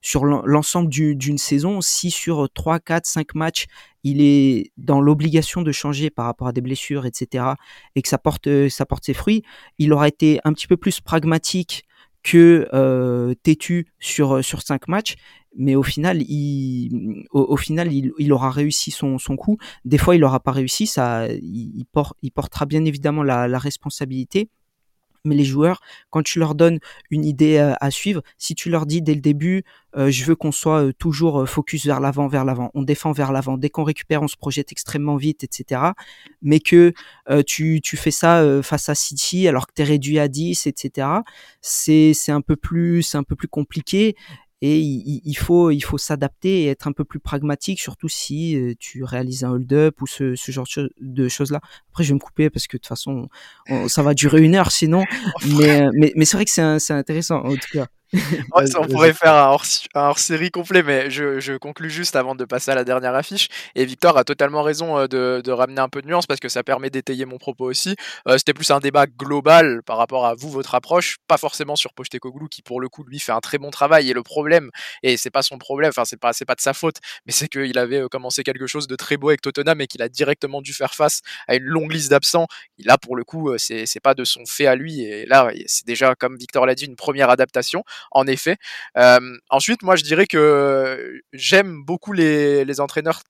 sur 0.00 0.24
l'ensemble 0.24 0.88
d'une 0.88 1.38
saison, 1.38 1.80
si 1.80 2.10
sur 2.10 2.48
3, 2.52 2.80
4, 2.80 3.06
5 3.06 3.34
matchs, 3.34 3.66
il 4.04 4.20
est 4.20 4.72
dans 4.76 5.00
l'obligation 5.00 5.62
de 5.62 5.72
changer 5.72 6.10
par 6.10 6.26
rapport 6.26 6.48
à 6.48 6.52
des 6.52 6.60
blessures, 6.60 7.06
etc., 7.06 7.44
et 7.94 8.02
que 8.02 8.08
ça 8.08 8.18
porte 8.18 8.68
ça 8.68 8.86
porte 8.86 9.04
ses 9.04 9.14
fruits, 9.14 9.42
il 9.78 9.92
aura 9.92 10.08
été 10.08 10.40
un 10.44 10.52
petit 10.52 10.66
peu 10.66 10.76
plus 10.76 11.00
pragmatique 11.00 11.87
que 12.22 12.68
euh, 12.72 13.34
têtu 13.42 13.86
sur 13.98 14.44
sur 14.44 14.62
cinq 14.62 14.88
matchs 14.88 15.16
mais 15.56 15.74
au 15.74 15.82
final, 15.82 16.22
il, 16.22 17.24
au, 17.32 17.56
final, 17.56 17.92
il, 17.92 18.12
il, 18.18 18.32
aura 18.32 18.50
réussi 18.50 18.90
son, 18.90 19.18
son 19.18 19.36
coup. 19.36 19.58
Des 19.84 19.98
fois, 19.98 20.14
il 20.14 20.20
n'aura 20.20 20.40
pas 20.40 20.52
réussi. 20.52 20.86
Ça, 20.86 21.26
il, 21.28 21.84
il, 22.22 22.30
portera 22.30 22.64
bien 22.64 22.84
évidemment 22.84 23.24
la, 23.24 23.48
la 23.48 23.58
responsabilité. 23.58 24.50
Mais 25.28 25.34
les 25.34 25.44
joueurs, 25.44 25.80
quand 26.10 26.22
tu 26.22 26.38
leur 26.38 26.54
donnes 26.54 26.78
une 27.10 27.24
idée 27.24 27.58
à, 27.58 27.90
suivre, 27.90 28.22
si 28.36 28.54
tu 28.54 28.70
leur 28.70 28.86
dis 28.86 29.02
dès 29.02 29.14
le 29.14 29.20
début, 29.20 29.64
je 29.96 30.24
veux 30.24 30.36
qu'on 30.36 30.52
soit 30.52 30.92
toujours 30.98 31.48
focus 31.48 31.86
vers 31.86 32.00
l'avant, 32.00 32.28
vers 32.28 32.44
l'avant, 32.44 32.70
on 32.74 32.82
défend 32.82 33.12
vers 33.12 33.32
l'avant, 33.32 33.56
dès 33.58 33.70
qu'on 33.70 33.84
récupère, 33.84 34.22
on 34.22 34.28
se 34.28 34.36
projette 34.36 34.72
extrêmement 34.72 35.16
vite, 35.16 35.44
etc. 35.44 35.80
Mais 36.42 36.60
que 36.60 36.92
tu, 37.46 37.80
fais 37.96 38.10
ça 38.10 38.44
face 38.62 38.88
à 38.88 38.94
City 38.94 39.48
alors 39.48 39.66
que 39.66 39.72
tu 39.74 39.82
es 39.82 39.84
réduit 39.84 40.18
à 40.18 40.28
10, 40.28 40.66
etc. 40.66 41.08
C'est 41.60 42.12
un 42.28 42.40
peu 42.40 42.56
plus 42.56 43.02
compliqué 43.50 44.16
et 44.60 44.80
il, 44.80 45.34
faut 45.36 45.70
il 45.70 45.80
faut 45.80 45.98
s'adapter 45.98 46.62
et 46.62 46.66
être 46.68 46.88
un 46.88 46.92
peu 46.92 47.04
plus 47.04 47.20
pragmatique 47.20 47.80
surtout 47.80 48.08
si 48.08 48.56
euh, 48.56 48.74
tu 48.78 49.04
réalises 49.04 49.44
un 49.44 49.50
hold-up 49.50 50.02
ou 50.02 50.06
ce, 50.06 50.34
ce 50.34 50.50
genre 50.50 50.66
de 51.00 51.28
choses 51.28 51.52
là 51.52 51.60
après 51.90 52.02
je 52.02 52.08
vais 52.08 52.14
me 52.14 52.20
couper 52.20 52.50
parce 52.50 52.66
que 52.66 52.76
de 52.76 52.80
toute 52.80 52.88
façon 52.88 53.28
ça 53.86 54.02
va 54.02 54.14
durer 54.14 54.42
une 54.42 54.54
heure 54.54 54.72
sinon. 54.72 55.04
Mais 55.58 55.82
euh, 55.82 55.90
mais, 55.94 56.12
mais 56.16 56.24
c'est 56.24 56.36
vrai 56.36 56.44
que 56.44 56.50
c'est 56.50 56.92
intéressant 56.92 57.44
en 57.44 57.54
tout 57.54 57.68
cas 57.72 57.86
on 58.52 58.86
pourrait 58.86 59.12
faire 59.12 59.34
un 59.34 59.54
hors-série 59.94 60.50
complet, 60.50 60.82
mais 60.82 61.10
je, 61.10 61.40
je, 61.40 61.54
conclus 61.54 61.90
juste 61.90 62.16
avant 62.16 62.34
de 62.34 62.44
passer 62.44 62.70
à 62.70 62.74
la 62.74 62.84
dernière 62.84 63.14
affiche. 63.14 63.48
Et 63.74 63.84
Victor 63.84 64.16
a 64.16 64.24
totalement 64.24 64.62
raison 64.62 64.98
euh, 64.98 65.06
de, 65.06 65.42
de 65.44 65.52
ramener 65.52 65.80
un 65.80 65.88
peu 65.90 66.00
de 66.00 66.06
nuance 66.06 66.26
parce 66.26 66.40
que 66.40 66.48
ça 66.48 66.62
permet 66.62 66.88
d'étayer 66.88 67.26
mon 67.26 67.36
propos 67.36 67.66
aussi. 67.66 67.96
Euh, 68.26 68.38
C'était 68.38 68.54
plus 68.54 68.70
un 68.70 68.80
débat 68.80 69.06
global 69.06 69.82
par 69.84 69.98
rapport 69.98 70.24
à 70.26 70.34
vous, 70.34 70.48
votre 70.48 70.74
approche, 70.74 71.18
pas 71.26 71.36
forcément 71.36 71.76
sur 71.76 71.92
Pochettino 71.92 72.48
qui 72.50 72.62
pour 72.62 72.80
le 72.80 72.88
coup 72.88 73.04
lui 73.04 73.18
fait 73.18 73.32
un 73.32 73.40
très 73.40 73.58
bon 73.58 73.70
travail. 73.70 74.10
Et 74.10 74.14
le 74.14 74.22
problème, 74.22 74.70
et 75.02 75.16
c'est 75.18 75.30
pas 75.30 75.42
son 75.42 75.58
problème, 75.58 75.90
enfin 75.90 76.04
c'est 76.04 76.16
pas 76.16 76.32
pas 76.46 76.54
de 76.54 76.60
sa 76.62 76.72
faute, 76.72 76.96
mais 77.26 77.32
c'est 77.32 77.48
qu'il 77.48 77.78
avait 77.78 78.00
euh, 78.00 78.08
commencé 78.08 78.42
quelque 78.42 78.66
chose 78.66 78.86
de 78.86 78.96
très 78.96 79.18
beau 79.18 79.28
avec 79.28 79.42
Tottenham 79.42 79.80
et 79.82 79.86
qu'il 79.86 80.00
a 80.00 80.08
directement 80.08 80.62
dû 80.62 80.72
faire 80.72 80.94
face 80.94 81.20
à 81.46 81.56
une 81.56 81.64
longue 81.64 81.92
liste 81.92 82.10
d'absents. 82.10 82.46
Là 82.78 82.96
pour 82.96 83.16
le 83.16 83.24
coup, 83.24 83.52
c'est 83.58 84.00
pas 84.02 84.14
de 84.14 84.24
son 84.24 84.46
fait 84.46 84.66
à 84.66 84.74
lui. 84.76 85.02
Et 85.02 85.26
là 85.26 85.50
c'est 85.66 85.86
déjà 85.86 86.14
comme 86.14 86.36
Victor 86.38 86.64
l'a 86.64 86.74
dit 86.74 86.86
une 86.86 86.96
première 86.96 87.28
adaptation 87.28 87.84
en 88.12 88.26
effet. 88.26 88.56
ensuite, 89.50 89.82
moi, 89.82 89.96
je 89.96 90.04
dirais 90.04 90.26
que 90.26 91.20
j'aime 91.32 91.84
beaucoup 91.84 92.12
les, 92.12 92.64
les 92.64 92.80
entraîneurs 92.80 93.22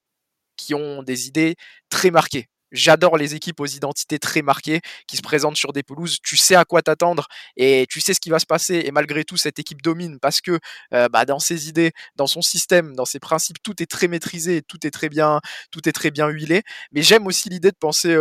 qui 0.57 0.75
ont 0.75 1.03
des 1.03 1.29
idées 1.29 1.57
très 1.91 2.11
marquées. 2.11 2.49
J'adore 2.73 3.17
les 3.17 3.35
équipes 3.35 3.61
aux 3.61 3.67
identités 3.67 4.19
très 4.19 4.43
marquées 4.43 4.81
qui 5.07 5.17
se 5.17 5.23
présentent 5.23 5.57
sur 5.57 5.73
des 5.73 5.83
pelouses. 5.83 6.19
Tu 6.23 6.37
sais 6.37 6.55
à 6.55 6.65
quoi 6.65 6.83
t'attendre 6.83 7.27
et 7.57 7.87
tu 7.89 8.01
sais 8.01 8.15
ce 8.15 8.21
qui 8.21 8.31
va 8.31 8.39
se 8.39 8.47
passer. 8.47 8.83
Et 8.85 8.91
malgré 8.91 9.25
tout, 9.25 9.37
cette 9.37 9.59
équipe 9.59 9.83
domine 9.83 10.19
parce 10.21 10.41
que 10.41 10.59
bah, 10.91 11.25
dans 11.25 11.39
ses 11.39 11.69
idées, 11.69 11.93
dans 12.17 12.27
son 12.27 12.43
système, 12.43 12.95
dans 12.95 13.05
ses 13.05 13.21
principes, 13.21 13.63
tout 13.63 13.83
est 13.83 13.87
très 13.87 14.09
maîtrisé, 14.09 14.63
tout 14.63 14.87
est 14.87 14.91
très 14.91 15.09
bien, 15.09 15.41
tout 15.71 15.89
est 15.89 15.93
très 15.93 16.11
bien 16.11 16.29
huilé. 16.29 16.63
Mais 16.93 17.03
j'aime 17.03 17.27
aussi 17.27 17.49
l'idée 17.49 17.71
de 17.71 17.77
penser 17.77 18.17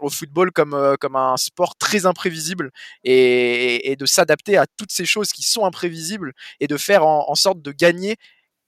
au 0.00 0.10
football 0.10 0.52
comme, 0.52 0.74
euh, 0.74 0.96
comme 1.00 1.16
un 1.16 1.36
sport 1.36 1.76
très 1.76 2.06
imprévisible 2.06 2.70
et, 3.04 3.90
et 3.90 3.96
de 3.96 4.06
s'adapter 4.06 4.56
à 4.56 4.66
toutes 4.66 4.92
ces 4.92 5.04
choses 5.04 5.32
qui 5.32 5.42
sont 5.42 5.64
imprévisibles 5.64 6.32
et 6.60 6.66
de 6.66 6.76
faire 6.76 7.04
en, 7.04 7.34
sorte 7.34 7.60
de 7.60 7.72
gagner 7.72 8.16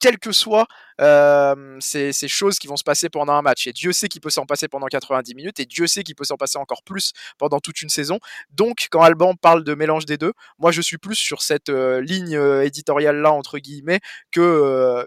quelles 0.01 0.19
que 0.19 0.33
soient 0.33 0.67
euh, 1.01 1.77
ces, 1.81 2.13
ces, 2.13 2.29
choses 2.29 2.59
qui 2.59 2.67
vont 2.67 2.77
se 2.77 2.85
passer 2.85 3.09
pendant 3.09 3.33
un 3.35 3.43
match. 3.43 3.67
Et 3.67 3.73
Dieu 3.73 3.93
sait 3.93 4.09
qu'il 4.09 4.21
peut 4.21 4.31
s'en 4.31 4.47
passer 4.47 4.69
pendant 4.69 4.87
90 4.87 5.35
minutes, 5.35 5.61
et 5.61 5.67
Dieu 5.67 5.87
sait 5.87 6.03
qu'il 6.03 6.15
peut 6.15 6.25
s'en 6.25 6.37
passer 6.37 6.59
encore 6.59 6.83
plus 6.83 7.13
pendant 7.39 7.61
toute 7.61 7.83
une 7.83 7.89
saison. 7.89 8.19
Donc, 8.51 8.89
quand 8.91 9.03
Alban 9.03 9.35
parle 9.35 9.65
de 9.65 9.75
mélange 9.75 10.07
des 10.07 10.17
deux, 10.17 10.33
moi 10.59 10.73
je 10.73 10.81
suis 10.81 10.99
plus 10.99 11.15
sur 11.15 11.43
cette 11.43 11.69
euh, 11.69 12.01
ligne 12.01 12.37
euh, 12.37 12.65
éditoriale-là, 12.65 13.33
entre 13.33 13.59
guillemets, 13.59 14.01
que 14.31 15.05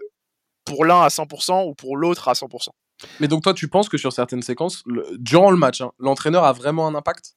pour 0.64 0.84
l'un 0.84 1.02
à 1.02 1.08
100% 1.08 1.68
ou 1.68 1.74
pour 1.74 1.96
l'autre 1.96 2.28
à 2.28 2.34
100%. 2.34 2.68
Mais 3.20 3.28
donc 3.28 3.42
toi, 3.42 3.54
tu 3.54 3.68
penses 3.68 3.88
que 3.88 3.98
sur 3.98 4.12
certaines 4.12 4.42
séquences, 4.42 4.84
durant 5.18 5.50
le 5.50 5.56
match, 5.56 5.80
hein, 5.80 5.92
l'entraîneur 5.98 6.44
a 6.44 6.52
vraiment 6.52 6.86
un 6.86 6.94
impact? 6.94 7.34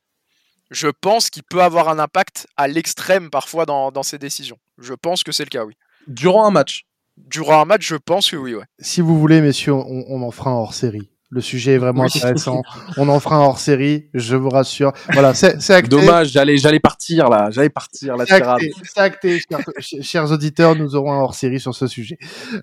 Je 0.71 0.87
pense 0.87 1.29
qu'il 1.29 1.43
peut 1.43 1.61
avoir 1.61 1.89
un 1.89 1.99
impact 1.99 2.47
à 2.57 2.67
l'extrême 2.67 3.29
parfois 3.29 3.65
dans, 3.65 3.91
dans 3.91 4.03
ses 4.03 4.17
décisions. 4.17 4.57
Je 4.77 4.93
pense 4.93 5.23
que 5.23 5.31
c'est 5.31 5.43
le 5.43 5.49
cas, 5.49 5.63
oui. 5.63 5.75
Durant 6.07 6.45
un 6.45 6.51
match 6.51 6.85
Durant 7.17 7.61
un 7.61 7.65
match, 7.65 7.87
je 7.87 7.95
pense 7.95 8.31
que 8.31 8.35
oui, 8.35 8.55
ouais. 8.55 8.65
Si 8.79 9.01
vous 9.01 9.19
voulez, 9.19 9.41
messieurs, 9.41 9.73
on, 9.73 10.05
on 10.07 10.21
en 10.21 10.31
fera 10.31 10.51
un 10.51 10.55
hors 10.55 10.73
série. 10.73 11.09
Le 11.35 11.41
sujet 11.41 11.73
est 11.73 11.77
vraiment 11.77 12.05
intéressant. 12.05 12.61
On 12.95 13.09
en 13.09 13.19
fera 13.19 13.35
un 13.35 13.41
hors 13.41 13.59
série, 13.59 14.05
je 14.13 14.37
vous 14.37 14.47
rassure. 14.47 14.93
Voilà, 15.11 15.33
c'est 15.33 15.69
acté. 15.71 15.89
Dommage, 15.89 16.29
j'allais, 16.29 16.55
j'allais 16.55 16.79
partir 16.79 17.27
là, 17.27 17.49
j'allais 17.51 17.67
partir 17.67 18.15
là. 18.15 18.23
C'est 18.25 19.01
acté, 19.01 19.39
chers, 19.39 20.01
chers, 20.01 20.31
auditeurs, 20.31 20.77
nous 20.77 20.95
aurons 20.95 21.11
un 21.11 21.17
hors 21.17 21.35
série 21.35 21.59
sur 21.59 21.75
ce 21.75 21.87
sujet. 21.87 22.17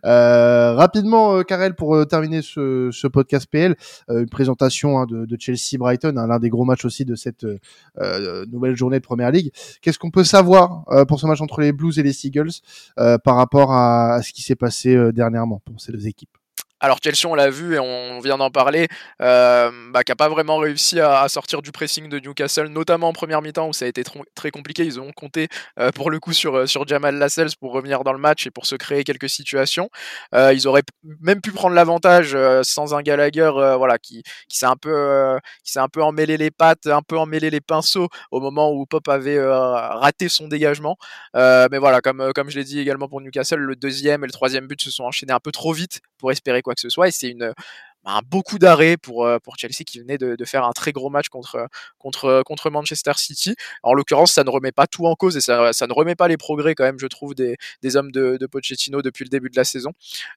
Euh, 0.06 0.72
rapidement, 0.72 1.36
euh, 1.36 1.42
Karel, 1.42 1.74
pour 1.74 1.94
euh, 1.94 2.06
terminer 2.06 2.40
ce, 2.40 2.88
ce, 2.90 3.06
podcast 3.06 3.46
PL, 3.50 3.76
euh, 4.08 4.20
une 4.20 4.30
présentation 4.30 4.98
hein, 4.98 5.04
de, 5.04 5.26
de 5.26 5.36
Chelsea-Brighton, 5.38 6.16
hein, 6.16 6.26
l'un 6.26 6.38
des 6.38 6.48
gros 6.48 6.64
matchs 6.64 6.86
aussi 6.86 7.04
de 7.04 7.14
cette 7.14 7.44
euh, 7.44 8.46
nouvelle 8.46 8.74
journée 8.74 9.00
de 9.00 9.04
Première 9.04 9.32
Ligue. 9.32 9.52
Qu'est-ce 9.82 9.98
qu'on 9.98 10.10
peut 10.10 10.24
savoir 10.24 10.86
pour 11.08 11.20
ce 11.20 11.26
match 11.26 11.42
entre 11.42 11.60
les 11.60 11.72
Blues 11.72 11.98
et 11.98 12.02
les 12.02 12.14
Seagulls 12.14 12.62
par 12.96 13.36
rapport 13.36 13.72
à, 13.72 14.14
à 14.14 14.22
ce 14.22 14.32
qui 14.32 14.40
s'est 14.40 14.56
passé 14.56 15.12
dernièrement 15.12 15.60
pour 15.66 15.78
ces 15.78 15.92
deux 15.92 16.06
équipes? 16.06 16.38
Alors 16.82 16.98
Chelsea, 17.02 17.26
on 17.30 17.36
l'a 17.36 17.48
vu 17.48 17.76
et 17.76 17.78
on 17.78 18.18
vient 18.18 18.36
d'en 18.36 18.50
parler, 18.50 18.88
euh, 19.22 19.70
bah, 19.92 20.02
qui 20.02 20.10
n'a 20.10 20.16
pas 20.16 20.28
vraiment 20.28 20.56
réussi 20.56 20.98
à, 20.98 21.28
sortir 21.28 21.62
du 21.62 21.70
pressing 21.70 22.08
de 22.08 22.18
Newcastle, 22.18 22.66
notamment 22.66 23.08
en 23.08 23.12
première 23.12 23.40
mi-temps 23.40 23.68
où 23.68 23.72
ça 23.72 23.84
a 23.84 23.88
été 23.88 24.02
très 24.34 24.50
compliqué. 24.50 24.84
Ils 24.84 24.98
ont 24.98 25.12
compté 25.12 25.46
euh, 25.78 25.92
pour 25.92 26.10
le 26.10 26.18
coup 26.18 26.32
sur, 26.32 26.56
euh, 26.56 26.66
sur 26.66 26.86
Jamal 26.88 27.14
Lascelles 27.14 27.50
pour 27.60 27.72
revenir 27.72 28.02
dans 28.02 28.12
le 28.12 28.18
match 28.18 28.48
et 28.48 28.50
pour 28.50 28.66
se 28.66 28.74
créer 28.74 29.04
quelques 29.04 29.28
situations. 29.28 29.90
Euh, 30.34 30.52
ils 30.52 30.66
auraient 30.66 30.82
même 31.20 31.40
pu 31.40 31.52
prendre 31.52 31.76
l'avantage 31.76 32.36
sans 32.62 32.94
un 32.94 33.02
Gallagher, 33.02 33.52
voilà, 33.78 33.98
qui, 33.98 34.24
qui 34.48 34.58
s'est 34.58 34.66
un 34.66 34.76
peu, 34.76 35.38
qui 35.62 35.78
un 35.78 35.88
peu 35.88 36.02
emmêlé 36.02 36.36
les 36.36 36.50
pattes, 36.50 36.88
un 36.88 37.02
peu 37.02 37.16
emmêlé 37.16 37.50
les 37.50 37.60
pinceaux 37.60 38.08
au 38.32 38.40
moment 38.40 38.72
où 38.72 38.86
Pop 38.86 39.06
avait 39.08 39.40
raté 39.40 40.28
son 40.28 40.48
dégagement. 40.48 40.96
mais 41.34 41.78
voilà, 41.78 42.00
comme 42.00 42.32
comme 42.34 42.50
je 42.50 42.58
l'ai 42.58 42.64
dit 42.64 42.80
également 42.80 43.08
pour 43.08 43.20
Newcastle, 43.20 43.60
le 43.60 43.76
deuxième 43.76 44.24
et 44.24 44.26
le 44.26 44.32
troisième 44.32 44.66
but 44.66 44.82
se 44.82 44.90
sont 44.90 45.04
enchaînés 45.04 45.32
un 45.32 45.40
peu 45.40 45.52
trop 45.52 45.72
vite 45.72 46.00
pour 46.18 46.32
espérer 46.32 46.62
quoi 46.62 46.71
que 46.74 46.80
ce 46.80 46.88
soit. 46.88 47.08
Et 47.08 47.10
c'est 47.10 47.34
bah, 48.04 48.14
un 48.16 48.20
beaucoup 48.28 48.58
d'arrêt 48.58 48.96
pour, 48.96 49.24
euh, 49.24 49.38
pour 49.38 49.56
Chelsea 49.56 49.84
qui 49.86 50.00
venait 50.00 50.18
de, 50.18 50.36
faire 50.44 50.64
un 50.64 50.72
très 50.72 50.90
gros 50.90 51.08
match 51.08 51.28
contre, 51.28 51.68
contre, 51.98 52.42
contre 52.44 52.68
Manchester 52.68 53.12
City. 53.16 53.54
En 53.84 53.94
l'occurrence, 53.94 54.32
ça 54.32 54.42
ne 54.42 54.50
remet 54.50 54.72
pas 54.72 54.88
tout 54.88 55.06
en 55.06 55.14
cause 55.14 55.36
et 55.36 55.40
ça, 55.40 55.72
ça 55.72 55.86
ne 55.86 55.92
remet 55.92 56.16
pas 56.16 56.26
les 56.26 56.36
progrès 56.36 56.74
quand 56.74 56.84
même, 56.84 56.98
je 56.98 57.06
trouve, 57.06 57.34
des, 57.34 57.56
des 57.82 57.96
hommes 57.96 58.10
de, 58.10 58.38
de 58.38 58.46
Pochettino 58.46 59.02
depuis 59.02 59.24
le 59.24 59.28
début 59.28 59.50
de 59.50 59.56
la 59.56 59.64
saison. 59.64 59.92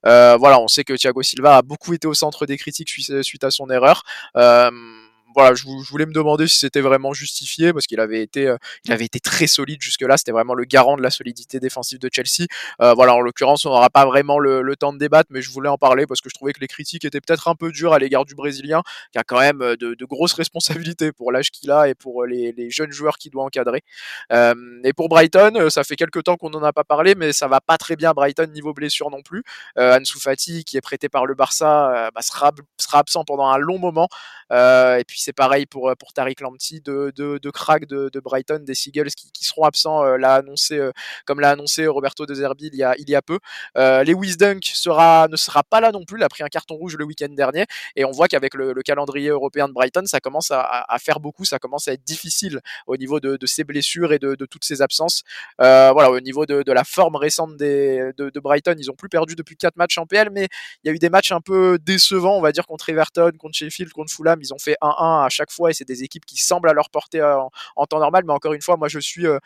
Euh, 0.06 0.38
voilà, 0.38 0.60
on 0.60 0.68
sait 0.68 0.84
que 0.84 0.94
Thiago 0.94 1.24
Silva 1.24 1.58
a 1.58 1.62
beaucoup 1.64 1.94
été 1.94 2.08
au 2.08 2.14
centre 2.14 2.46
des 2.46 2.58
critiques 2.58 2.90
suite, 2.90 3.24
suite 3.24 3.44
à 3.44 3.52
son 3.52 3.70
erreur. 3.72 4.04
Voilà, 5.36 5.54
je, 5.54 5.66
voulais 5.66 6.06
me 6.06 6.14
demander 6.14 6.48
si 6.48 6.58
c'était 6.58 6.80
vraiment 6.80 7.14
justifié 7.14 7.74
parce 7.74 7.88
qu'il 7.88 8.00
avait 8.00 8.22
été, 8.22 8.48
euh, 8.48 8.58
il 8.86 8.94
avait 8.94 9.04
été 9.04 9.20
très 9.20 9.48
solide 9.48 9.82
jusque-là. 9.82 10.16
C'était 10.18 10.32
vraiment 10.32 10.54
le 10.54 10.64
garant 10.64 10.96
de 10.96 11.02
la 11.02 11.12
solidité 11.12 11.60
défensive 11.60 12.00
de 12.00 12.10
Chelsea. 12.12 12.48
Euh, 12.82 12.94
voilà, 12.94 13.14
en 13.14 13.20
l'occurrence, 13.20 13.66
on 13.66 13.70
n'aura 13.70 13.90
pas 13.90 14.06
vraiment 14.06 14.40
le, 14.40 14.76
temps 14.78 14.94
de 14.94 14.98
débattre, 14.98 15.30
mais 15.32 15.42
je 15.42 15.52
voulais 15.52 15.70
en 15.70 15.78
parler 15.78 16.06
parce 16.06 16.22
que 16.22 16.30
je 16.30 16.36
trouvais 16.36 16.54
que 16.54 16.60
les 16.60 16.68
critiques 16.68 17.06
étaient 17.06 17.22
peut-être 17.22 17.48
un 17.48 17.56
peu 17.56 17.72
dures 17.72 17.94
à 17.94 18.00
l'égard 18.00 18.26
du 18.26 18.36
Brésilien, 18.36 18.82
qui 19.12 19.18
a 19.18 19.24
quand 19.24 19.40
même 19.40 19.62
euh, 19.62 19.76
de, 19.76 20.06
grosses 20.06 20.34
responsabilités 20.44 21.12
pour 21.12 21.32
l'âge 21.32 21.52
qu'il 21.52 21.70
a 21.72 21.90
et 21.90 21.96
pour 21.96 22.26
les, 22.26 22.54
jeunes 22.70 22.92
joueurs 22.92 23.18
qu'il 23.18 23.32
doit 23.32 23.44
encadrer. 23.44 23.82
et 24.32 24.94
pour 24.94 25.10
Brighton, 25.10 25.70
ça 25.70 25.84
fait 25.84 25.96
quelques 25.96 26.24
temps 26.24 26.38
qu'on 26.38 26.50
n'en 26.50 26.64
a 26.64 26.74
pas 26.74 26.84
parlé, 26.84 27.16
mais 27.16 27.34
ça 27.34 27.48
va 27.48 27.60
pas 27.60 27.78
très 27.78 27.96
bien 27.96 28.14
Brighton 28.14 28.48
niveau 28.48 28.74
blessure 28.74 29.10
non 29.10 29.22
plus. 29.22 29.44
Ansu 29.78 30.20
Fati, 30.20 30.64
qui 30.64 30.78
est 30.78 30.82
prêté 30.82 31.10
par 31.10 31.26
le 31.26 31.36
Barça, 31.36 32.10
bah, 32.14 32.22
sera, 32.22 32.52
sera 32.78 33.00
absent 33.00 33.24
pendant 33.24 33.48
un 33.48 33.58
long 33.58 33.78
moment. 33.78 34.08
et 34.52 35.04
puis 35.08 35.20
c'est 35.26 35.34
pareil 35.34 35.66
pour, 35.66 35.90
euh, 35.90 35.96
pour 35.96 36.14
Tariq 36.14 36.36
Lamptey, 36.42 36.82
de, 36.82 37.12
de, 37.16 37.40
de 37.42 37.50
crack 37.50 37.88
de, 37.88 38.10
de, 38.14 38.20
Brighton, 38.20 38.60
des 38.60 38.76
Seagulls 38.76 39.10
qui, 39.10 39.32
qui 39.32 39.44
seront 39.44 39.64
absents, 39.64 40.06
euh, 40.06 40.18
l'a 40.18 40.36
annoncé, 40.36 40.78
euh, 40.78 40.92
comme 41.26 41.40
l'a 41.40 41.50
annoncé 41.50 41.88
Roberto 41.88 42.28
De 42.28 42.36
Zerbi 42.36 42.70
il 42.72 42.76
y 42.76 42.84
a, 42.84 42.94
il 43.00 43.10
y 43.10 43.16
a 43.16 43.22
peu. 43.24 43.40
Lewis 43.76 44.38
Dunk 44.38 44.64
sera, 44.66 45.28
ne 45.28 45.36
sera 45.36 45.64
pas 45.64 45.82
là 45.82 45.92
non 45.92 46.06
plus, 46.06 46.20
il 46.20 46.24
a 46.24 46.30
pris 46.30 46.44
un 46.44 46.48
carton 46.48 46.76
rouge 46.76 46.96
le 46.96 47.06
week-end 47.06 47.30
dernier, 47.30 47.66
et 47.96 48.06
on 48.06 48.12
voit 48.12 48.28
qu'avec 48.28 48.54
le, 48.54 48.74
le, 48.74 48.82
calendrier 48.84 49.30
européen 49.30 49.68
de 49.68 49.74
Brighton, 49.74 50.04
ça 50.06 50.20
commence 50.20 50.52
à, 50.52 50.62
à, 50.62 51.00
faire 51.00 51.20
beaucoup, 51.20 51.44
ça 51.44 51.58
commence 51.58 51.88
à 51.88 51.94
être 51.94 52.04
difficile 52.04 52.62
au 52.86 52.96
niveau 52.98 53.20
de, 53.20 53.46
ses 53.48 53.64
blessures 53.64 54.14
et 54.14 54.20
de, 54.20 54.36
toutes 54.46 54.64
ses 54.64 54.82
absences. 54.84 55.24
voilà, 55.58 56.12
au 56.12 56.20
niveau 56.20 56.46
de, 56.46 56.72
la 56.72 56.84
forme 56.84 57.16
récente 57.16 57.58
des, 57.58 58.12
de, 58.18 58.30
de, 58.30 58.40
Brighton, 58.40 58.76
ils 58.78 58.92
ont 58.92 58.96
plus 58.96 59.10
perdu 59.10 59.36
depuis 59.36 59.58
4 59.58 59.76
matchs 59.76 59.98
en 59.98 60.06
PL, 60.06 60.30
mais 60.30 60.48
il 60.84 60.88
y 60.88 60.92
a 60.92 60.94
eu 60.94 61.00
des 61.00 61.10
matchs 61.10 61.32
un 61.32 61.42
peu 61.42 61.80
décevants, 61.82 62.38
on 62.38 62.42
va 62.42 62.52
dire, 62.52 62.68
contre 62.68 62.90
Everton, 62.90 63.32
contre 63.40 63.56
Sheffield, 63.56 63.92
contre 63.92 64.12
Fulham, 64.12 64.40
ils 64.42 64.54
ont 64.54 64.60
fait 64.60 64.78
1-1 64.82 65.15
à 65.24 65.30
chaque 65.30 65.52
fois 65.52 65.72
et 65.72 65.74
c'est 65.74 65.88
des 65.88 66.04
équipes 66.04 66.26
qui 66.26 66.38
semblent 66.38 66.70
à 66.70 66.74
leur 66.74 66.90
porter 66.90 67.22
en, 67.76 67.86
temps 67.86 68.00
normal. 68.00 68.24
Mais 68.26 68.34
encore 68.34 68.54
une 68.54 68.62
fois, 68.62 68.78
moi 68.78 68.88
je 68.88 69.00
suis 69.00 69.28
euh, 69.28 69.40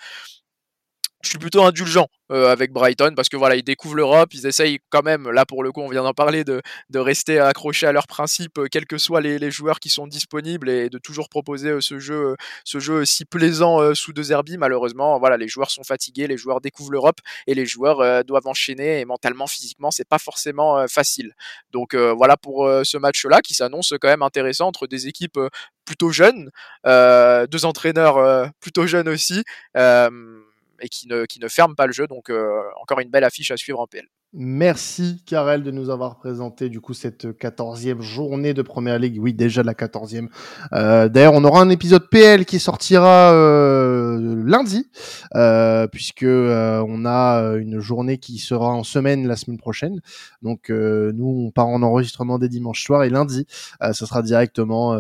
je 1.21 1.29
suis 1.29 1.37
plutôt 1.37 1.63
indulgent 1.63 2.07
euh, 2.31 2.51
avec 2.51 2.71
Brighton 2.71 3.13
parce 3.15 3.27
que 3.27 3.35
voilà, 3.35 3.55
ils 3.55 3.63
découvrent 3.63 3.95
l'Europe, 3.95 4.33
ils 4.33 4.45
essayent 4.45 4.79
quand 4.89 5.03
même, 5.03 5.29
là 5.29 5.45
pour 5.45 5.63
le 5.63 5.71
coup, 5.71 5.81
on 5.81 5.89
vient 5.89 6.03
d'en 6.03 6.13
parler, 6.13 6.43
de, 6.43 6.61
de 6.89 6.99
rester 6.99 7.39
accrochés 7.39 7.87
à 7.87 7.91
leurs 7.91 8.07
principes, 8.07 8.57
euh, 8.57 8.67
quels 8.71 8.85
que 8.85 8.97
soient 8.97 9.19
les, 9.19 9.37
les, 9.37 9.51
joueurs 9.51 9.79
qui 9.79 9.89
sont 9.89 10.07
disponibles 10.07 10.69
et 10.69 10.89
de 10.89 10.97
toujours 10.97 11.27
proposer 11.27 11.69
euh, 11.69 11.81
ce 11.81 11.99
jeu, 11.99 12.35
ce 12.63 12.79
jeu 12.79 13.03
si 13.03 13.25
plaisant 13.25 13.93
sous 13.95 14.13
deux 14.13 14.31
herbies. 14.31 14.57
Malheureusement, 14.57 15.19
voilà, 15.19 15.37
les 15.37 15.47
joueurs 15.47 15.71
sont 15.71 15.83
fatigués, 15.83 16.27
les 16.27 16.37
joueurs 16.37 16.61
découvrent 16.61 16.91
l'Europe 16.91 17.19
et 17.47 17.53
les 17.53 17.65
joueurs 17.65 18.23
doivent 18.23 18.47
enchaîner 18.47 18.99
et 18.99 19.05
mentalement, 19.05 19.47
physiquement, 19.47 19.91
c'est 19.91 20.07
pas 20.07 20.19
forcément 20.19 20.87
facile. 20.87 21.33
Donc 21.71 21.95
voilà 21.95 22.37
pour 22.37 22.69
ce 22.83 22.97
match-là 22.97 23.41
qui 23.41 23.53
s'annonce 23.53 23.93
quand 23.99 24.07
même 24.07 24.21
intéressant 24.21 24.67
entre 24.67 24.87
des 24.87 25.07
équipes 25.07 25.39
plutôt 25.85 26.11
jeunes, 26.11 26.51
deux 26.85 27.65
entraîneurs 27.65 28.51
plutôt 28.59 28.87
jeunes 28.87 29.09
aussi 29.09 29.43
et 30.81 30.89
qui 30.89 31.07
ne, 31.07 31.25
qui 31.25 31.39
ne 31.39 31.47
ferme 31.47 31.75
pas 31.75 31.87
le 31.87 31.93
jeu. 31.93 32.07
Donc 32.07 32.29
euh, 32.29 32.61
encore 32.81 32.99
une 32.99 33.09
belle 33.09 33.23
affiche 33.23 33.51
à 33.51 33.57
suivre 33.57 33.79
en 33.79 33.87
PL. 33.87 34.05
Merci 34.31 35.23
Karel 35.25 35.63
de 35.63 35.71
nous 35.71 35.89
avoir 35.89 36.17
présenté 36.17 36.69
du 36.69 36.79
coup 36.79 36.93
cette 36.93 37.35
quatorzième 37.35 38.01
journée 38.01 38.53
de 38.53 38.61
Première 38.61 38.99
Ligue. 38.99 39.17
Oui, 39.19 39.33
déjà 39.33 39.63
la 39.63 39.73
quatorzième. 39.73 40.29
Euh, 40.71 41.09
D'ailleurs, 41.09 41.33
on 41.33 41.43
aura 41.43 41.61
un 41.61 41.69
épisode 41.69 42.07
PL 42.11 42.45
qui 42.45 42.59
sortira 42.59 43.33
euh, 43.33 43.88
lundi, 44.49 44.89
euh, 45.35 45.87
puisque 45.87 46.23
euh, 46.23 46.83
on 46.87 47.05
a 47.05 47.55
une 47.57 47.79
journée 47.79 48.17
qui 48.17 48.37
sera 48.37 48.69
en 48.69 48.83
semaine 48.83 49.27
la 49.27 49.35
semaine 49.35 49.57
prochaine. 49.57 50.01
Donc 50.41 50.69
nous, 50.69 51.45
on 51.47 51.51
part 51.51 51.67
en 51.67 51.81
enregistrement 51.81 52.39
des 52.39 52.49
dimanches 52.49 52.83
soirs 52.83 53.03
et 53.03 53.09
lundi, 53.09 53.45
ce 53.91 54.05
sera 54.05 54.21
directement 54.21 54.97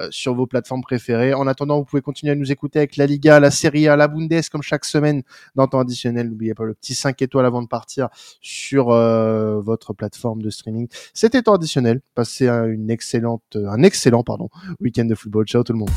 euh, 0.00 0.08
sur 0.10 0.34
vos 0.34 0.46
plateformes 0.46 0.82
préférées. 0.82 1.34
En 1.34 1.46
attendant, 1.46 1.78
vous 1.78 1.84
pouvez 1.84 2.02
continuer 2.02 2.32
à 2.32 2.34
nous 2.34 2.50
écouter 2.50 2.80
avec 2.80 2.96
la 2.96 3.06
Liga, 3.06 3.38
la 3.38 3.52
Serie 3.52 3.86
A, 3.86 3.94
la 3.94 4.08
Bundes, 4.08 4.40
comme 4.50 4.62
chaque 4.62 4.84
semaine 4.84 5.22
dans 5.54 5.68
temps 5.68 5.78
additionnel. 5.78 6.28
N'oubliez 6.28 6.54
pas 6.54 6.64
le 6.64 6.74
petit 6.74 6.96
5 6.96 7.22
étoiles 7.22 7.46
avant 7.46 7.62
de 7.62 7.68
partir 7.68 8.08
sur 8.40 8.90
euh, 8.90 9.60
votre 9.60 9.92
plateforme 9.92 10.42
de 10.42 10.50
streaming. 10.50 10.88
C'était 11.12 11.42
temps 11.42 11.54
additionnel. 11.54 12.00
Passez 12.16 12.48
une 12.48 12.90
excellente, 12.90 13.56
un 13.56 13.82
excellent 13.84 14.24
pardon, 14.24 14.48
week-end 14.80 15.04
de 15.04 15.14
football. 15.14 15.46
Ciao 15.46 15.62
tout 15.62 15.72
le 15.72 15.78
monde. 15.78 15.90